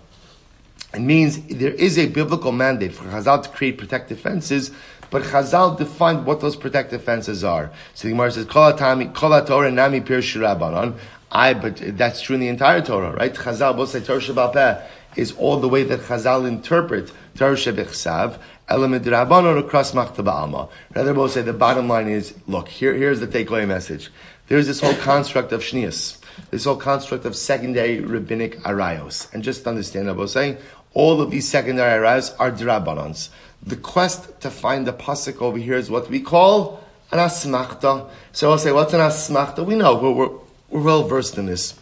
It 0.92 1.00
means 1.00 1.40
there 1.44 1.72
is 1.72 1.98
a 1.98 2.06
biblical 2.08 2.50
mandate 2.50 2.92
for 2.92 3.04
Chazal 3.04 3.42
to 3.44 3.48
create 3.48 3.78
protective 3.78 4.18
fences, 4.18 4.72
but 5.10 5.22
Chazal 5.22 5.78
defined 5.78 6.26
what 6.26 6.40
those 6.40 6.56
protective 6.56 7.04
fences 7.04 7.44
are. 7.44 7.70
So 7.94 8.08
the 8.08 8.12
Gemara 8.12 8.32
says, 8.32 8.46
Kol 8.46 8.72
Torah 8.76 9.70
nami 9.70 10.00
pir 10.00 10.18
shirabanon. 10.18 10.98
I, 11.32 11.54
but 11.54 11.96
that's 11.96 12.20
true 12.20 12.34
in 12.34 12.40
the 12.40 12.48
entire 12.48 12.82
Torah, 12.82 13.12
right? 13.12 13.32
Chazal, 13.32 13.76
both 13.76 13.90
say 13.90 14.00
Torah 14.00 14.20
Shabbat 14.20 14.84
is 15.14 15.32
all 15.32 15.58
the 15.58 15.68
way 15.68 15.84
that 15.84 16.00
Chazal 16.00 16.46
interpret 16.46 17.12
Torah 17.36 17.54
Shabbat 17.54 18.38
element 18.68 19.04
Rabbanon 19.04 19.58
across 19.60 19.92
Machtaba 19.92 20.32
Alma. 20.32 20.68
Rather, 20.92 21.14
both 21.14 21.32
say 21.32 21.42
the 21.42 21.52
bottom 21.52 21.88
line 21.88 22.08
is, 22.08 22.34
look, 22.48 22.68
here, 22.68 22.94
here's 22.94 23.20
the 23.20 23.28
takeaway 23.28 23.66
message. 23.66 24.10
There's 24.48 24.66
this 24.66 24.80
whole 24.80 24.94
construct 24.94 25.52
of 25.52 25.60
Shnias 25.60 26.20
this 26.50 26.64
whole 26.64 26.76
construct 26.76 27.24
of 27.24 27.36
secondary 27.36 28.00
rabbinic 28.00 28.58
arayos. 28.60 29.32
And 29.32 29.42
just 29.42 29.66
understand 29.66 30.06
what 30.06 30.18
I'm 30.18 30.28
saying, 30.28 30.56
all 30.94 31.20
of 31.20 31.30
these 31.30 31.48
secondary 31.48 32.00
arrives 32.00 32.32
are 32.38 32.50
drabbanans. 32.50 33.28
The 33.62 33.76
quest 33.76 34.40
to 34.40 34.50
find 34.50 34.86
the 34.86 34.92
pasuk 34.92 35.40
over 35.40 35.58
here 35.58 35.74
is 35.74 35.90
what 35.90 36.08
we 36.08 36.20
call 36.20 36.82
an 37.12 37.18
asmachta. 37.18 38.08
So 38.32 38.50
I'll 38.50 38.58
say, 38.58 38.72
what's 38.72 38.92
an 38.92 39.00
asmachta? 39.00 39.64
We 39.64 39.74
know, 39.74 39.96
we're, 39.96 40.12
we're, 40.12 40.30
we're 40.70 40.82
well 40.82 41.02
versed 41.04 41.38
in 41.38 41.46
this. 41.46 41.78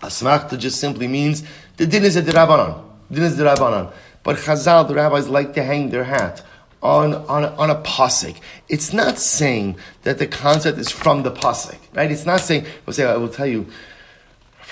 Asmachta 0.00 0.58
just 0.58 0.80
simply 0.80 1.08
means 1.08 1.44
the 1.76 1.86
din 1.86 2.04
is 2.04 2.16
a 2.16 2.22
drabanan. 2.22 2.82
Din 3.10 3.22
is 3.22 3.38
drabanan. 3.38 3.92
But 4.22 4.36
Chazal, 4.36 4.86
the 4.86 4.94
rabbis 4.94 5.28
like 5.28 5.54
to 5.54 5.62
hang 5.62 5.90
their 5.90 6.04
hat 6.04 6.42
on, 6.82 7.14
on, 7.14 7.44
on 7.44 7.70
a 7.70 7.76
pasuk. 7.76 8.36
It's 8.68 8.92
not 8.92 9.18
saying 9.18 9.76
that 10.02 10.18
the 10.18 10.26
concept 10.26 10.78
is 10.78 10.90
from 10.90 11.22
the 11.22 11.30
pasuk, 11.30 11.78
right? 11.94 12.10
It's 12.10 12.26
not 12.26 12.40
saying, 12.40 12.66
we'll 12.84 12.94
say, 12.94 13.04
I 13.04 13.16
will 13.16 13.28
tell 13.28 13.46
you, 13.46 13.66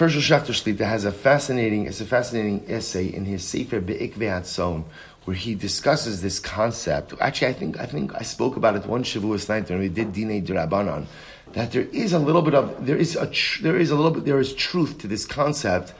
Hershel 0.00 0.22
Schachter 0.22 0.54
Shlita 0.54 0.86
has 0.86 1.04
a 1.04 1.12
fascinating, 1.12 1.84
it's 1.84 2.00
a 2.00 2.06
fascinating 2.06 2.64
essay 2.68 3.08
in 3.08 3.26
his 3.26 3.46
Sefer 3.46 3.82
Be'ikve 3.82 4.14
Hatzon, 4.14 4.84
where 5.26 5.36
he 5.36 5.54
discusses 5.54 6.22
this 6.22 6.38
concept. 6.40 7.12
Actually, 7.20 7.48
I 7.48 7.52
think, 7.52 7.78
I 7.78 7.84
think 7.84 8.14
I 8.14 8.22
spoke 8.22 8.56
about 8.56 8.76
it 8.76 8.86
one 8.86 9.04
Shavuos 9.04 9.46
night 9.50 9.68
when 9.68 9.78
we 9.78 9.90
did 9.90 10.14
Dine 10.14 10.42
Durabanan, 10.42 11.04
that 11.52 11.72
there 11.72 11.86
is 11.92 12.14
a 12.14 12.18
little 12.18 12.40
bit 12.40 12.54
of, 12.54 12.86
there 12.86 12.96
is 12.96 13.14
a, 13.14 13.26
tr- 13.26 13.62
there 13.62 13.76
is 13.76 13.90
a 13.90 13.94
little 13.94 14.10
bit, 14.10 14.24
there 14.24 14.40
is 14.40 14.54
truth 14.54 14.96
to 15.00 15.06
this 15.06 15.26
concept 15.26 15.92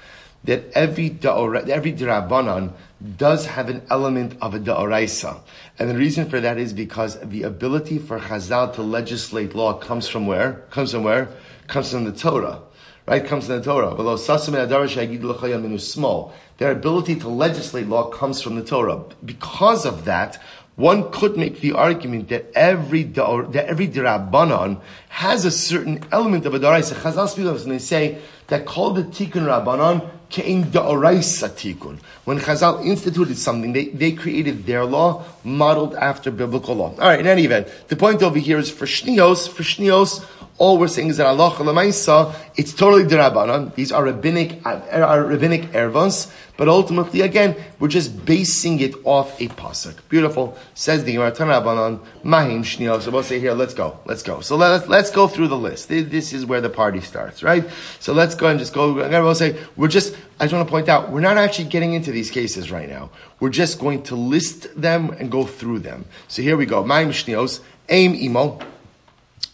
that 0.45 0.73
every 0.73 1.19
every 1.23 1.93
dirabanan 1.93 2.73
does 3.19 3.45
have 3.45 3.69
an 3.69 3.83
element 3.91 4.35
of 4.41 4.55
a 4.55 4.59
da'oraisa. 4.59 5.39
And 5.79 5.91
the 5.91 5.95
reason 5.95 6.31
for 6.31 6.41
that 6.41 6.57
is 6.57 6.73
because 6.73 7.21
the 7.21 7.43
ability 7.43 7.99
for 7.99 8.19
Chazal 8.19 8.73
to 8.77 8.83
legislate 8.83 9.55
law 9.55 9.75
comes 9.75 10.09
from 10.09 10.27
where? 10.27 10.65
Comes 10.71 10.93
from 10.93 11.05
where? 11.05 11.29
Comes 11.67 11.93
from 11.93 12.05
the 12.05 12.13
Torah 12.13 12.63
right, 13.11 13.27
comes 13.27 13.46
from 13.46 13.59
the 13.59 13.64
Torah. 13.64 13.94
Small. 15.79 16.35
Their 16.59 16.73
ability 16.73 17.16
to 17.16 17.29
legislate 17.29 17.87
law 17.87 18.11
comes 18.11 18.40
from 18.40 18.57
the 18.57 18.64
Torah. 18.64 19.03
Because 19.25 19.87
of 19.87 20.05
that, 20.05 20.40
one 20.77 21.11
could 21.11 21.37
make 21.37 21.61
the 21.61 21.73
argument 21.73 22.29
that 22.31 22.51
every 22.55 23.03
that 23.03 23.66
every 23.66 23.87
dirabanan 23.87 24.80
has 25.11 25.45
a 25.45 25.51
certain 25.51 26.03
element 26.11 26.47
of 26.47 26.55
a 26.55 26.59
daraisa. 26.59 26.95
Chazal 26.95 27.28
speak 27.28 27.45
of 27.45 27.61
and 27.62 27.72
they 27.72 27.78
say 27.78 28.18
that 28.47 28.64
called 28.64 28.97
the 28.97 29.03
tikkun 29.03 29.45
rabbanon 29.45 30.09
kein 30.30 30.64
daraisa 30.64 31.51
tikkun. 31.51 31.99
When 32.24 32.39
Chazal 32.39 32.87
instituted 32.87 33.37
something, 33.37 33.72
they, 33.72 33.89
they 33.89 34.12
created 34.12 34.64
their 34.64 34.85
law 34.85 35.24
modeled 35.45 35.95
after 35.97 36.30
biblical 36.30 36.76
law. 36.76 36.93
All 36.93 37.09
right. 37.09 37.20
In 37.20 37.26
any 37.26 37.45
event, 37.45 37.68
the 37.89 37.97
point 37.97 38.22
over 38.22 38.39
here 38.39 38.59
is 38.59 38.70
for 38.70 38.87
shnios. 38.87 39.49
For 39.49 39.62
shnios, 39.62 40.24
All 40.61 40.77
we're 40.77 40.89
saying 40.89 41.09
is 41.09 41.17
that 41.17 41.27
Allah 41.27 41.53
Lamaisa, 41.53 42.35
it's 42.55 42.75
totally 42.75 43.05
derabanan. 43.05 43.75
These 43.75 43.93
are 43.93 44.05
rabbinic, 44.05 44.61
er, 44.67 45.03
are 45.03 45.25
rabbinic 45.25 45.73
ervos, 45.73 46.31
but 46.59 46.69
ultimately, 46.69 47.23
again, 47.23 47.57
we're 47.79 47.89
just 47.89 48.27
basing 48.27 48.79
it 48.81 48.95
off 49.05 49.41
a 49.41 49.49
pasuk. 49.49 49.95
Beautiful. 50.11 50.59
Says 50.75 51.05
the 51.05 51.15
Gemara 51.15 51.33
Mahim 52.23 52.63
Shniyah. 52.63 53.01
So 53.01 53.11
we'll 53.11 53.23
say 53.23 53.41
here, 53.41 53.55
let's 53.55 53.73
go, 53.73 53.99
let's 54.05 54.23
go. 54.23 54.43
So 54.43 54.57
let's 54.57 54.87
let's 54.87 55.11
go 55.11 55.29
through 55.29 55.49
the 55.49 55.57
list. 55.57 55.89
This 55.89 56.35
is 56.35 56.45
where 56.45 56.61
the 56.61 56.69
party 56.69 57.01
starts, 57.01 57.43
right? 57.43 57.65
So 57.99 58.13
let's 58.13 58.35
go 58.35 58.49
and 58.49 58.59
just 58.59 58.75
go. 58.75 58.93
We'll 58.93 59.35
say 59.35 59.59
we're 59.77 59.89
just. 59.89 60.15
I 60.39 60.45
just 60.45 60.53
want 60.53 60.69
to 60.69 60.71
point 60.71 60.91
out 60.91 61.11
we're 61.11 61.21
not 61.21 61.39
actually 61.39 61.69
getting 61.69 61.95
into 61.95 62.13
these 62.13 62.31
cases 62.31 62.71
right 62.71 62.89
now. 62.89 63.09
We're 63.41 63.49
just 63.49 63.79
going 63.79 64.03
to 64.05 64.15
list 64.15 64.79
them 64.79 65.09
and 65.19 65.31
go 65.31 65.47
through 65.47 65.79
them. 65.79 66.05
So 66.29 66.43
here 66.43 66.59
we 66.59 66.67
go. 66.67 66.85
Mahim 66.85 67.13
Shniyos, 67.13 67.61
Aim 67.89 68.15
Imo 68.15 68.61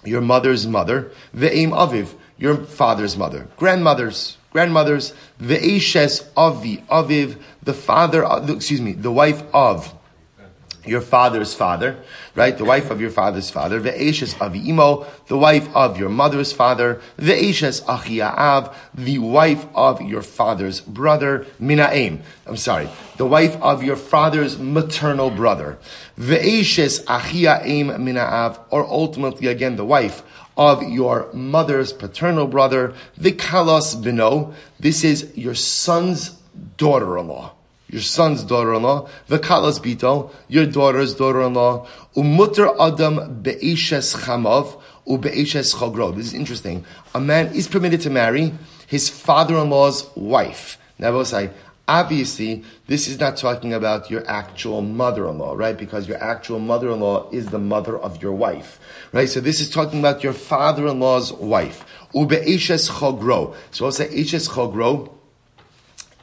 your 0.07 0.21
mother's 0.21 0.67
mother, 0.67 1.11
ve'im 1.35 1.71
aviv, 1.71 2.15
your 2.39 2.57
father's 2.57 3.17
mother, 3.17 3.49
grandmothers, 3.57 4.37
grandmothers, 4.51 5.13
ve'eshes 5.41 6.27
avi, 6.37 6.79
aviv, 6.91 7.37
the 7.63 7.75
father, 7.75 8.25
of, 8.25 8.49
excuse 8.51 8.81
me, 8.81 8.93
the 8.93 9.13
wife 9.13 9.43
of 9.53 9.93
your 10.85 11.01
father's 11.01 11.55
father, 11.55 11.99
right? 12.37 12.57
The 12.57 12.65
wife 12.65 12.91
of 12.91 13.01
your 13.01 13.11
father's 13.11 13.51
father. 13.51 13.81
Ve'eshes 13.81 14.41
avi 14.41 14.69
imo, 14.69 15.07
the 15.27 15.39
wife 15.39 15.69
of 15.75 15.99
your 15.99 16.11
mother's 16.11 16.53
father. 16.53 17.01
Ve'eshes 17.19 17.83
achiyaav, 17.83 18.73
the 18.95 19.19
wife 19.19 19.67
of 19.75 20.03
your 20.03 20.23
father's 20.23 20.81
brother. 20.81 21.47
Minaim, 21.61 22.21
I'm 22.47 22.59
sorry, 22.59 22.89
the 23.17 23.27
wife 23.27 23.57
of 23.63 23.83
your 23.83 23.97
father's 23.97 24.59
maternal 24.59 25.31
brother. 25.31 25.79
Ve'eshes 26.19 27.03
achiyaim 27.05 27.87
minaav, 27.97 28.61
or 28.71 28.85
ultimately 28.85 29.49
again 29.49 29.77
the 29.77 29.85
wife 29.85 30.23
of 30.57 30.83
your 30.83 31.33
mother's 31.33 31.93
paternal 31.93 32.47
brother. 32.47 32.95
Vikalos 33.19 34.03
bino, 34.03 34.55
this 34.79 35.05
is 35.05 35.37
your 35.37 35.55
son's 35.55 36.31
daughter-in-law 36.77 37.53
your 37.89 38.03
son's 38.03 38.43
daughter-in-law, 38.43 39.09
v'kalas 39.29 39.79
bito, 39.81 40.33
your 40.49 40.67
daughter's 40.67 41.15
daughter-in-law, 41.15 41.87
umutter 42.17 42.75
adam 42.81 43.43
be'eshes 43.43 44.17
chamav, 44.17 44.81
u'be'eshes 45.07 45.77
chagro. 45.77 46.15
This 46.15 46.27
is 46.27 46.35
interesting. 46.35 46.85
A 47.15 47.21
man 47.21 47.55
is 47.55 47.69
permitted 47.69 48.01
to 48.03 48.11
marry 48.11 48.53
his 48.87 49.09
father-in-law's 49.09 50.09
wife. 50.17 50.79
Now, 50.99 51.23
obviously, 51.89 52.65
this 52.87 53.07
is 53.07 53.21
not 53.21 53.37
talking 53.37 53.75
about 53.75 54.11
your 54.11 54.29
actual 54.29 54.81
mother-in-law, 54.81 55.55
right? 55.55 55.77
Because 55.77 56.09
your 56.09 56.23
actual 56.23 56.59
mother-in-law 56.59 57.31
is 57.31 57.47
the 57.47 57.59
mother 57.59 57.99
of 57.99 58.23
your 58.23 58.33
wife, 58.33 58.81
right? 59.13 59.29
So 59.29 59.41
this 59.41 59.61
is 59.61 59.71
talking 59.71 59.99
about 59.99 60.25
your 60.25 60.33
father-in-law's 60.33 61.33
wife. 61.35 61.85
Ube'eshes 62.15 62.91
chagro. 62.91 63.55
So 63.71 63.85
we'll 63.85 63.93
say, 63.93 64.09
eshes 64.09 64.49
chagro, 64.49 65.13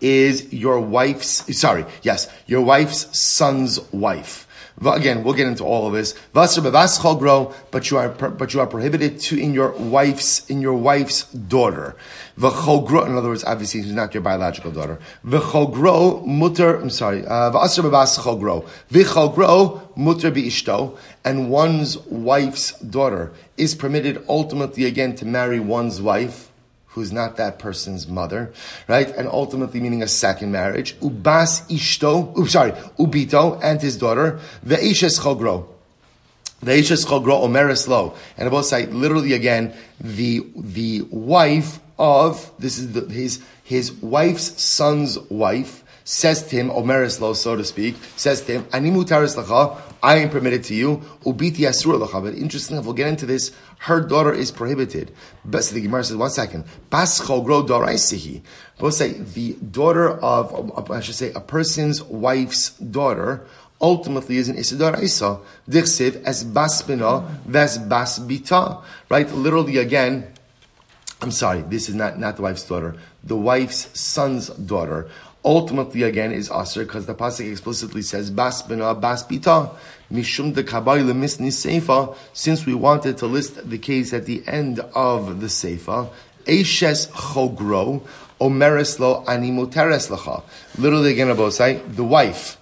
is 0.02 0.52
your 0.52 0.82
wife's, 0.82 1.58
sorry, 1.58 1.86
yes, 2.02 2.28
your 2.46 2.62
wife's 2.62 3.18
son's 3.18 3.80
wife. 3.94 4.48
Again, 4.82 5.24
we'll 5.24 5.34
get 5.34 5.48
into 5.48 5.64
all 5.64 5.88
of 5.88 5.94
this. 5.94 6.16
But 6.34 6.56
you 6.58 7.98
are 7.98 8.10
but 8.10 8.54
you 8.54 8.60
are 8.60 8.68
prohibited 8.68 9.20
to 9.20 9.40
in 9.40 9.54
your 9.54 9.72
wife's 9.72 10.50
in 10.50 10.62
your 10.62 10.74
wife's 10.74 11.24
daughter. 11.32 11.96
In 12.38 12.44
other 12.46 13.30
words, 13.30 13.44
obviously, 13.44 13.84
she's 13.84 13.92
not 13.92 14.14
your 14.14 14.24
biological 14.24 14.72
daughter. 14.72 15.00
V'chogro 15.26 16.26
mutter. 16.26 16.76
I'm 16.78 16.90
sorry. 16.90 17.26
Uh, 17.26 17.52
V'asr 17.52 17.84
bebas 17.84 18.20
chogro. 18.20 18.68
V'chogro 18.92 19.82
biishto. 19.96 20.98
And 21.24 21.50
one's 21.50 21.98
wife's 22.08 22.78
daughter 22.80 23.32
is 23.58 23.76
permitted 23.76 24.26
ultimately 24.28 24.86
again 24.86 25.16
to 25.16 25.26
marry 25.26 25.60
one's 25.60 26.02
wife 26.02 26.52
who's 26.94 27.12
not 27.12 27.38
that 27.38 27.60
person's 27.60 28.08
mother, 28.08 28.54
right? 28.88 29.10
And 29.16 29.28
ultimately 29.28 29.80
meaning 29.80 30.04
a 30.04 30.08
second 30.08 30.52
marriage. 30.52 30.98
Ubas 31.00 31.68
ishto, 31.70 32.38
oops, 32.38 32.52
sorry, 32.52 32.72
ubito 33.00 33.60
and 33.64 33.82
his 33.82 33.98
daughter, 33.98 34.40
ve'ishes 34.66 35.20
chogro. 35.20 35.68
Ve'ishes 36.64 37.06
chogro 37.06 37.44
omeres 37.44 37.88
lo. 37.88 38.16
And 38.38 38.50
both 38.52 38.66
say 38.66 38.86
literally 38.86 39.34
again, 39.34 39.74
the, 40.00 40.46
the 40.56 41.02
wife 41.10 41.80
of, 41.98 42.52
this 42.60 42.78
is 42.78 42.94
the, 42.94 43.12
his, 43.12 43.44
his 43.64 43.92
wife's 43.92 44.62
son's 44.62 45.18
wife, 45.30 45.84
says 46.04 46.46
to 46.48 46.56
him, 46.56 46.70
Omeres 46.70 47.20
lo, 47.22 47.34
so 47.34 47.56
to 47.56 47.64
speak, 47.64 47.96
says 48.16 48.42
to 48.42 48.54
him, 48.54 48.64
Animu 48.66 49.06
lacha, 49.06 49.80
I 50.04 50.18
am 50.18 50.30
permitted 50.30 50.66
to 50.66 50.76
you, 50.76 50.98
ubiti 51.24 51.60
asur. 51.60 51.98
But 52.12 52.36
interesting, 52.36 52.76
if 52.76 52.84
we'll 52.84 52.94
get 52.94 53.08
into 53.08 53.26
this, 53.26 53.54
her 53.80 54.02
daughter 54.02 54.34
is 54.34 54.52
prohibited. 54.52 55.14
But 55.46 55.64
so 55.64 55.76
the 55.76 55.82
Gemara 55.82 56.04
says, 56.04 56.18
one 56.18 56.30
second, 56.30 56.66
chogro 56.92 57.66
doraisihi. 57.66 58.42
Both 58.78 58.96
say, 58.96 59.14
the 59.14 59.54
daughter 59.54 60.12
of, 60.20 60.92
I 60.92 61.00
should 61.00 61.16
say, 61.16 61.32
a 61.32 61.40
person's 61.40 62.04
wife's 62.04 62.72
daughter, 62.72 63.48
ultimately 63.80 64.36
is 64.38 64.50
an 64.50 64.58
Isidar 64.58 65.02
Isa. 65.02 65.40
Dichsiv 65.70 66.22
as 66.24 66.44
baspina, 66.44 67.26
ves 67.46 67.78
bas 67.78 68.20
bita. 68.20 68.84
Right? 69.10 69.32
Literally 69.32 69.78
again, 69.78 70.28
I'm 71.22 71.32
sorry, 71.32 71.62
this 71.62 71.88
is 71.88 71.96
not, 71.96 72.20
not 72.20 72.36
the 72.36 72.42
wife's 72.42 72.68
daughter, 72.68 72.98
the 73.24 73.38
wife's 73.38 73.98
son's 73.98 74.50
daughter 74.50 75.10
ultimately 75.46 76.04
again 76.04 76.32
is 76.32 76.50
aser 76.50 76.84
because 76.84 77.06
the 77.06 77.16
pasuk 77.16 77.52
explicitly 77.52 78.02
says 78.02 78.32
bas 78.32 78.62
bina 78.62 78.94
bas 78.96 79.26
bita 79.26 79.76
mishum 80.12 80.54
de 80.54 80.64
kabay 80.64 81.04
lemisni 81.04 81.50
seifa. 81.50 82.16
Since 82.34 82.66
we 82.66 82.74
wanted 82.74 83.18
to 83.18 83.28
list 83.28 83.70
the 83.70 83.78
case 83.78 84.14
at 84.14 84.26
the 84.26 84.44
end 84.48 84.80
of 84.80 85.42
the 85.42 85.48
seifa, 85.48 86.10
eshes 86.46 87.10
chogro 87.10 88.02
omeres 88.40 89.00
lo 89.00 89.24
ani 89.28 89.52
muteres 89.52 90.10
lacha. 90.10 90.44
Literally 90.78 91.12
again, 91.12 91.30
about 91.30 91.54
say 91.54 91.82
the 91.88 92.04
wife. 92.04 92.58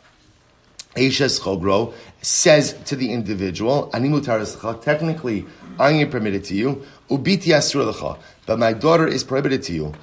Eshes 0.95 1.39
chogro 1.39 1.93
says 2.21 2.73
to 2.85 2.95
the 2.95 3.11
individual, 3.11 3.89
ani 3.93 4.09
muteres 4.09 4.57
lacha. 4.57 4.81
Technically, 4.81 5.45
I 5.79 5.91
am 5.91 6.09
permitted 6.09 6.43
to 6.45 6.55
you. 6.55 6.83
Ubiti 7.09 7.53
asur 7.53 7.91
lacha 7.91 8.17
but 8.51 8.59
my 8.59 8.73
daughter 8.73 9.07
is 9.07 9.23
prohibited 9.23 9.63
to 9.63 9.71
you. 9.71 9.93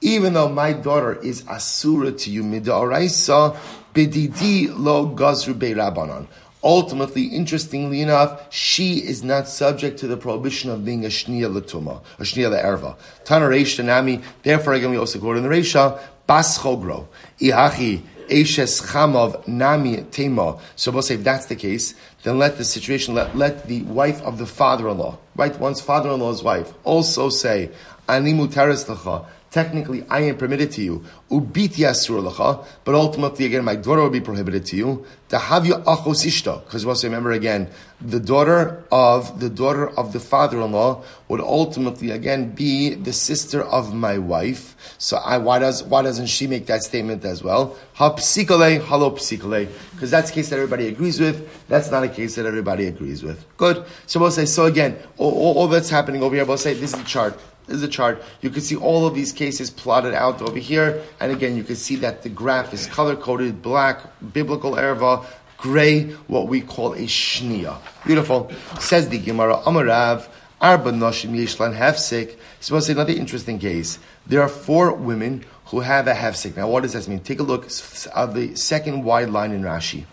Even 0.00 0.34
though 0.34 0.48
my 0.48 0.72
daughter 0.72 1.14
is 1.20 1.44
asura 1.48 2.12
to 2.12 2.30
you, 2.30 2.42
midaraisa, 2.42 3.56
bididi 3.94 4.68
lo 4.76 5.08
gazru 5.08 5.54
rabbanon. 5.54 6.26
Ultimately, 6.62 7.26
interestingly 7.26 8.02
enough, 8.02 8.52
she 8.52 8.98
is 8.98 9.22
not 9.22 9.48
subject 9.48 10.00
to 10.00 10.08
the 10.08 10.16
prohibition 10.16 10.70
of 10.70 10.84
being 10.84 11.04
a 11.04 11.08
shniya 11.08 11.48
latuma, 11.52 12.02
a 12.18 12.22
shniya 12.22 12.62
erva. 12.62 12.96
Tana 13.24 13.46
reish 13.46 13.82
nami. 13.84 14.20
Therefore, 14.42 14.72
again, 14.72 14.90
we 14.90 14.96
also 14.96 15.20
go 15.20 15.32
to 15.32 15.40
the 15.40 15.48
reisha 15.48 16.00
bas 16.26 16.58
chogro 16.58 17.06
ihachi 17.40 18.02
eshes 18.28 18.82
chamav 18.82 19.46
nami 19.46 20.02
tema. 20.10 20.58
So 20.74 20.90
we'll 20.90 21.02
say 21.02 21.14
if 21.14 21.24
that's 21.24 21.46
the 21.46 21.56
case, 21.56 21.94
then 22.24 22.38
let 22.38 22.58
the 22.58 22.64
situation 22.64 23.14
let 23.14 23.36
let 23.36 23.68
the 23.68 23.82
wife 23.82 24.20
of 24.22 24.38
the 24.38 24.46
father-in-law, 24.46 25.16
right, 25.36 25.58
one's 25.58 25.80
father-in-law's 25.80 26.42
wife, 26.42 26.72
also 26.84 27.28
say 27.28 27.70
ani 28.08 28.32
mutaris 28.32 28.84
lecha 28.86 29.26
technically 29.50 30.04
I 30.08 30.20
am 30.20 30.36
permitted 30.36 30.72
to 30.72 30.82
you, 30.82 31.04
lacha, 31.30 32.66
but 32.84 32.94
ultimately 32.94 33.46
again 33.46 33.64
my 33.64 33.76
daughter 33.76 34.02
will 34.02 34.10
be 34.10 34.20
prohibited 34.20 34.66
to 34.66 34.76
you. 34.76 35.06
To 35.30 35.38
have 35.38 35.64
achos 35.64 36.24
ishta, 36.24 36.64
because 36.64 36.86
we 36.86 36.90
also 36.90 37.06
remember 37.06 37.32
again 37.32 37.68
the 38.00 38.20
daughter 38.20 38.82
of 38.90 39.40
the 39.40 39.50
daughter 39.50 39.90
of 39.90 40.12
the 40.12 40.20
father-in-law 40.20 41.02
would 41.28 41.40
ultimately 41.40 42.10
again 42.12 42.52
be 42.52 42.94
the 42.94 43.12
sister 43.12 43.62
of 43.62 43.94
my 43.94 44.16
wife. 44.16 44.74
So 44.98 45.18
I, 45.18 45.38
why 45.38 45.58
does 45.58 45.82
why 45.84 46.02
doesn't 46.02 46.28
she 46.28 46.46
make 46.46 46.66
that 46.66 46.82
statement 46.82 47.24
as 47.24 47.42
well? 47.42 47.76
Ha 47.94 48.14
psikole, 48.14 48.80
halo 48.82 49.10
psikole, 49.10 49.68
because 49.92 50.10
that's 50.10 50.30
a 50.30 50.32
case 50.32 50.48
that 50.48 50.56
everybody 50.56 50.88
agrees 50.88 51.20
with. 51.20 51.66
That's 51.68 51.90
not 51.90 52.04
a 52.04 52.08
case 52.08 52.36
that 52.36 52.46
everybody 52.46 52.86
agrees 52.86 53.22
with. 53.22 53.44
Good. 53.58 53.84
So 54.06 54.20
we'll 54.20 54.30
say 54.30 54.46
so 54.46 54.64
again. 54.64 54.98
All, 55.18 55.32
all, 55.32 55.58
all 55.58 55.68
that's 55.68 55.90
happening 55.90 56.22
over 56.22 56.34
here. 56.34 56.44
We'll 56.44 56.56
say 56.56 56.74
this 56.74 56.94
is 56.94 56.98
the 56.98 57.04
chart. 57.04 57.38
This 57.68 57.76
is 57.76 57.82
a 57.82 57.88
chart. 57.88 58.22
You 58.40 58.50
can 58.50 58.62
see 58.62 58.76
all 58.76 59.06
of 59.06 59.14
these 59.14 59.30
cases 59.30 59.70
plotted 59.70 60.14
out 60.14 60.40
over 60.40 60.58
here. 60.58 61.02
And 61.20 61.30
again, 61.30 61.56
you 61.56 61.62
can 61.62 61.76
see 61.76 61.96
that 61.96 62.22
the 62.22 62.30
graph 62.30 62.72
is 62.72 62.86
color 62.86 63.14
coded 63.14 63.62
black, 63.62 64.00
biblical 64.32 64.72
erva, 64.72 65.24
gray, 65.58 66.04
what 66.28 66.48
we 66.48 66.62
call 66.62 66.94
a 66.94 67.02
shnia. 67.02 67.78
Beautiful. 68.06 68.50
Says 68.80 69.10
the 69.10 69.18
Gemara, 69.18 69.58
Amarav, 69.58 70.28
Arba 70.60 70.92
Noshim 70.92 71.32
Yeshlan 71.32 71.76
Hefsik. 71.76 72.36
To 72.62 72.80
say 72.80 72.92
another 72.92 73.12
interesting 73.12 73.58
case. 73.58 73.98
There 74.26 74.40
are 74.40 74.48
four 74.48 74.94
women 74.94 75.44
who 75.66 75.80
have 75.80 76.06
a 76.06 76.14
hefsik. 76.14 76.56
Now, 76.56 76.68
what 76.68 76.82
does 76.82 76.94
this 76.94 77.06
mean? 77.06 77.20
Take 77.20 77.40
a 77.40 77.42
look 77.42 77.66
at 77.66 78.06
uh, 78.14 78.26
the 78.26 78.56
second 78.56 79.04
wide 79.04 79.28
line 79.28 79.52
in 79.52 79.62
Rashi. 79.62 80.04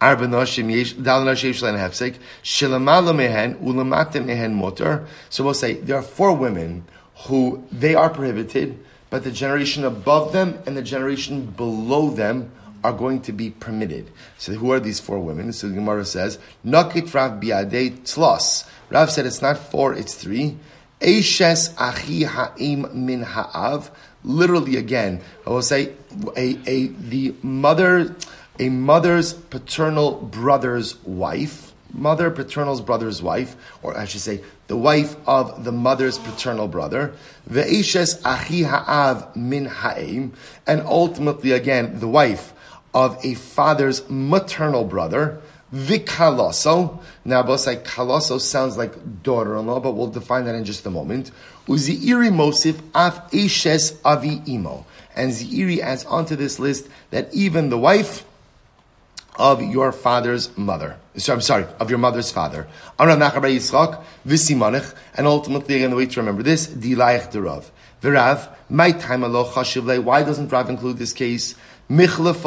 So 0.00 0.16
we'll 5.44 5.54
say 5.54 5.74
there 5.74 5.96
are 5.96 6.02
four 6.02 6.32
women 6.34 6.84
who 7.26 7.64
they 7.70 7.94
are 7.94 8.08
prohibited, 8.08 8.78
but 9.10 9.24
the 9.24 9.30
generation 9.30 9.84
above 9.84 10.32
them 10.32 10.58
and 10.66 10.76
the 10.76 10.82
generation 10.82 11.46
below 11.46 12.10
them 12.10 12.50
are 12.82 12.92
going 12.92 13.20
to 13.22 13.32
be 13.32 13.50
permitted. 13.50 14.10
So 14.38 14.54
who 14.54 14.72
are 14.72 14.80
these 14.80 15.00
four 15.00 15.18
women? 15.20 15.52
So 15.52 15.68
the 15.68 15.74
Gemara 15.74 16.04
says, 16.04 16.38
Nakit 16.64 17.12
Rav 17.12 17.40
biadei 17.40 17.98
tlos. 18.00 18.66
Rav 18.88 19.10
said 19.10 19.26
it's 19.26 19.42
not 19.42 19.58
four, 19.58 19.92
it's 19.94 20.14
three. 20.14 20.56
Eishes 21.00 21.74
achi 21.78 22.24
ha'im 22.24 23.04
min 23.04 23.22
ha'av. 23.22 23.90
Literally 24.22 24.76
again, 24.76 25.20
I 25.46 25.50
will 25.50 25.62
say, 25.62 25.92
a, 26.36 26.58
a, 26.66 26.86
the 26.86 27.34
mother, 27.42 28.16
a 28.60 28.68
mother's 28.68 29.32
paternal 29.32 30.12
brother's 30.12 31.02
wife, 31.04 31.72
mother 31.92 32.30
paternal's 32.30 32.82
brother's 32.82 33.22
wife, 33.22 33.56
or 33.82 33.96
I 33.96 34.04
should 34.04 34.20
say, 34.20 34.42
the 34.66 34.76
wife 34.76 35.16
of 35.26 35.64
the 35.64 35.72
mother's 35.72 36.18
paternal 36.18 36.68
brother, 36.68 37.14
ve'eshes 37.50 38.20
achi 38.22 38.62
ha'av 38.62 39.34
min 39.34 39.64
ha'im, 39.64 40.34
and 40.66 40.82
ultimately 40.82 41.52
again, 41.52 41.98
the 42.00 42.06
wife 42.06 42.52
of 42.92 43.18
a 43.24 43.34
father's 43.34 44.08
maternal 44.10 44.84
brother, 44.84 45.40
vikaloso. 45.74 47.00
Now, 47.24 47.42
like 47.42 47.84
kaloso 47.84 48.38
sounds 48.40 48.76
like 48.76 49.22
daughter-in-law, 49.22 49.80
but 49.80 49.92
we'll 49.92 50.08
define 50.08 50.44
that 50.44 50.54
in 50.54 50.64
just 50.64 50.84
a 50.84 50.90
moment. 50.90 51.30
Uziiri 51.66 52.30
mosif 52.30 52.78
af 52.94 53.30
eshes 53.30 53.98
avi 54.04 54.42
imo. 54.46 54.84
And 55.16 55.32
Ziri 55.32 55.78
adds 55.78 56.04
onto 56.04 56.36
this 56.36 56.58
list 56.58 56.88
that 57.10 57.32
even 57.32 57.68
the 57.70 57.78
wife 57.78 58.24
of 59.36 59.62
your 59.62 59.92
father's 59.92 60.56
mother. 60.56 60.96
So 61.16 61.32
I'm 61.32 61.40
sorry, 61.40 61.66
of 61.78 61.90
your 61.90 61.98
mother's 61.98 62.30
father. 62.30 62.66
And 62.98 63.10
ultimately, 65.26 65.76
again, 65.76 65.90
the 65.90 65.96
way 65.96 66.06
to 66.06 66.20
remember 66.20 66.42
this, 66.42 66.66
dilayich 66.66 67.32
derav. 67.32 67.70
V'rav, 68.02 68.48
my 68.70 68.92
time 68.92 69.20
chashiv 69.22 70.02
Why 70.04 70.22
doesn't 70.22 70.50
Rav 70.50 70.70
include 70.70 70.96
this 70.98 71.12
case? 71.12 71.54
Because 71.88 72.38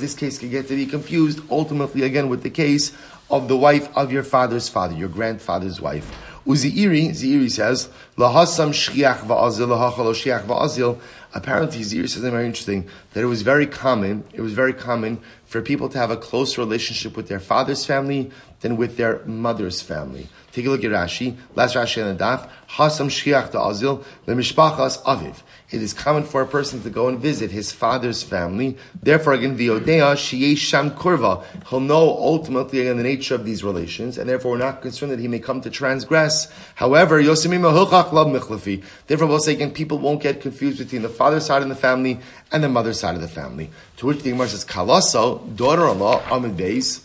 this 0.00 0.14
case 0.14 0.38
can 0.38 0.50
get 0.50 0.68
to 0.68 0.74
be 0.74 0.86
confused 0.86 1.40
ultimately 1.50 2.02
again 2.02 2.28
with 2.28 2.42
the 2.42 2.50
case 2.50 2.92
of 3.30 3.48
the 3.48 3.56
wife 3.56 3.88
of 3.96 4.12
your 4.12 4.24
father's 4.24 4.68
father, 4.68 4.94
your 4.94 5.08
grandfather's 5.08 5.80
wife. 5.80 6.10
Uziiri, 6.44 7.10
Ziiri 7.10 7.50
says, 7.50 7.88
lahasam 8.18 8.72
shchiach 8.72 9.18
va'azil, 9.20 9.68
lahachalo 9.68 10.12
shchiach 10.12 10.44
va'azil. 10.44 10.98
Apparently, 11.34 11.80
Ziiri 11.80 12.02
says 12.02 12.14
something 12.14 12.30
very 12.30 12.44
interesting, 12.44 12.88
that 13.12 13.22
it 13.22 13.26
was 13.26 13.42
very 13.42 13.66
common, 13.66 14.24
it 14.32 14.42
was 14.42 14.52
very 14.52 14.74
common 14.74 15.18
for 15.46 15.62
people 15.62 15.88
to 15.88 15.98
have 15.98 16.10
a 16.10 16.16
close 16.16 16.58
relationship 16.58 17.16
with 17.16 17.28
their 17.28 17.40
father's 17.40 17.86
family 17.86 18.30
than 18.60 18.76
with 18.76 18.96
their 18.96 19.24
mother's 19.24 19.80
family. 19.80 20.28
Take 20.52 20.66
a 20.66 20.70
look 20.70 20.84
at 20.84 20.90
Rashi, 20.90 21.38
last 21.54 21.74
Rashi 21.74 22.04
on 22.06 22.16
the 22.16 22.22
daf, 22.22 22.50
hasam 22.68 23.08
shchiach 23.08 23.52
ta'azil, 23.52 24.04
lemishpachas 24.26 25.02
aviv 25.04 25.42
it 25.72 25.82
is 25.82 25.92
common 25.92 26.24
for 26.24 26.42
a 26.42 26.46
person 26.46 26.82
to 26.82 26.90
go 26.90 27.08
and 27.08 27.18
visit 27.18 27.50
his 27.50 27.72
father's 27.72 28.22
family. 28.22 28.76
Therefore, 29.02 29.32
again, 29.32 29.56
v'odea 29.56 30.14
sheyesh 30.14 30.58
sham 30.58 30.90
kurva. 30.90 31.44
He'll 31.68 31.80
know 31.80 32.10
ultimately 32.10 32.80
again 32.80 32.98
the 32.98 33.02
nature 33.02 33.34
of 33.34 33.44
these 33.44 33.64
relations, 33.64 34.18
and 34.18 34.28
therefore 34.28 34.52
we're 34.52 34.58
not 34.58 34.82
concerned 34.82 35.12
that 35.12 35.18
he 35.18 35.28
may 35.28 35.38
come 35.38 35.60
to 35.62 35.70
transgress. 35.70 36.52
However, 36.74 37.22
yosimim 37.22 37.62
lab 37.62 38.26
michlafi. 38.26 38.84
Therefore, 39.06 39.26
we'll 39.26 39.40
say 39.40 39.54
again, 39.54 39.70
people 39.70 39.98
won't 39.98 40.22
get 40.22 40.40
confused 40.40 40.78
between 40.78 41.02
the 41.02 41.08
father's 41.08 41.46
side 41.46 41.62
of 41.62 41.68
the 41.68 41.74
family 41.74 42.20
and 42.50 42.62
the 42.62 42.68
mother's 42.68 43.00
side 43.00 43.14
of 43.14 43.20
the 43.22 43.28
family. 43.28 43.70
To 43.98 44.06
which 44.06 44.22
the 44.22 44.30
Gemara 44.30 44.48
says, 44.48 44.64
kalaso, 44.64 45.56
daughter-in-law, 45.56 46.22
amid 46.30 46.56
beis, 46.56 47.00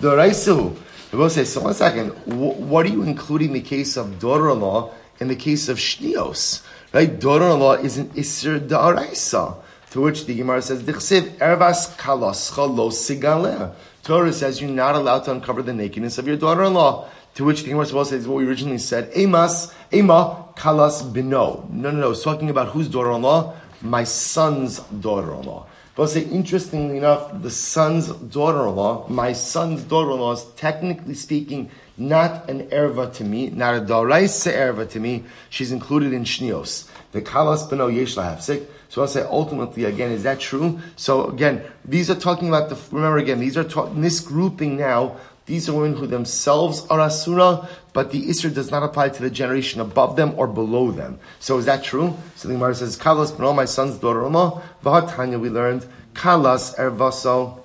doraisu. 0.00 0.76
We 1.12 1.18
will 1.18 1.30
say, 1.30 1.44
so 1.44 1.62
one 1.62 1.74
second, 1.74 2.10
what 2.26 2.84
are 2.84 2.90
you 2.90 3.02
including 3.02 3.52
the 3.52 3.62
case 3.62 3.96
of 3.96 4.18
daughter-in-law 4.18 4.92
in 5.20 5.28
the 5.28 5.36
case 5.36 5.68
of 5.68 5.78
shnios? 5.78 6.62
Right? 6.92 7.20
Daughter-in-law 7.20 7.74
is 7.74 7.98
an 7.98 8.08
Isser 8.10 8.58
Da'araisa. 8.66 9.56
To 9.90 10.00
which 10.00 10.26
the 10.26 10.34
Gemara 10.34 10.62
says, 10.62 10.82
Dichsiv 10.82 11.38
ervas 11.38 11.96
kaloscha 11.96 12.74
lo 12.74 12.90
sigaleh. 12.90 13.72
Torah 14.02 14.32
says 14.32 14.60
you're 14.60 14.70
not 14.70 14.94
allowed 14.94 15.20
to 15.24 15.32
uncover 15.32 15.62
the 15.62 15.72
nakedness 15.74 16.18
of 16.18 16.26
your 16.26 16.36
daughter-in-law. 16.36 17.08
To 17.34 17.44
which 17.44 17.62
the 17.62 17.68
Gemara 17.68 17.86
supposed 17.86 18.10
to 18.10 18.20
say 18.20 18.28
what 18.28 18.38
we 18.38 18.46
originally 18.46 18.78
said, 18.78 19.10
Emas, 19.14 19.72
Ema, 19.92 20.46
kalas 20.56 21.12
bino. 21.12 21.66
No, 21.70 21.90
no, 21.90 22.00
no. 22.00 22.10
It's 22.10 22.22
talking 22.22 22.50
about 22.50 22.68
whose 22.68 22.88
daughter-in-law? 22.88 23.54
My 23.82 24.04
son's 24.04 24.80
daughter-in-law. 24.80 25.66
But 25.94 26.06
say, 26.08 26.22
interestingly 26.22 26.98
enough, 26.98 27.42
the 27.42 27.50
son's 27.50 28.08
daughter-in-law, 28.08 29.08
my 29.08 29.32
son's 29.32 29.82
daughter-in-law 29.82 30.32
is 30.32 30.44
technically 30.56 31.14
speaking 31.14 31.70
not 31.98 32.48
an 32.48 32.68
erva 32.68 33.12
to 33.14 33.24
me, 33.24 33.50
not 33.50 33.74
a 33.74 33.80
daraisa 33.80 34.52
erva 34.52 34.88
to 34.90 35.00
me. 35.00 35.24
She's 35.50 35.72
included 35.72 36.12
in 36.12 36.24
shnios. 36.24 36.88
The 37.12 37.22
kalas 37.22 37.68
beno 37.68 37.94
yesh 37.94 38.16
lahafsik. 38.16 38.66
So 38.88 39.02
I'll 39.02 39.08
say 39.08 39.22
ultimately 39.22 39.84
again, 39.84 40.12
is 40.12 40.22
that 40.22 40.40
true? 40.40 40.80
So 40.96 41.28
again, 41.28 41.62
these 41.84 42.10
are 42.10 42.14
talking 42.14 42.48
about 42.48 42.68
the. 42.68 42.78
Remember 42.90 43.18
again, 43.18 43.40
these 43.40 43.56
are 43.56 43.64
talking 43.64 44.00
this 44.00 44.20
grouping 44.20 44.76
now. 44.76 45.16
These 45.46 45.68
are 45.68 45.72
women 45.72 45.96
who 45.96 46.06
themselves 46.06 46.86
are 46.88 47.00
asura, 47.00 47.66
but 47.94 48.10
the 48.12 48.28
isra 48.28 48.54
does 48.54 48.70
not 48.70 48.82
apply 48.82 49.08
to 49.08 49.22
the 49.22 49.30
generation 49.30 49.80
above 49.80 50.14
them 50.16 50.34
or 50.36 50.46
below 50.46 50.90
them. 50.90 51.18
So 51.40 51.56
is 51.56 51.64
that 51.64 51.82
true? 51.82 52.14
So 52.36 52.48
the 52.48 52.54
Gemara 52.54 52.74
says, 52.74 52.98
"Kalas 52.98 53.32
beno, 53.32 53.54
my 53.54 53.64
son's 53.64 53.96
daughter-in-law." 53.96 54.62
Vahatanya, 54.84 55.40
we 55.40 55.48
learned 55.48 55.86
kalas 56.12 56.76
ervaso. 56.76 57.60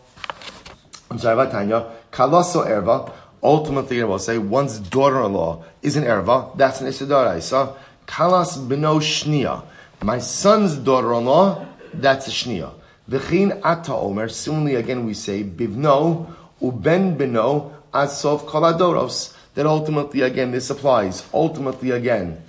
I'm 1.12 1.20
sorry, 1.20 1.46
Vahatanya 1.46 1.92
kalaso 2.14 2.66
erva 2.66 3.12
ultimately 3.44 4.02
I 4.02 4.06
will 4.06 4.20
say 4.20 4.38
one's 4.38 4.80
daughter-in-law 4.80 5.64
is 5.82 5.96
an 5.96 6.04
erva, 6.04 6.56
that's 6.58 6.82
an 6.82 6.88
isidaraisa. 6.88 7.76
Kalas 8.08 8.58
beno 8.68 9.00
shnia. 9.00 9.64
My 10.02 10.20
son's 10.20 10.76
daughter-in-law, 10.76 11.66
that's 11.94 12.28
a 12.28 12.32
shnia. 12.32 12.74
V'chin 13.10 13.60
ata 13.64 13.94
omer, 13.94 14.30
similarly 14.30 14.76
again 14.76 15.06
we 15.06 15.14
say 15.14 15.44
bivno 15.44 16.34
uben 16.62 17.18
beno 17.18 17.74
asov 17.94 18.46
koladoros. 18.46 19.36
That 19.56 19.66
ultimately 19.68 20.22
again 20.22 20.52
this 20.52 20.70
applies. 20.70 21.28
Ultimately 21.34 21.92
again 21.92 22.42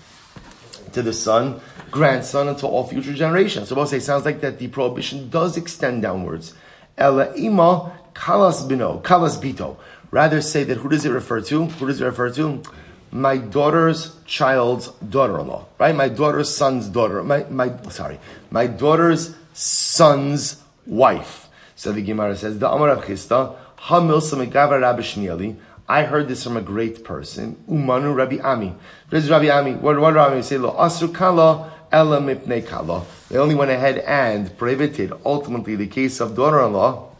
to 0.92 1.02
the 1.02 1.12
son, 1.12 1.60
grandson, 1.90 2.48
until 2.48 2.70
all 2.70 2.86
future 2.86 3.12
generations. 3.12 3.68
So 3.68 3.74
we'll 3.74 3.86
say 3.86 3.98
sounds 3.98 4.24
like 4.24 4.40
that 4.40 4.58
the 4.58 4.68
prohibition 4.68 5.28
does 5.28 5.56
extend 5.56 6.02
downwards. 6.02 6.54
Ela 6.96 7.34
ima 7.36 7.92
kalas 8.14 8.66
bino, 8.66 9.00
kalas 9.00 9.38
bito. 9.38 9.76
Rather 10.14 10.40
say 10.40 10.62
that 10.62 10.76
who 10.76 10.88
does 10.88 11.04
it 11.04 11.10
refer 11.10 11.40
to? 11.40 11.64
Who 11.64 11.88
does 11.88 12.00
it 12.00 12.04
refer 12.04 12.30
to? 12.34 12.62
My 13.10 13.36
daughter's 13.36 14.14
child's 14.26 14.90
daughter-in-law, 15.10 15.66
right? 15.80 15.92
My 15.92 16.08
daughter's 16.08 16.54
son's 16.54 16.86
daughter, 16.86 17.24
my, 17.24 17.42
my, 17.50 17.76
sorry, 17.88 18.20
my 18.48 18.68
daughter's 18.68 19.34
son's 19.54 20.62
wife. 20.86 21.48
So 21.74 21.90
the 21.90 22.00
Gemara 22.00 22.36
says, 22.36 22.60
the 22.60 22.70
Amar 22.70 22.94
Chisda, 22.98 23.56
Rabbi 23.90 25.02
Shnieli, 25.02 25.56
I 25.88 26.04
heard 26.04 26.28
this 26.28 26.44
from 26.44 26.56
a 26.58 26.62
great 26.62 27.02
person, 27.02 27.56
Umanu 27.68 28.14
Rabbi 28.14 28.38
Ami. 28.38 28.72
This 29.10 29.24
is 29.24 29.30
Rabbi 29.30 29.48
Ami. 29.48 29.72
What, 29.72 29.98
what 29.98 30.14
Rabbi 30.14 30.34
Ami 30.34 30.42
say? 30.42 30.58
Lo 30.58 30.76
Asru 30.76 31.12
Kala, 31.12 31.72
Ela 31.90 32.20
Mipnei 32.20 32.64
Kala. 32.64 33.04
They 33.30 33.38
only 33.38 33.56
went 33.56 33.72
ahead 33.72 33.98
and 33.98 34.56
prohibited, 34.56 35.12
ultimately, 35.26 35.74
the 35.74 35.88
case 35.88 36.20
of 36.20 36.36
daughter-in-law 36.36 37.13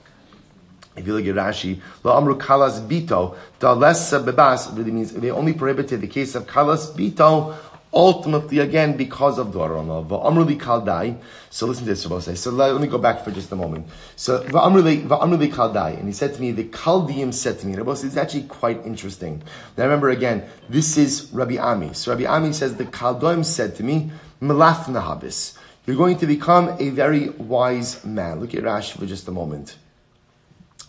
if 0.97 1.07
you 1.07 1.15
look 1.15 1.27
at 1.27 1.35
Rashi, 1.35 1.81
lo 2.03 2.17
amru 2.17 2.39
kalas 2.39 2.87
bito, 2.87 3.37
the 3.59 3.69
lessa 3.69 4.25
bebas 4.25 4.77
really 4.77 4.91
means 4.91 5.13
they 5.13 5.31
only 5.31 5.53
prohibited 5.53 6.01
the 6.01 6.07
case 6.07 6.35
of 6.35 6.47
kalas 6.47 6.93
bito, 6.93 7.57
ultimately 7.95 8.59
again 8.59 8.97
because 8.97 9.39
of 9.39 9.53
daughter-in-law. 9.53 10.05
Va'amruli 10.05 10.59
kaldai. 10.59 11.17
So 11.51 11.67
listen 11.67 11.85
to 11.85 11.91
this, 11.91 12.05
Rabbi. 12.05 12.35
So 12.35 12.51
let, 12.51 12.73
let, 12.73 12.81
me 12.81 12.89
go 12.89 12.99
back 12.99 13.25
for 13.25 13.31
just 13.31 13.53
a 13.53 13.57
moment. 13.57 13.87
So 14.17 14.43
va'amruli 14.43 15.07
kaldai, 15.07 15.99
and 15.99 16.07
he 16.07 16.13
said 16.13 16.35
to 16.35 16.41
me, 16.41 16.51
the 16.51 16.65
Chaldean 16.65 17.33
said 17.33 17.61
to 17.61 17.67
me, 17.67 17.77
Rabbi 17.77 17.93
is 17.93 18.17
actually 18.17 18.45
quite 18.45 18.85
interesting. 18.85 19.43
Now 19.77 19.85
remember 19.85 20.11
again, 20.11 20.45
this 20.69 20.99
is 20.99 21.31
Rabbi 21.33 21.57
Ami. 21.57 21.95
So 21.95 22.13
Rabbi 22.13 22.27
Ami 22.27 22.53
says 22.53 22.77
the 22.77 22.85
Chaldoim 22.85 23.45
said 23.45 23.77
to 23.77 23.83
me, 23.83 24.11
melaf 24.43 24.85
nahabis. 24.85 25.57
You're 25.87 25.97
going 25.97 26.19
to 26.19 26.27
become 26.27 26.77
a 26.79 26.89
very 26.89 27.29
wise 27.29 28.05
man. 28.05 28.41
Look 28.41 28.55
at 28.55 28.63
Rashi 28.63 28.99
for 28.99 29.07
just 29.07 29.29
a 29.29 29.31
moment. 29.31 29.77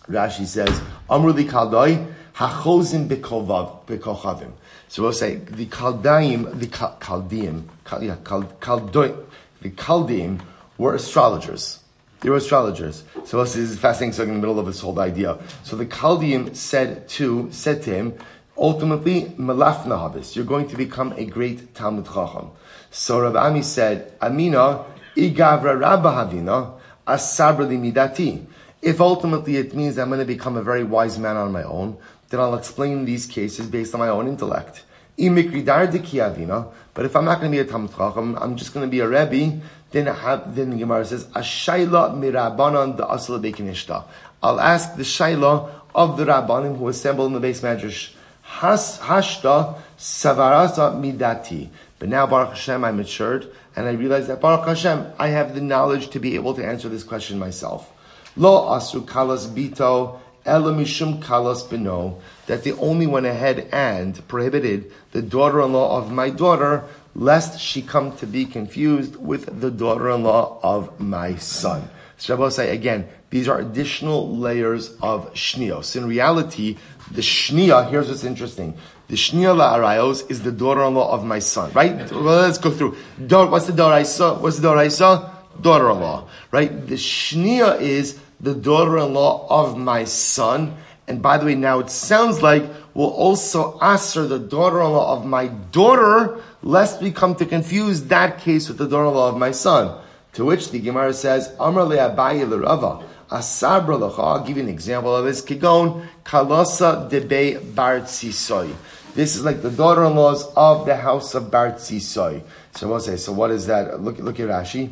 Rashi 0.09 0.45
says, 0.45 0.81
Amruli 1.09 1.49
Kaldai, 1.49 2.13
Hachozim 2.35 3.07
Bekochavim. 3.07 4.51
So 4.87 5.03
we'll 5.03 5.13
say, 5.13 5.35
the 5.35 5.65
Kaldaim, 5.65 6.59
the 6.59 6.67
Chaldeim, 6.67 7.67
yeah, 8.01 8.15
Kaldoim, 8.17 9.25
the 9.61 9.69
Chaldeim 9.71 10.41
were 10.77 10.95
astrologers. 10.95 11.79
They 12.21 12.29
were 12.29 12.37
astrologers. 12.37 13.03
So 13.25 13.43
this 13.43 13.55
is 13.55 13.77
fascinating, 13.77 14.13
so 14.13 14.23
in 14.23 14.29
the 14.29 14.35
middle 14.35 14.59
of 14.59 14.65
this 14.65 14.79
whole 14.79 14.99
idea. 14.99 15.37
So 15.63 15.75
the 15.75 15.85
Chaldeim 15.85 16.55
said 16.55 17.09
to, 17.09 17.51
said 17.51 17.81
to 17.83 17.93
him, 17.93 18.13
ultimately, 18.57 19.25
Malaf 19.37 19.83
Nahabis, 19.83 20.35
you're 20.35 20.45
going 20.45 20.67
to 20.69 20.77
become 20.77 21.13
a 21.17 21.25
great 21.25 21.73
Talmud 21.73 22.05
Chacham. 22.05 22.51
So 22.91 23.19
Rav 23.21 23.35
Ami 23.35 23.61
said, 23.63 24.13
Amina, 24.21 24.85
Igavra 25.15 25.79
Rabba 25.79 26.09
Havina, 26.09 26.73
Asabra 27.07 27.67
Midati. 27.67 28.45
If 28.85 29.01
ultimately 29.01 29.57
it 29.57 29.73
means 29.73 29.97
I'm 29.97 30.09
going 30.09 30.19
to 30.19 30.25
become 30.25 30.57
a 30.57 30.61
very 30.61 30.83
wise 30.83 31.17
man 31.17 31.37
on 31.37 31.51
my 31.51 31.63
own, 31.63 31.97
then 32.29 32.39
I'll 32.39 32.53
explain 32.53 33.05
these 33.05 33.25
cases 33.25 33.65
based 33.65 33.95
on 33.95 33.99
my 33.99 34.09
own 34.09 34.27
intellect. 34.27 34.83
But 35.17 37.05
if 37.05 37.15
I'm 37.15 37.25
not 37.25 37.39
going 37.39 37.51
to 37.51 37.55
be 37.55 37.59
a 37.59 37.65
Talmud 37.65 37.95
Chacham, 37.97 38.37
I'm 38.39 38.55
just 38.55 38.75
going 38.75 38.85
to 38.85 38.91
be 38.91 38.99
a 38.99 39.07
Rebbe, 39.07 39.59
then, 39.89 40.05
have, 40.05 40.55
then 40.55 40.69
the 40.69 40.77
Gemara 40.77 41.03
says, 41.03 41.25
Ashayla 41.29 42.13
mirabanan 42.13 42.95
the 42.97 43.07
asla 43.07 43.41
bekinishta. 43.41 44.03
I'll 44.43 44.59
ask 44.59 44.95
the 44.95 45.01
Shayla 45.01 45.71
of 45.95 46.17
the 46.17 46.25
Rabbanim 46.25 46.77
who 46.77 46.87
assemble 46.87 47.25
in 47.25 47.33
the 47.33 47.39
base 47.39 47.61
madrash. 47.61 48.13
Has, 48.43 48.99
hashta 48.99 49.79
savarasa 49.97 50.93
midati. 50.93 51.69
But 51.97 52.09
now 52.09 52.27
Baruch 52.27 52.49
Hashem, 52.49 52.83
I 52.83 52.91
matured, 52.91 53.51
and 53.75 53.87
I 53.87 53.93
realized 53.93 54.27
that 54.27 54.41
Baruch 54.41 54.67
Hashem, 54.67 55.07
I 55.17 55.29
have 55.29 55.55
the 55.55 55.61
knowledge 55.61 56.09
to 56.09 56.19
be 56.19 56.35
able 56.35 56.53
to 56.53 56.63
answer 56.63 56.87
this 56.87 57.03
question 57.03 57.39
myself. 57.39 57.91
Lo 58.35 58.69
asu 58.69 59.05
kalas 59.05 59.47
bito 59.47 60.19
elamishum 60.45 61.21
kalas 61.21 61.69
bino. 61.69 62.19
That 62.47 62.63
they 62.63 62.73
only 62.73 63.07
went 63.07 63.25
ahead 63.25 63.67
and 63.71 64.27
prohibited 64.27 64.91
the 65.11 65.21
daughter-in-law 65.21 65.97
of 65.97 66.11
my 66.11 66.29
daughter, 66.29 66.83
lest 67.15 67.59
she 67.59 67.81
come 67.81 68.15
to 68.17 68.27
be 68.27 68.45
confused 68.45 69.15
with 69.15 69.61
the 69.61 69.71
daughter-in-law 69.71 70.59
of 70.61 70.99
my 70.99 71.35
son. 71.37 71.89
So 72.17 72.47
say 72.49 72.71
again, 72.73 73.07
these 73.29 73.49
are 73.49 73.59
additional 73.59 74.37
layers 74.37 74.91
of 75.01 75.33
shnios. 75.33 75.95
In 75.95 76.07
reality, 76.07 76.77
the 77.11 77.21
shnia, 77.21 77.89
here's 77.89 78.07
what's 78.07 78.23
interesting. 78.23 78.77
The 79.07 79.15
shnia 79.15 79.55
la'arayos 79.55 80.29
is 80.31 80.41
the 80.43 80.51
daughter-in-law 80.51 81.11
of 81.11 81.25
my 81.25 81.39
son, 81.39 81.71
right? 81.73 82.09
Well, 82.11 82.21
let's 82.21 82.57
go 82.57 82.71
through. 82.71 82.95
What's 83.17 83.67
the 83.67 83.73
doraisa? 83.73 84.39
What's 84.39 84.59
the 84.59 84.67
doraisa? 84.69 85.31
Daughter-in-law, 85.61 86.27
right? 86.51 86.87
The 86.87 86.95
shnia 86.95 87.79
is 87.81 88.19
the 88.39 88.53
daughter-in-law 88.53 89.47
of 89.49 89.77
my 89.77 90.03
son. 90.03 90.75
And 91.07 91.21
by 91.21 91.37
the 91.37 91.45
way, 91.45 91.55
now 91.55 91.79
it 91.79 91.89
sounds 91.89 92.41
like 92.41 92.63
we'll 92.93 93.09
also 93.09 93.79
answer 93.79 94.25
the 94.25 94.39
daughter-in-law 94.39 95.17
of 95.17 95.25
my 95.25 95.47
daughter, 95.47 96.41
lest 96.63 97.01
we 97.01 97.11
come 97.11 97.35
to 97.35 97.45
confuse 97.45 98.03
that 98.05 98.39
case 98.39 98.67
with 98.67 98.77
the 98.77 98.87
daughter-in-law 98.87 99.29
of 99.29 99.37
my 99.37 99.51
son. 99.51 100.01
To 100.33 100.45
which 100.45 100.71
the 100.71 100.79
Gemara 100.79 101.13
says, 101.13 101.53
Amar 101.59 101.85
le'abayi 101.85 102.47
l'rava. 102.49 103.05
Asabra 103.29 103.99
l'cha, 103.99 104.21
I'll 104.21 104.43
give 104.43 104.57
you 104.57 104.63
an 104.63 104.69
example 104.69 105.15
of 105.15 105.25
this. 105.25 105.41
Kigon, 105.41 106.05
kalosa 106.23 107.09
debe 107.09 107.73
bar 107.73 108.01
tzisoy. 108.01 108.73
This 109.15 109.35
is 109.35 109.45
like 109.45 109.61
the 109.61 109.71
daughter-in-laws 109.71 110.51
of 110.55 110.85
the 110.85 110.95
house 110.95 111.35
of 111.35 111.49
bar 111.49 111.71
tzisoy. 111.71 112.43
So 112.75 112.89
we'll 112.89 112.99
say, 112.99 113.15
so 113.15 113.31
what 113.31 113.49
is 113.51 113.67
that? 113.67 114.01
Look, 114.01 114.17
look 114.17 114.39
at 114.39 114.49
Rashi. 114.49 114.91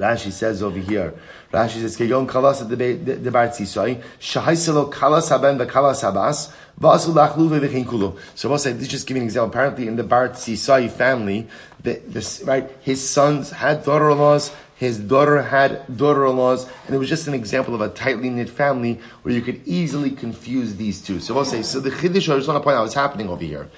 Rashi 0.00 0.32
says 0.32 0.62
over 0.62 0.78
here, 0.78 1.14
Rashi 1.52 1.80
says, 1.82 1.96
"Keyon 1.96 2.26
kalas 2.26 2.66
the 2.66 3.30
bar 3.30 3.48
tzisoy 3.48 4.02
shahaiselo 4.18 4.90
kalas 4.90 5.28
haben 5.28 5.58
the 5.58 5.66
kalas 5.66 6.02
habas 6.02 6.50
v'asul 6.80 7.14
lachlu 7.14 7.50
v'v'chinkulu." 7.50 8.18
So 8.34 8.48
we'll 8.48 8.58
say, 8.58 8.72
this 8.72 8.82
is 8.82 8.88
just 8.88 9.06
giving 9.06 9.22
an 9.22 9.26
example. 9.26 9.50
Apparently, 9.50 9.86
in 9.86 9.96
the 9.96 10.04
bar 10.04 10.30
tzisoy 10.30 10.90
family, 10.90 11.46
the, 11.82 12.00
this, 12.06 12.42
right, 12.44 12.70
his 12.80 13.06
sons 13.06 13.50
had 13.50 13.84
daughter-in-laws, 13.84 14.52
his 14.76 14.98
daughter 14.98 15.42
had 15.42 15.84
daughter-in-laws, 15.94 16.66
and 16.86 16.94
it 16.94 16.98
was 16.98 17.08
just 17.08 17.28
an 17.28 17.34
example 17.34 17.74
of 17.74 17.82
a 17.82 17.90
tightly 17.90 18.30
knit 18.30 18.48
family 18.48 18.98
where 19.22 19.34
you 19.34 19.42
could 19.42 19.60
easily 19.66 20.10
confuse 20.10 20.76
these 20.76 21.02
two. 21.02 21.20
So 21.20 21.34
we'll 21.34 21.44
say, 21.44 21.62
so 21.62 21.80
the 21.80 21.90
chiddush 21.90 22.32
I 22.32 22.36
just 22.36 22.48
want 22.48 22.58
to 22.58 22.64
point 22.64 22.76
out 22.76 22.82
what's 22.82 22.94
happening 22.94 23.28
over 23.28 23.44
here. 23.44 23.68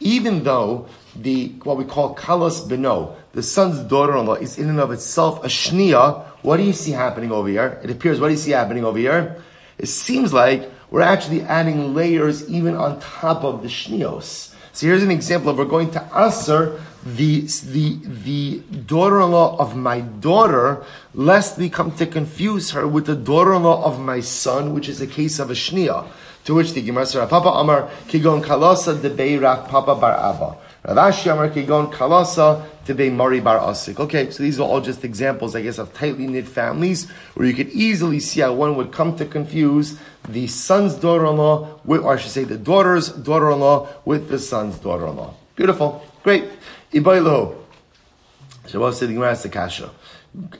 Even 0.00 0.44
though 0.44 0.86
the 1.14 1.48
what 1.62 1.76
we 1.76 1.84
call 1.84 2.14
kalas 2.14 2.66
beno, 2.66 3.14
the 3.32 3.42
son's 3.42 3.80
daughter-in-law, 3.80 4.34
is 4.34 4.58
in 4.58 4.68
and 4.68 4.80
of 4.80 4.90
itself 4.90 5.44
a 5.44 5.48
shnia. 5.48 6.24
What 6.42 6.56
do 6.56 6.62
you 6.62 6.72
see 6.72 6.90
happening 6.90 7.30
over 7.30 7.48
here? 7.48 7.78
It 7.84 7.90
appears. 7.90 8.18
What 8.18 8.28
do 8.28 8.32
you 8.32 8.38
see 8.38 8.52
happening 8.52 8.84
over 8.84 8.98
here? 8.98 9.42
It 9.78 9.86
seems 9.86 10.32
like 10.32 10.70
we're 10.90 11.02
actually 11.02 11.42
adding 11.42 11.94
layers 11.94 12.48
even 12.48 12.74
on 12.74 13.00
top 13.00 13.44
of 13.44 13.62
the 13.62 13.68
shnios. 13.68 14.54
So 14.72 14.86
here's 14.86 15.02
an 15.02 15.10
example 15.10 15.50
of 15.50 15.58
we're 15.58 15.64
going 15.64 15.90
to 15.92 16.02
answer 16.14 16.80
the, 17.04 17.40
the, 17.64 17.98
the 18.04 18.58
daughter-in-law 18.86 19.56
of 19.58 19.76
my 19.76 20.00
daughter, 20.00 20.84
lest 21.14 21.58
we 21.58 21.68
come 21.70 21.92
to 21.92 22.06
confuse 22.06 22.70
her 22.72 22.86
with 22.86 23.06
the 23.06 23.16
daughter-in-law 23.16 23.84
of 23.84 24.00
my 24.00 24.20
son, 24.20 24.74
which 24.74 24.88
is 24.88 25.00
a 25.00 25.06
case 25.06 25.38
of 25.38 25.50
a 25.50 25.54
shnia. 25.54 26.06
To 26.50 26.54
which 26.54 26.72
the 26.72 26.82
Gemara 26.82 27.06
says, 27.06 27.28
Papa 27.28 27.48
Amar, 27.48 27.88
Kigon 28.08 28.42
Kalasa 28.42 29.00
de 29.00 29.38
Rav 29.38 29.68
Papa 29.68 29.94
Bar 29.94 30.14
Abba. 30.14 30.56
Rav 30.84 31.12
Ashi 31.12 31.32
Amar 31.32 31.48
Kigon 31.48 31.92
Kalasa 31.92 32.66
de 32.84 33.08
Mari 33.08 33.38
Bar 33.38 33.60
Asik. 33.60 34.00
Okay, 34.00 34.32
so 34.32 34.42
these 34.42 34.58
are 34.58 34.64
all 34.64 34.80
just 34.80 35.04
examples, 35.04 35.54
I 35.54 35.62
guess, 35.62 35.78
of 35.78 35.94
tightly 35.94 36.26
knit 36.26 36.48
families 36.48 37.08
where 37.34 37.46
you 37.46 37.54
could 37.54 37.68
easily 37.68 38.18
see 38.18 38.40
how 38.40 38.52
one 38.52 38.74
would 38.74 38.90
come 38.90 39.14
to 39.18 39.26
confuse 39.26 39.96
the 40.28 40.48
son's 40.48 40.96
daughter-in-law 40.96 41.82
with, 41.84 42.00
or 42.00 42.14
I 42.14 42.16
should 42.16 42.32
say, 42.32 42.42
the 42.42 42.58
daughter's 42.58 43.10
daughter-in-law 43.10 43.88
with 44.04 44.28
the 44.28 44.40
son's 44.40 44.76
daughter-in-law. 44.80 45.32
Beautiful. 45.54 46.04
Great. 46.24 46.46
Ibaylo. 46.92 47.54
Shabbos 48.66 48.98
said 48.98 49.08
the 49.08 49.14
Gemara 49.14 49.36
the 49.36 49.48
kasha. 49.50 49.88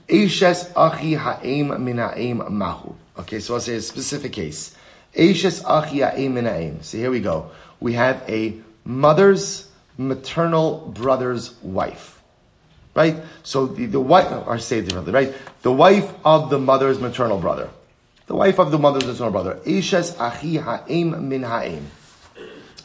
Eishes 0.06 0.70
achi 0.76 1.14
ha'em 1.14 1.84
min 1.84 1.98
ha'em 1.98 2.56
mahu. 2.56 2.94
Okay, 3.18 3.40
so 3.40 3.54
I'll 3.54 3.60
say 3.60 3.74
a 3.74 3.80
specific 3.80 4.32
case. 4.34 4.76
Eishes 5.14 5.64
achi 5.64 6.00
ha'em 6.00 6.34
min 6.34 6.44
ha'em. 6.44 6.82
So 6.82 6.98
here 6.98 7.10
we 7.10 7.20
go. 7.20 7.50
We 7.80 7.94
have 7.94 8.22
a 8.28 8.54
mother's 8.84 9.68
maternal 9.96 10.92
brother's 10.94 11.54
wife. 11.62 12.20
Right? 12.94 13.16
So 13.42 13.66
the, 13.66 13.86
the 13.86 14.00
wife, 14.00 14.26
oh, 14.30 14.44
or 14.46 14.58
say 14.58 14.78
it 14.78 14.86
differently, 14.86 15.12
right? 15.12 15.34
The 15.62 15.72
wife 15.72 16.12
of 16.24 16.50
the 16.50 16.58
mother's 16.58 16.98
maternal 16.98 17.38
brother. 17.38 17.70
The 18.26 18.34
wife 18.34 18.58
of 18.58 18.70
the 18.70 18.78
mother's 18.78 19.06
maternal 19.06 19.30
brother. 19.30 19.60
Eishes 19.64 20.18
achi 20.18 20.56
ha'em 20.56 21.28
min 21.28 21.42
ha'em. 21.42 21.86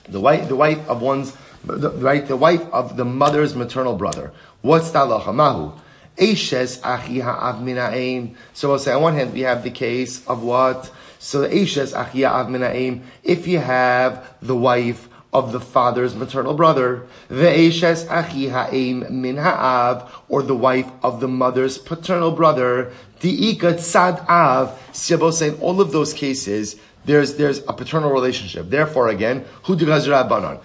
The 0.08 0.20
wife, 0.20 0.48
the 0.48 0.56
wife 0.56 0.88
of 0.88 1.02
one's, 1.02 1.36
the, 1.64 1.90
right? 1.92 2.26
The 2.28 2.38
wife 2.38 2.62
of 2.72 2.98
the 2.98 3.06
mother's 3.06 3.56
maternal 3.56 3.96
brother. 3.96 4.32
What's 4.62 4.92
the 4.92 5.00
halacha? 5.00 5.34
Mahu. 5.34 5.80
Eishes 6.18 6.82
achi 6.84 7.20
ha'av 7.20 7.62
min 7.62 7.78
ha'em. 7.78 8.36
So 8.54 8.70
we'll 8.70 8.80
say 8.80 8.94
on 8.94 9.02
one 9.02 9.16
hand 9.16 9.34
we 9.34 9.42
have 9.42 9.64
the 9.64 9.72
case 9.72 10.26
of 10.28 10.44
what? 10.44 10.92
So 11.26 11.42
the 11.42 11.48
Eishes 11.48 11.92
achi 11.92 12.22
ha'av 12.22 12.52
min 12.52 12.62
ha'em. 12.62 13.02
If 13.24 13.48
you 13.48 13.58
have 13.58 14.32
the 14.44 14.56
wife 14.56 15.10
of 15.34 15.54
the 15.54 15.60
father's 15.60 16.14
maternal 16.14 16.54
brother, 16.54 17.08
the 17.30 17.36
ve'eshes 17.46 18.08
achi 18.12 18.50
ha'im 18.50 19.22
min 19.22 19.38
ha'av, 19.38 20.24
or 20.30 20.44
the 20.44 20.56
wife 20.56 20.88
of 21.02 21.22
the 21.22 21.28
mother's 21.28 21.80
paternal 21.80 22.30
brother, 22.30 22.94
di'ika 23.22 23.74
tzad 23.74 24.24
av, 24.30 24.80
Siabo 24.94 25.32
in 25.42 25.60
all 25.62 25.82
of 25.82 25.92
those 25.92 26.14
cases, 26.14 26.76
there's, 27.06 27.38
there's 27.38 27.58
a 27.68 27.74
paternal 27.74 28.12
relationship. 28.12 28.70
Therefore, 28.70 29.08
again, 29.08 29.46
hu 29.64 29.76
banan. 29.76 30.60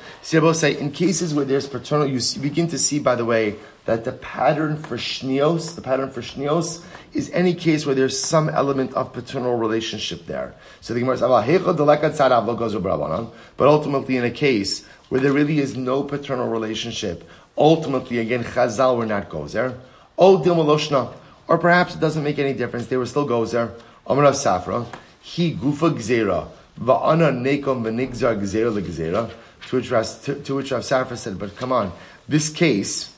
say 0.55 0.79
in 0.79 0.91
cases 0.93 1.33
where 1.33 1.47
there's 1.47 1.69
paternal, 1.69 2.07
you 2.07 2.21
begin 2.39 2.69
to 2.69 2.79
see, 2.79 2.99
by 2.99 3.15
the 3.15 3.25
way, 3.25 3.57
that 3.87 4.05
the 4.05 4.13
pattern 4.13 4.77
for 4.77 4.97
shnios, 4.97 5.75
the 5.75 5.83
pattern 5.83 6.11
for 6.11 6.21
shnios, 6.21 6.85
is 7.13 7.31
any 7.31 7.55
case 7.55 7.85
where 7.87 7.95
there's 7.95 8.19
some 8.19 8.49
element 8.49 8.95
of 8.95 9.13
paternal 9.13 9.57
relationship 9.57 10.27
there. 10.27 10.55
So 10.81 10.95
the 10.95 11.01
Gemara 11.01 11.19
says, 11.19 11.29
but 13.57 13.69
ultimately 13.69 14.17
in 14.17 14.25
a 14.25 14.31
case 14.31 14.85
where 15.09 15.21
there 15.21 15.33
really 15.33 15.59
is 15.59 15.77
no 15.77 16.03
paternal 16.05 16.49
relationship, 16.49 17.29
ultimately 17.59 18.19
again 18.19 18.45
Chazal 18.45 18.97
will 18.99 19.07
not 19.07 19.29
gozer. 19.29 19.75
go 20.17 20.37
there. 20.37 21.09
Or 21.49 21.59
perhaps 21.59 21.95
it 21.97 22.01
doesn't 22.01 22.23
make 22.23 22.39
any 22.39 22.53
difference, 22.53 22.87
they 22.87 22.97
will 22.97 23.07
still 23.07 23.25
go 23.27 23.45
there. 23.45 23.73
Amar 24.07 24.27
of 24.27 24.35
Safra, 24.35 24.87
he 25.21 25.53
gufa 25.55 25.91
gzera, 25.93 26.49
va'ana 26.81 27.33
nekom 27.33 27.83
v'nigzar 27.83 28.39
gzera 28.41 28.73
legzera, 28.73 29.31
to 29.69 29.77
which 30.55 30.71
Rav 30.71 30.83
Safra 30.83 31.17
said, 31.17 31.39
but 31.39 31.57
come 31.57 31.73
on, 31.73 31.93
this 32.29 32.49
case, 32.49 33.13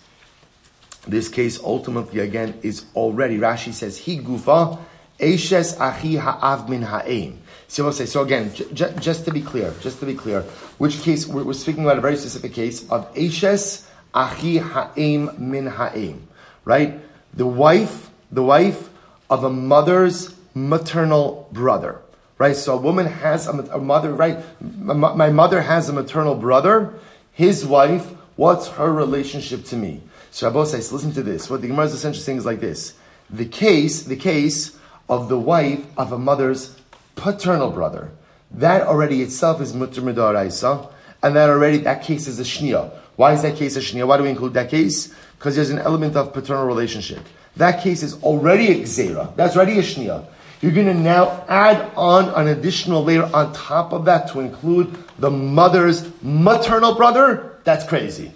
this 1.06 1.28
case 1.28 1.58
ultimately 1.62 2.20
again 2.20 2.58
is 2.62 2.84
already, 2.94 3.38
Rashi 3.38 3.72
says, 3.72 3.98
he 3.98 4.18
gufa, 4.18 4.78
eshes 5.18 5.78
achi 5.80 6.16
ha'av 6.16 6.68
min 6.68 6.82
ha'eim. 6.82 7.38
So 7.68 7.84
we'll 7.84 7.92
say, 7.92 8.06
so 8.06 8.22
again, 8.22 8.52
j- 8.54 8.66
j- 8.72 8.94
just 9.00 9.24
to 9.24 9.32
be 9.32 9.40
clear, 9.40 9.74
just 9.80 9.98
to 10.00 10.06
be 10.06 10.14
clear, 10.14 10.42
which 10.78 11.00
case, 11.02 11.26
we're, 11.26 11.42
we're 11.42 11.54
speaking 11.54 11.84
about 11.84 11.98
a 11.98 12.00
very 12.00 12.16
specific 12.16 12.52
case 12.52 12.88
of 12.90 13.12
eshes 13.14 13.86
achi 14.14 14.58
ha'eim 14.58 15.30
min 15.38 15.66
ha'eim, 15.66 16.28
right? 16.64 17.00
The 17.34 17.46
wife, 17.46 18.10
the 18.30 18.42
wife 18.42 18.90
of 19.30 19.42
a 19.42 19.50
mother's 19.50 20.34
maternal 20.54 21.48
brother, 21.50 22.00
right? 22.38 22.54
So 22.54 22.74
a 22.74 22.80
woman 22.80 23.06
has 23.06 23.48
a, 23.48 23.52
a 23.52 23.78
mother, 23.78 24.12
right? 24.12 24.38
My, 24.60 25.14
my 25.14 25.30
mother 25.30 25.62
has 25.62 25.88
a 25.88 25.92
maternal 25.92 26.34
brother, 26.34 26.94
his 27.32 27.64
wife, 27.64 28.06
what's 28.36 28.68
her 28.68 28.92
relationship 28.92 29.64
to 29.66 29.76
me? 29.76 30.02
So 30.32 30.46
Rabbi 30.46 30.64
says, 30.64 30.90
listen 30.90 31.12
to 31.12 31.22
this. 31.22 31.50
What 31.50 31.60
the 31.60 31.68
Gemara 31.68 31.84
is 31.84 31.92
essentially 31.92 32.24
saying 32.24 32.38
is 32.38 32.46
like 32.46 32.58
this. 32.58 32.94
The 33.28 33.44
case, 33.44 34.04
the 34.04 34.16
case 34.16 34.78
of 35.06 35.28
the 35.28 35.38
wife 35.38 35.84
of 35.98 36.10
a 36.10 36.18
mother's 36.18 36.74
paternal 37.16 37.70
brother, 37.70 38.10
that 38.52 38.80
already 38.86 39.20
itself 39.20 39.60
is 39.60 39.74
mutter 39.74 40.00
midaraisa, 40.00 40.90
and 41.22 41.36
that 41.36 41.50
already, 41.50 41.78
that 41.78 42.02
case 42.02 42.26
is 42.26 42.40
a 42.40 42.44
shnia. 42.44 42.90
Why 43.16 43.34
is 43.34 43.42
that 43.42 43.56
case 43.56 43.76
a 43.76 43.80
shnia? 43.80 44.06
Why 44.06 44.16
do 44.16 44.22
we 44.22 44.30
include 44.30 44.54
that 44.54 44.70
case? 44.70 45.14
Because 45.38 45.54
there's 45.54 45.68
an 45.68 45.80
element 45.80 46.16
of 46.16 46.32
paternal 46.32 46.64
relationship. 46.64 47.20
That 47.56 47.82
case 47.82 48.02
is 48.02 48.14
already 48.22 48.68
a 48.72 48.84
gzera. 48.84 49.36
That's 49.36 49.54
already 49.54 49.78
a 49.78 49.82
shnia. 49.82 50.24
you're 50.62 50.72
going 50.72 50.86
to 50.86 50.94
now 50.94 51.44
add 51.46 51.92
on 51.94 52.30
an 52.40 52.48
additional 52.48 53.04
layer 53.04 53.24
on 53.34 53.52
top 53.52 53.92
of 53.92 54.06
that 54.06 54.30
to 54.32 54.40
include 54.40 54.96
the 55.18 55.30
mother's 55.30 56.10
maternal 56.22 56.94
brother. 56.94 57.58
That's 57.64 57.84
crazy. 57.84 58.32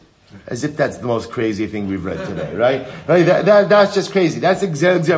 As 0.46 0.64
if 0.64 0.76
that's 0.76 0.98
the 0.98 1.06
most 1.06 1.30
crazy 1.30 1.66
thing 1.66 1.88
we've 1.88 2.04
read 2.04 2.24
today, 2.26 2.54
right? 2.54 2.86
right? 3.08 3.24
That, 3.24 3.44
that, 3.46 3.68
that's 3.68 3.94
just 3.94 4.12
crazy. 4.12 4.40
That's 4.40 4.62
exactly. 4.62 5.08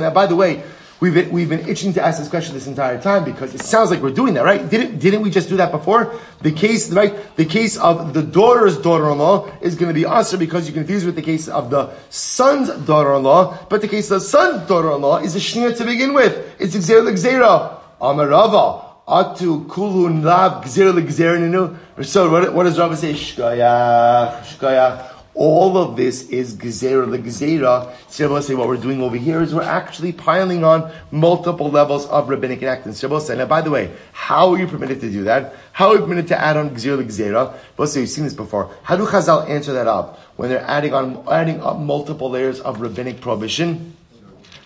Now, 0.00 0.10
by 0.10 0.26
the 0.26 0.36
way, 0.36 0.62
We've 1.02 1.12
been, 1.12 1.32
we've 1.32 1.48
been 1.48 1.68
itching 1.68 1.94
to 1.94 2.00
ask 2.00 2.20
this 2.20 2.28
question 2.28 2.54
this 2.54 2.68
entire 2.68 2.96
time 3.02 3.24
because 3.24 3.52
it 3.56 3.62
sounds 3.62 3.90
like 3.90 4.00
we're 4.00 4.12
doing 4.12 4.34
that, 4.34 4.44
right? 4.44 4.70
Didn't, 4.70 5.00
didn't 5.00 5.22
we 5.22 5.30
just 5.30 5.48
do 5.48 5.56
that 5.56 5.72
before? 5.72 6.14
The 6.42 6.52
case, 6.52 6.92
right? 6.92 7.12
The 7.34 7.44
case 7.44 7.76
of 7.76 8.14
the 8.14 8.22
daughter's 8.22 8.78
daughter-in-law 8.78 9.50
is 9.62 9.74
going 9.74 9.88
to 9.88 9.94
be 9.94 10.06
usher 10.06 10.36
because 10.36 10.68
you 10.68 10.72
confuse 10.72 11.04
with 11.04 11.16
the 11.16 11.22
case 11.22 11.48
of 11.48 11.70
the 11.70 11.90
son's 12.10 12.68
daughter-in-law, 12.86 13.66
but 13.68 13.80
the 13.80 13.88
case 13.88 14.12
of 14.12 14.20
the 14.20 14.26
son's 14.28 14.68
daughter-in-law 14.68 15.18
is 15.22 15.34
a 15.34 15.40
shnia 15.40 15.76
to 15.76 15.84
begin 15.84 16.14
with. 16.14 16.54
It's 16.60 16.76
Xer 16.76 17.02
Gzera. 17.12 17.80
Amarava. 18.00 18.91
Atu 19.06 19.66
kulun 19.66 20.22
lav 20.22 20.64
gzer 20.64 21.76
So 22.04 22.30
what, 22.30 22.54
what 22.54 22.64
does 22.64 22.78
Rava 22.78 22.96
say? 22.96 23.14
Shkaya, 23.14 24.40
shkaya. 24.42 25.08
All 25.34 25.76
of 25.76 25.96
this 25.96 26.28
is 26.28 26.54
gezerah 26.54 27.10
the 27.10 27.18
gezerah. 27.18 27.92
Shabbos 28.10 28.46
say 28.46 28.54
what 28.54 28.68
we're 28.68 28.76
doing 28.76 29.02
over 29.02 29.16
here 29.16 29.42
is 29.42 29.54
we're 29.54 29.62
actually 29.62 30.12
piling 30.12 30.62
on 30.62 30.92
multiple 31.10 31.70
levels 31.70 32.06
of 32.06 32.28
rabbinic 32.28 32.62
enactment. 32.62 32.96
Shabbos 32.96 33.26
say, 33.26 33.36
now 33.36 33.46
by 33.46 33.62
the 33.62 33.70
way, 33.70 33.90
how 34.12 34.52
are 34.52 34.58
you 34.58 34.68
permitted 34.68 35.00
to 35.00 35.10
do 35.10 35.24
that? 35.24 35.54
How 35.72 35.88
are 35.88 35.94
you 35.94 36.02
permitted 36.02 36.28
to 36.28 36.38
add 36.38 36.56
on 36.56 36.70
gezerah 36.70 36.98
the 36.98 37.04
gezerah? 37.04 37.54
Shabbos 37.70 37.92
say, 37.92 38.00
you've 38.00 38.10
seen 38.10 38.24
this 38.24 38.34
before. 38.34 38.70
How 38.82 38.96
do 38.96 39.06
Chazal 39.06 39.48
answer 39.48 39.72
that 39.72 39.88
up 39.88 40.18
when 40.36 40.50
they're 40.50 40.60
adding 40.60 40.94
on, 40.94 41.26
adding 41.28 41.60
up 41.60 41.78
multiple 41.78 42.30
layers 42.30 42.60
of 42.60 42.80
rabbinic 42.80 43.20
prohibition? 43.20 43.96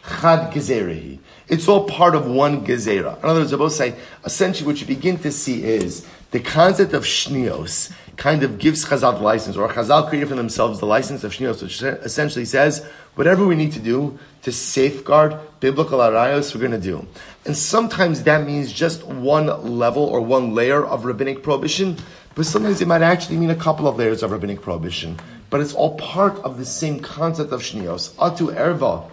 Chad 0.09 0.53
gezerahi. 0.53 1.19
It's 1.49 1.69
all 1.69 1.89
part 1.89 2.15
of 2.15 2.27
one 2.27 2.65
gezerah. 2.67 3.19
In 3.19 3.29
other 3.29 3.41
words, 3.41 3.51
Shabbos 3.51 3.77
say, 3.77 3.95
essentially 4.25 4.67
what 4.67 4.81
you 4.81 4.87
begin 4.87 5.19
to 5.19 5.31
see 5.31 5.65
is 5.65 6.07
the 6.31 6.41
concept 6.41 6.93
of 6.93 7.05
shnios 7.05 7.93
kind 8.17 8.43
of 8.43 8.59
gives 8.59 8.85
Chazal 8.85 9.19
the 9.19 9.23
license, 9.23 9.57
or 9.57 9.69
Chazal 9.69 10.09
created 10.09 10.29
for 10.29 10.35
themselves 10.35 10.81
the 10.81 10.87
license 10.87 11.23
of 11.25 11.33
Shnios, 11.33 11.63
which 11.63 11.83
essentially 11.83 12.45
says, 12.45 12.85
whatever 13.15 13.47
we 13.47 13.55
need 13.55 13.73
to 13.73 13.79
do 13.79 14.19
to 14.43 14.53
safeguard 14.53 15.39
biblical 15.61 15.99
arayos, 15.99 16.55
we're 16.55 16.61
going 16.61 16.73
to 16.73 16.79
do. 16.79 17.07
And 17.45 17.57
sometimes 17.57 18.23
that 18.25 18.47
means 18.47 18.73
just 18.73 19.05
one 19.05 19.47
level 19.79 20.05
or 20.05 20.21
one 20.21 20.55
layer 20.55 20.85
of 20.85 21.05
rabbinic 21.05 21.43
prohibition, 21.43 21.97
but 22.35 22.47
sometimes 22.47 22.81
it 22.81 22.89
might 22.89 23.03
actually 23.03 23.37
mean 23.37 23.51
a 23.51 23.57
couple 23.57 23.87
of 23.87 23.97
layers 23.97 24.23
of 24.23 24.31
rabbinic 24.31 24.63
prohibition. 24.63 25.19
But 25.51 25.61
it's 25.61 25.75
all 25.75 25.97
part 25.97 26.39
of 26.39 26.59
the 26.59 26.65
same 26.65 27.01
concept 27.01 27.53
of 27.53 27.61
Shnios. 27.61 28.15
Atu 28.15 28.55
erva. 28.55 29.11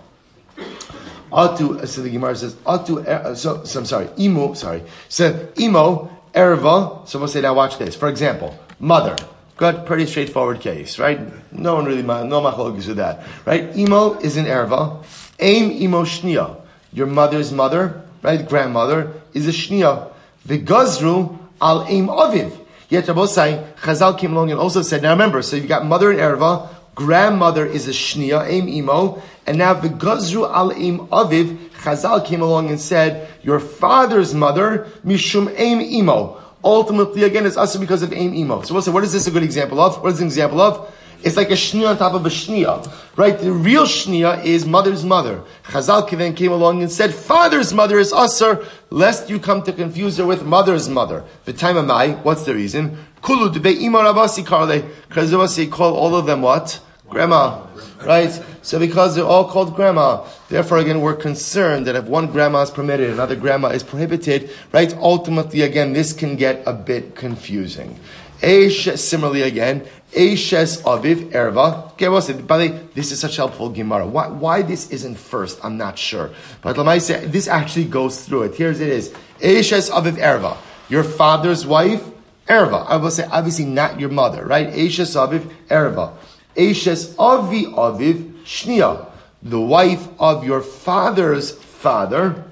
Atu, 1.32 1.88
so 1.88 2.02
the 2.02 2.10
Gemara 2.10 2.36
says, 2.36 2.54
Atu, 2.56 3.06
er, 3.08 3.36
so, 3.36 3.64
so 3.64 3.80
I'm 3.80 3.86
sorry, 3.86 4.10
Imo, 4.20 4.54
sorry. 4.54 4.84
So, 5.10 5.50
Imo, 5.60 6.12
erva, 6.34 7.08
so 7.08 7.20
we'll 7.20 7.28
say, 7.28 7.42
now 7.42 7.56
watch 7.56 7.78
this. 7.78 7.96
For 7.96 8.08
example, 8.08 8.58
mother. 8.80 9.16
Good, 9.56 9.86
pretty 9.86 10.06
straightforward 10.08 10.62
case, 10.62 10.98
right? 10.98 11.20
No 11.54 11.76
one 11.76 11.86
really, 11.86 12.02
no 12.02 12.42
machlokes 12.42 12.88
with 12.88 12.98
that, 12.98 13.26
right? 13.46 13.76
Imo 13.78 14.20
is 14.20 14.36
an 14.38 14.46
erva. 14.46 15.04
Aim 15.40 15.72
imo 15.82 16.04
shnia. 16.04 16.60
Your 16.92 17.08
mother's 17.08 17.52
mother, 17.52 18.02
right? 18.22 18.48
Grandmother 18.48 19.14
is 19.34 19.48
a 19.48 19.52
shnia. 19.52 20.12
The 20.46 20.60
gazru 20.60 21.38
al 21.62 21.86
aim 21.88 22.08
aviv. 22.08 22.58
Yet 22.90 23.06
Rabbosai, 23.06 23.74
Chazal 23.76 24.18
came 24.20 24.34
along 24.34 24.52
and 24.52 24.60
also 24.60 24.82
said, 24.82 25.02
now 25.02 25.12
remember, 25.12 25.42
so 25.42 25.56
you've 25.56 25.68
got 25.68 25.86
mother 25.86 26.12
and 26.12 26.20
erva, 26.20 26.70
grandmother 26.96 27.66
is 27.66 27.88
a 27.88 27.92
shnia, 27.92 28.48
aim 28.48 28.68
imo, 28.68 29.22
and 29.46 29.58
now 29.58 29.74
the 29.74 29.90
gazru 29.90 30.50
al 30.54 30.72
aim 30.72 31.00
aviv, 31.08 31.58
Chazal 31.84 32.26
came 32.26 32.42
along 32.42 32.70
and 32.70 32.80
said, 32.80 33.30
your 33.44 33.60
father's 33.60 34.34
mother, 34.34 34.88
mishum 35.06 35.54
aim 35.58 35.82
imo 35.82 36.40
ultimately 36.64 37.24
again 37.24 37.46
it's 37.46 37.58
also 37.58 37.80
because 37.80 38.04
of 38.04 38.14
aim 38.14 38.34
emo. 38.34 38.62
So 38.62 38.74
we'll 38.74 38.84
say, 38.84 38.92
what 38.92 39.04
is 39.04 39.14
this 39.14 39.28
a 39.28 39.32
good 39.32 39.44
example 39.44 39.80
of? 39.80 40.02
What 40.02 40.14
is 40.14 40.22
an 40.22 40.28
example 40.28 40.62
of? 40.62 40.94
It's 41.24 41.38
like 41.38 41.52
a 41.52 41.54
shnia 41.54 41.90
on 41.90 41.98
top 41.98 42.16
of 42.16 42.26
a 42.26 42.30
shnia, 42.30 42.92
right? 43.16 43.40
The 43.40 43.52
real 43.52 43.86
shnia 43.86 44.44
is 44.44 44.66
mother's 44.66 45.06
mother. 45.06 45.42
Chazal 45.64 46.10
then 46.18 46.36
came 46.36 46.52
along 46.52 46.82
and 46.82 46.92
said, 46.92 47.14
father's 47.14 47.74
mother 47.74 47.98
is 47.98 48.12
usher, 48.12 48.66
lest 48.90 49.30
you 49.30 49.40
come 49.40 49.64
to 49.64 49.72
confuse 49.72 50.18
her 50.18 50.26
with 50.26 50.44
mother's 50.44 50.90
mother. 50.90 51.24
The 51.46 51.54
time 51.54 51.78
of 51.78 51.86
my, 51.86 52.10
what's 52.10 52.44
the 52.44 52.54
reason? 52.54 52.98
Kulu 53.24 53.50
debe 53.54 53.82
ima 53.82 54.00
rabasi 54.00 54.46
karle. 54.46 54.82
Chazal 55.10 55.72
call 55.72 55.96
all 55.96 56.14
of 56.14 56.26
them 56.26 56.42
what? 56.42 56.80
Grandma, 57.10 57.66
right? 58.06 58.44
So 58.62 58.80
because 58.80 59.16
they're 59.16 59.24
all 59.24 59.50
called 59.50 59.76
grandma, 59.76 60.26
therefore 60.50 60.80
again 60.80 61.00
we're 61.00 61.16
concerned 61.16 61.88
that 61.88 61.96
if 61.96 62.06
one 62.06 62.28
grandma 62.28 62.64
is 62.64 62.70
permitted, 62.70 63.10
another 63.12 63.38
grandma 63.38 63.70
is 63.70 63.82
prohibited, 63.82 64.50
right? 64.74 64.94
Ultimately 64.98 65.62
again 65.62 65.94
this 65.94 66.12
can 66.12 66.36
get 66.36 66.64
a 66.66 66.74
bit 66.74 67.16
confusing. 67.16 67.98
Eish, 68.42 68.98
similarly 68.98 69.44
again, 69.44 69.88
Eishes 70.12 70.82
Aviv 70.84 71.32
Erva. 71.32 71.98
Well, 71.98 72.42
by 72.44 72.58
the 72.58 72.72
way, 72.74 72.80
this 72.94 73.14
is 73.14 73.22
such 73.22 73.38
helpful 73.38 73.70
Gemara. 73.70 74.06
Why, 74.06 74.28
why 74.28 74.62
this 74.64 74.92
isn't 74.92 75.16
first, 75.16 75.64
I'm 75.64 75.78
not 75.78 75.98
sure. 75.98 76.30
But 76.62 76.78
let 76.78 76.86
me 76.86 77.00
say, 77.00 77.26
this 77.26 77.48
actually 77.48 77.86
goes 77.86 78.26
through 78.26 78.44
it. 78.44 78.56
Here's 78.56 78.82
it 78.82 78.90
is. 78.90 79.14
Eishes 79.40 79.90
Aviv 79.90 80.18
Erva. 80.18 80.58
Your 80.90 81.04
father's 81.04 81.66
wife, 81.66 82.04
Erva. 82.48 82.86
I 82.88 82.98
will 82.98 83.12
say, 83.12 83.28
obviously 83.32 83.66
not 83.66 84.00
your 84.00 84.10
mother, 84.10 84.46
right? 84.46 84.68
Eishes 84.70 85.16
Aviv 85.16 85.50
Erva. 85.70 86.14
Eishes 86.56 87.16
Avi 87.18 87.66
Aviv 87.66 88.44
Shnia, 88.44 89.10
the 89.42 89.60
wife 89.60 90.08
of 90.20 90.46
your 90.46 90.62
father's 90.62 91.52
father, 91.52 92.46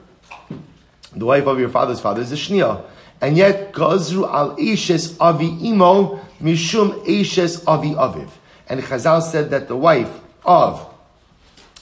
the 1.16 1.26
wife 1.26 1.46
of 1.46 1.60
your 1.60 1.70
father's 1.70 2.00
father 2.00 2.22
is 2.22 2.32
a 2.32 2.36
Shnia. 2.36 2.84
And 3.20 3.38
yet, 3.38 3.74
Gazru 3.74 4.28
al 4.28 4.56
Eshes 4.58 5.16
Avi 5.20 5.70
Imo, 5.70 6.20
Mishum 6.42 7.06
Eshes 7.06 7.64
Avi 7.68 7.92
Aviv. 7.92 8.30
And 8.68 8.82
Chazal 8.82 9.22
said 9.22 9.52
that 9.52 9.68
the 9.68 9.76
wife 9.76 10.10
of, 10.44 10.88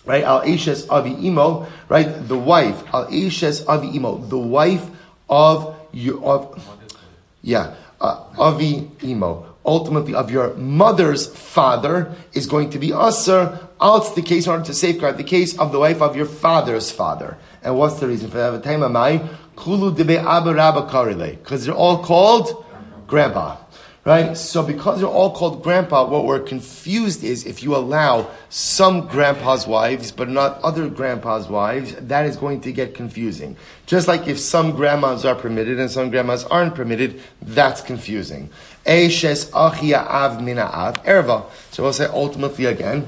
right, 0.06 0.24
al 0.24 0.42
Eshes 0.42 0.90
Avi 0.90 1.28
Imo, 1.28 1.68
right, 1.88 2.28
the 2.28 2.38
wife, 2.38 2.84
al 2.94 3.08
Eshes 3.08 3.66
Avi 3.68 3.96
Imo, 3.96 4.18
the 4.18 4.38
wife 4.38 4.86
of, 5.30 5.80
your, 5.94 6.22
of 6.24 6.78
yeah, 7.42 7.76
uh, 8.02 8.24
Avi 8.38 8.90
Imo, 9.04 9.46
ultimately 9.66 10.14
of 10.16 10.32
your 10.32 10.54
mother's 10.56 11.28
father 11.28 12.16
is 12.34 12.48
going 12.48 12.70
to 12.72 12.80
be 12.80 12.94
usher. 12.94 13.68
Out 13.82 14.14
the 14.16 14.22
case 14.22 14.46
in 14.46 14.52
order 14.52 14.66
to 14.66 14.74
safeguard 14.74 15.18
the 15.18 15.24
case 15.24 15.58
of 15.58 15.72
the 15.72 15.80
wife 15.80 16.02
of 16.02 16.16
your 16.16 16.26
father's 16.26 16.92
father. 16.92 17.38
And 17.64 17.78
what's 17.78 18.00
the 18.00 18.08
reason 18.08 18.30
for 18.30 18.38
that? 18.38 18.62
Because 21.44 21.66
they're 21.66 21.76
all 21.76 22.04
called 22.04 22.66
grandpa. 23.08 23.58
Right? 24.06 24.36
So 24.38 24.64
because 24.64 25.00
they're 25.00 25.10
all 25.10 25.36
called 25.36 25.62
grandpa, 25.62 26.08
what 26.08 26.26
we're 26.26 26.40
confused 26.40 27.24
is 27.24 27.46
if 27.46 27.62
you 27.62 27.76
allow 27.76 28.32
some 28.50 29.08
grandpa's 29.08 29.68
wives, 29.68 30.12
but 30.12 30.30
not 30.30 30.60
other 30.62 30.90
grandpa's 30.90 31.48
wives, 31.48 31.94
that 31.96 32.26
is 32.26 32.38
going 32.38 32.62
to 32.62 32.72
get 32.72 32.96
confusing. 32.96 33.58
Just 33.86 34.08
like 34.08 34.28
if 34.28 34.40
some 34.40 34.72
grandmas 34.72 35.26
are 35.26 35.36
permitted 35.36 35.80
and 35.80 35.92
some 35.92 36.10
grandmas 36.10 36.46
aren't 36.46 36.76
permitted, 36.76 37.22
that's 37.42 37.82
confusing. 37.82 38.50
Eishes 38.86 39.52
av 39.54 39.76
erva. 39.76 41.46
So 41.72 41.84
we'll 41.84 41.94
say 41.94 42.06
ultimately 42.06 42.66
again, 42.66 43.06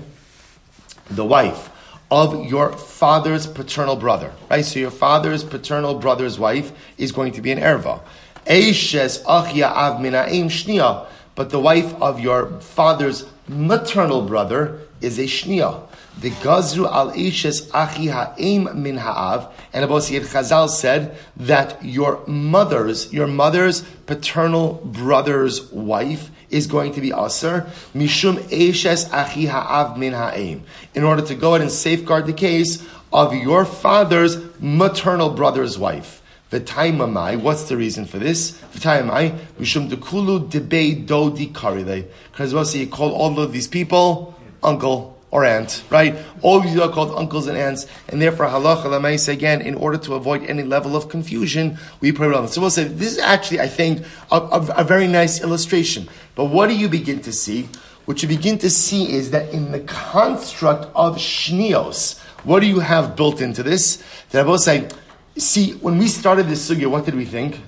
the 1.09 1.25
wife 1.25 1.69
of 2.11 2.45
your 2.45 2.73
father's 2.73 3.47
paternal 3.47 3.95
brother, 3.95 4.33
right? 4.49 4.65
So 4.65 4.79
your 4.79 4.91
father's 4.91 5.45
paternal 5.45 5.95
brother's 5.95 6.37
wife 6.37 6.73
is 6.97 7.13
going 7.13 7.31
to 7.33 7.41
be 7.41 7.51
an 7.51 7.59
erva. 7.59 8.01
Eishes 8.45 9.23
achia 9.23 9.71
av 9.71 10.01
minaim 10.01 10.45
shnia. 10.45 11.07
But 11.35 11.49
the 11.49 11.59
wife 11.59 11.93
of 12.01 12.19
your 12.19 12.59
father's 12.59 13.25
maternal 13.47 14.21
brother 14.21 14.79
is 15.01 15.17
a 15.17 15.23
shnia. 15.23 15.87
The 16.19 16.29
gazru 16.29 16.91
al 16.91 17.11
eishes 17.11 17.69
achi 17.73 18.07
ha'im 18.07 18.81
min 18.81 18.97
ha'av. 18.97 19.51
And 19.73 19.83
Abu 19.83 19.99
Sayyid 20.01 20.23
Chazal 20.23 20.69
said 20.69 21.17
that 21.37 21.83
your 21.83 22.25
mother's, 22.27 23.11
your 23.13 23.27
mother's 23.27 23.81
paternal 24.05 24.81
brother's 24.83 25.71
wife 25.71 26.29
is 26.49 26.67
going 26.67 26.93
to 26.93 27.01
be 27.01 27.11
aser 27.11 27.65
mishum 27.95 28.35
eishes 28.49 29.09
achi 29.11 29.45
ha'av 29.45 29.97
min 29.97 30.13
ha'im. 30.13 30.63
In 30.93 31.03
order 31.03 31.25
to 31.25 31.35
go 31.35 31.55
ahead 31.55 31.61
and 31.61 31.71
safeguard 31.71 32.27
the 32.27 32.33
case 32.33 32.85
of 33.13 33.33
your 33.33 33.65
father's 33.65 34.37
maternal 34.59 35.29
brother's 35.29 35.77
wife. 35.77 36.20
V'taimamai, 36.51 37.39
what's 37.39 37.69
the 37.69 37.77
reason 37.77 38.05
for 38.05 38.19
this? 38.19 38.51
V'taimamai, 38.73 39.37
mishum 39.57 39.89
dekulu 39.89 40.51
debei 40.51 41.05
dodi 41.07 41.51
karile. 41.51 42.05
Because 42.31 42.53
what 42.53 42.73
you 42.75 42.87
call 42.87 43.13
all 43.13 43.39
of 43.39 43.53
these 43.53 43.67
people 43.67 44.37
uncle 44.61 45.17
or 45.31 45.45
aunt, 45.45 45.81
right? 45.89 46.17
All 46.41 46.57
of 46.57 46.63
these 46.63 46.77
are 46.77 46.89
called 46.89 47.17
uncles 47.17 47.47
and 47.47 47.57
aunts, 47.57 47.87
and 48.09 48.21
therefore 48.21 48.47
halacha 48.47 48.83
lamaisa 48.83 49.31
again, 49.31 49.61
in 49.61 49.75
order 49.75 49.97
to 49.99 50.15
avoid 50.15 50.43
any 50.43 50.63
level 50.63 50.97
of 50.97 51.07
confusion, 51.07 51.77
we 52.01 52.11
pray 52.11 52.27
on. 52.33 52.49
So 52.49 52.59
we'll 52.59 52.69
say 52.69 52.83
this 52.83 53.13
is 53.13 53.19
actually, 53.19 53.61
I 53.61 53.67
think, 53.67 54.05
a, 54.29 54.35
a, 54.35 54.67
a 54.79 54.83
very 54.83 55.07
nice 55.07 55.41
illustration. 55.41 56.09
But 56.35 56.45
what 56.45 56.67
do 56.67 56.75
you 56.75 56.89
begin 56.89 57.21
to 57.21 57.31
see? 57.31 57.69
What 58.03 58.21
you 58.21 58.27
begin 58.27 58.57
to 58.57 58.69
see 58.69 59.13
is 59.13 59.31
that 59.31 59.53
in 59.53 59.71
the 59.71 59.79
construct 59.79 60.91
of 60.95 61.15
shnios, 61.15 62.19
what 62.43 62.59
do 62.59 62.65
you 62.65 62.79
have 62.79 63.15
built 63.15 63.39
into 63.39 63.63
this? 63.63 64.03
That 64.31 64.41
I 64.41 64.43
both 64.43 64.61
say 64.61 64.89
See, 65.37 65.73
when 65.73 65.97
we 65.97 66.07
started 66.07 66.47
this 66.47 66.69
sugya, 66.69 66.87
what 66.87 67.05
did 67.05 67.15
we 67.15 67.25
think? 67.25 67.59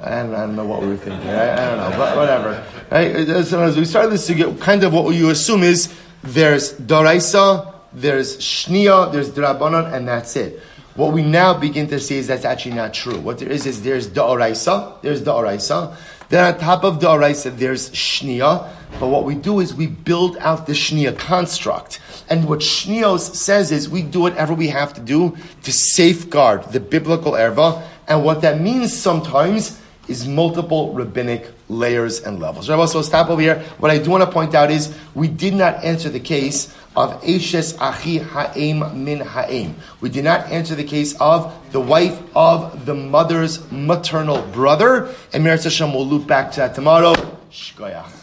I 0.00 0.22
don't, 0.22 0.34
I 0.34 0.40
don't 0.46 0.56
know 0.56 0.64
what 0.64 0.80
we 0.80 0.88
were 0.88 0.96
thinking. 0.96 1.28
I, 1.28 1.52
I 1.52 1.76
don't 1.76 1.90
know, 1.90 1.98
but 1.98 2.16
whatever. 2.16 2.66
Right? 2.90 3.14
As 3.28 3.76
we 3.76 3.84
started 3.84 4.10
this 4.10 4.28
sugya, 4.28 4.58
kind 4.60 4.82
of 4.82 4.92
what 4.92 5.14
you 5.14 5.30
assume 5.30 5.62
is 5.62 5.94
there's 6.22 6.72
daraisa, 6.74 7.74
there's 7.92 8.38
shnia, 8.38 9.12
there's 9.12 9.30
drabanan, 9.30 9.92
and 9.92 10.08
that's 10.08 10.36
it. 10.36 10.60
What 10.94 11.12
we 11.12 11.22
now 11.22 11.56
begin 11.56 11.86
to 11.88 12.00
see 12.00 12.18
is 12.18 12.26
that's 12.26 12.44
actually 12.44 12.74
not 12.74 12.92
true. 12.92 13.18
What 13.20 13.38
there 13.38 13.50
is 13.50 13.66
is 13.66 13.82
there's 13.82 14.08
da'oraisa, 14.08 15.00
there's 15.02 15.22
da'oraisa. 15.22 15.96
Then 16.28 16.54
on 16.54 16.60
top 16.60 16.84
of 16.84 16.98
da'oraisa, 16.98 17.56
there's 17.56 17.90
shnia. 17.90 18.68
But 18.98 19.08
what 19.08 19.24
we 19.24 19.34
do 19.34 19.60
is 19.60 19.74
we 19.74 19.86
build 19.86 20.36
out 20.38 20.66
the 20.66 20.72
shnia 20.72 21.16
construct. 21.16 22.00
And 22.30 22.48
what 22.48 22.60
shnios 22.60 23.34
says 23.34 23.72
is 23.72 23.88
we 23.88 24.02
do 24.02 24.20
whatever 24.20 24.54
we 24.54 24.68
have 24.68 24.94
to 24.94 25.00
do 25.00 25.36
to 25.64 25.72
safeguard 25.72 26.72
the 26.72 26.78
biblical 26.78 27.32
erva. 27.32 27.82
And 28.06 28.24
what 28.24 28.42
that 28.42 28.60
means 28.60 28.96
sometimes 28.96 29.80
is 30.06 30.26
multiple 30.26 30.92
rabbinic 30.92 31.50
layers 31.68 32.20
and 32.20 32.40
levels. 32.40 32.68
Right, 32.68 32.88
so 32.88 33.02
stop 33.02 33.30
over 33.30 33.40
here. 33.40 33.58
What 33.78 33.90
I 33.90 33.98
do 33.98 34.10
want 34.10 34.24
to 34.24 34.30
point 34.30 34.54
out 34.54 34.70
is 34.70 34.94
we 35.14 35.28
did 35.28 35.54
not 35.54 35.84
answer 35.84 36.08
the 36.08 36.20
case 36.20 36.74
of 36.96 37.20
Eshes 37.22 37.76
Achi 37.80 38.18
Ha'im 38.18 39.04
Min 39.04 39.20
Ha'im. 39.20 39.74
We 40.00 40.08
did 40.08 40.24
not 40.24 40.50
answer 40.50 40.74
the 40.74 40.84
case 40.84 41.14
of 41.20 41.52
the 41.72 41.80
wife 41.80 42.20
of 42.34 42.86
the 42.86 42.94
mother's 42.94 43.70
maternal 43.70 44.42
brother. 44.42 45.14
And 45.32 45.44
Meretz 45.44 45.64
Hashem 45.64 45.92
will 45.92 46.06
loop 46.06 46.26
back 46.26 46.52
to 46.52 46.60
that 46.60 46.74
tomorrow. 46.74 47.14
Shkoyach. 47.50 48.19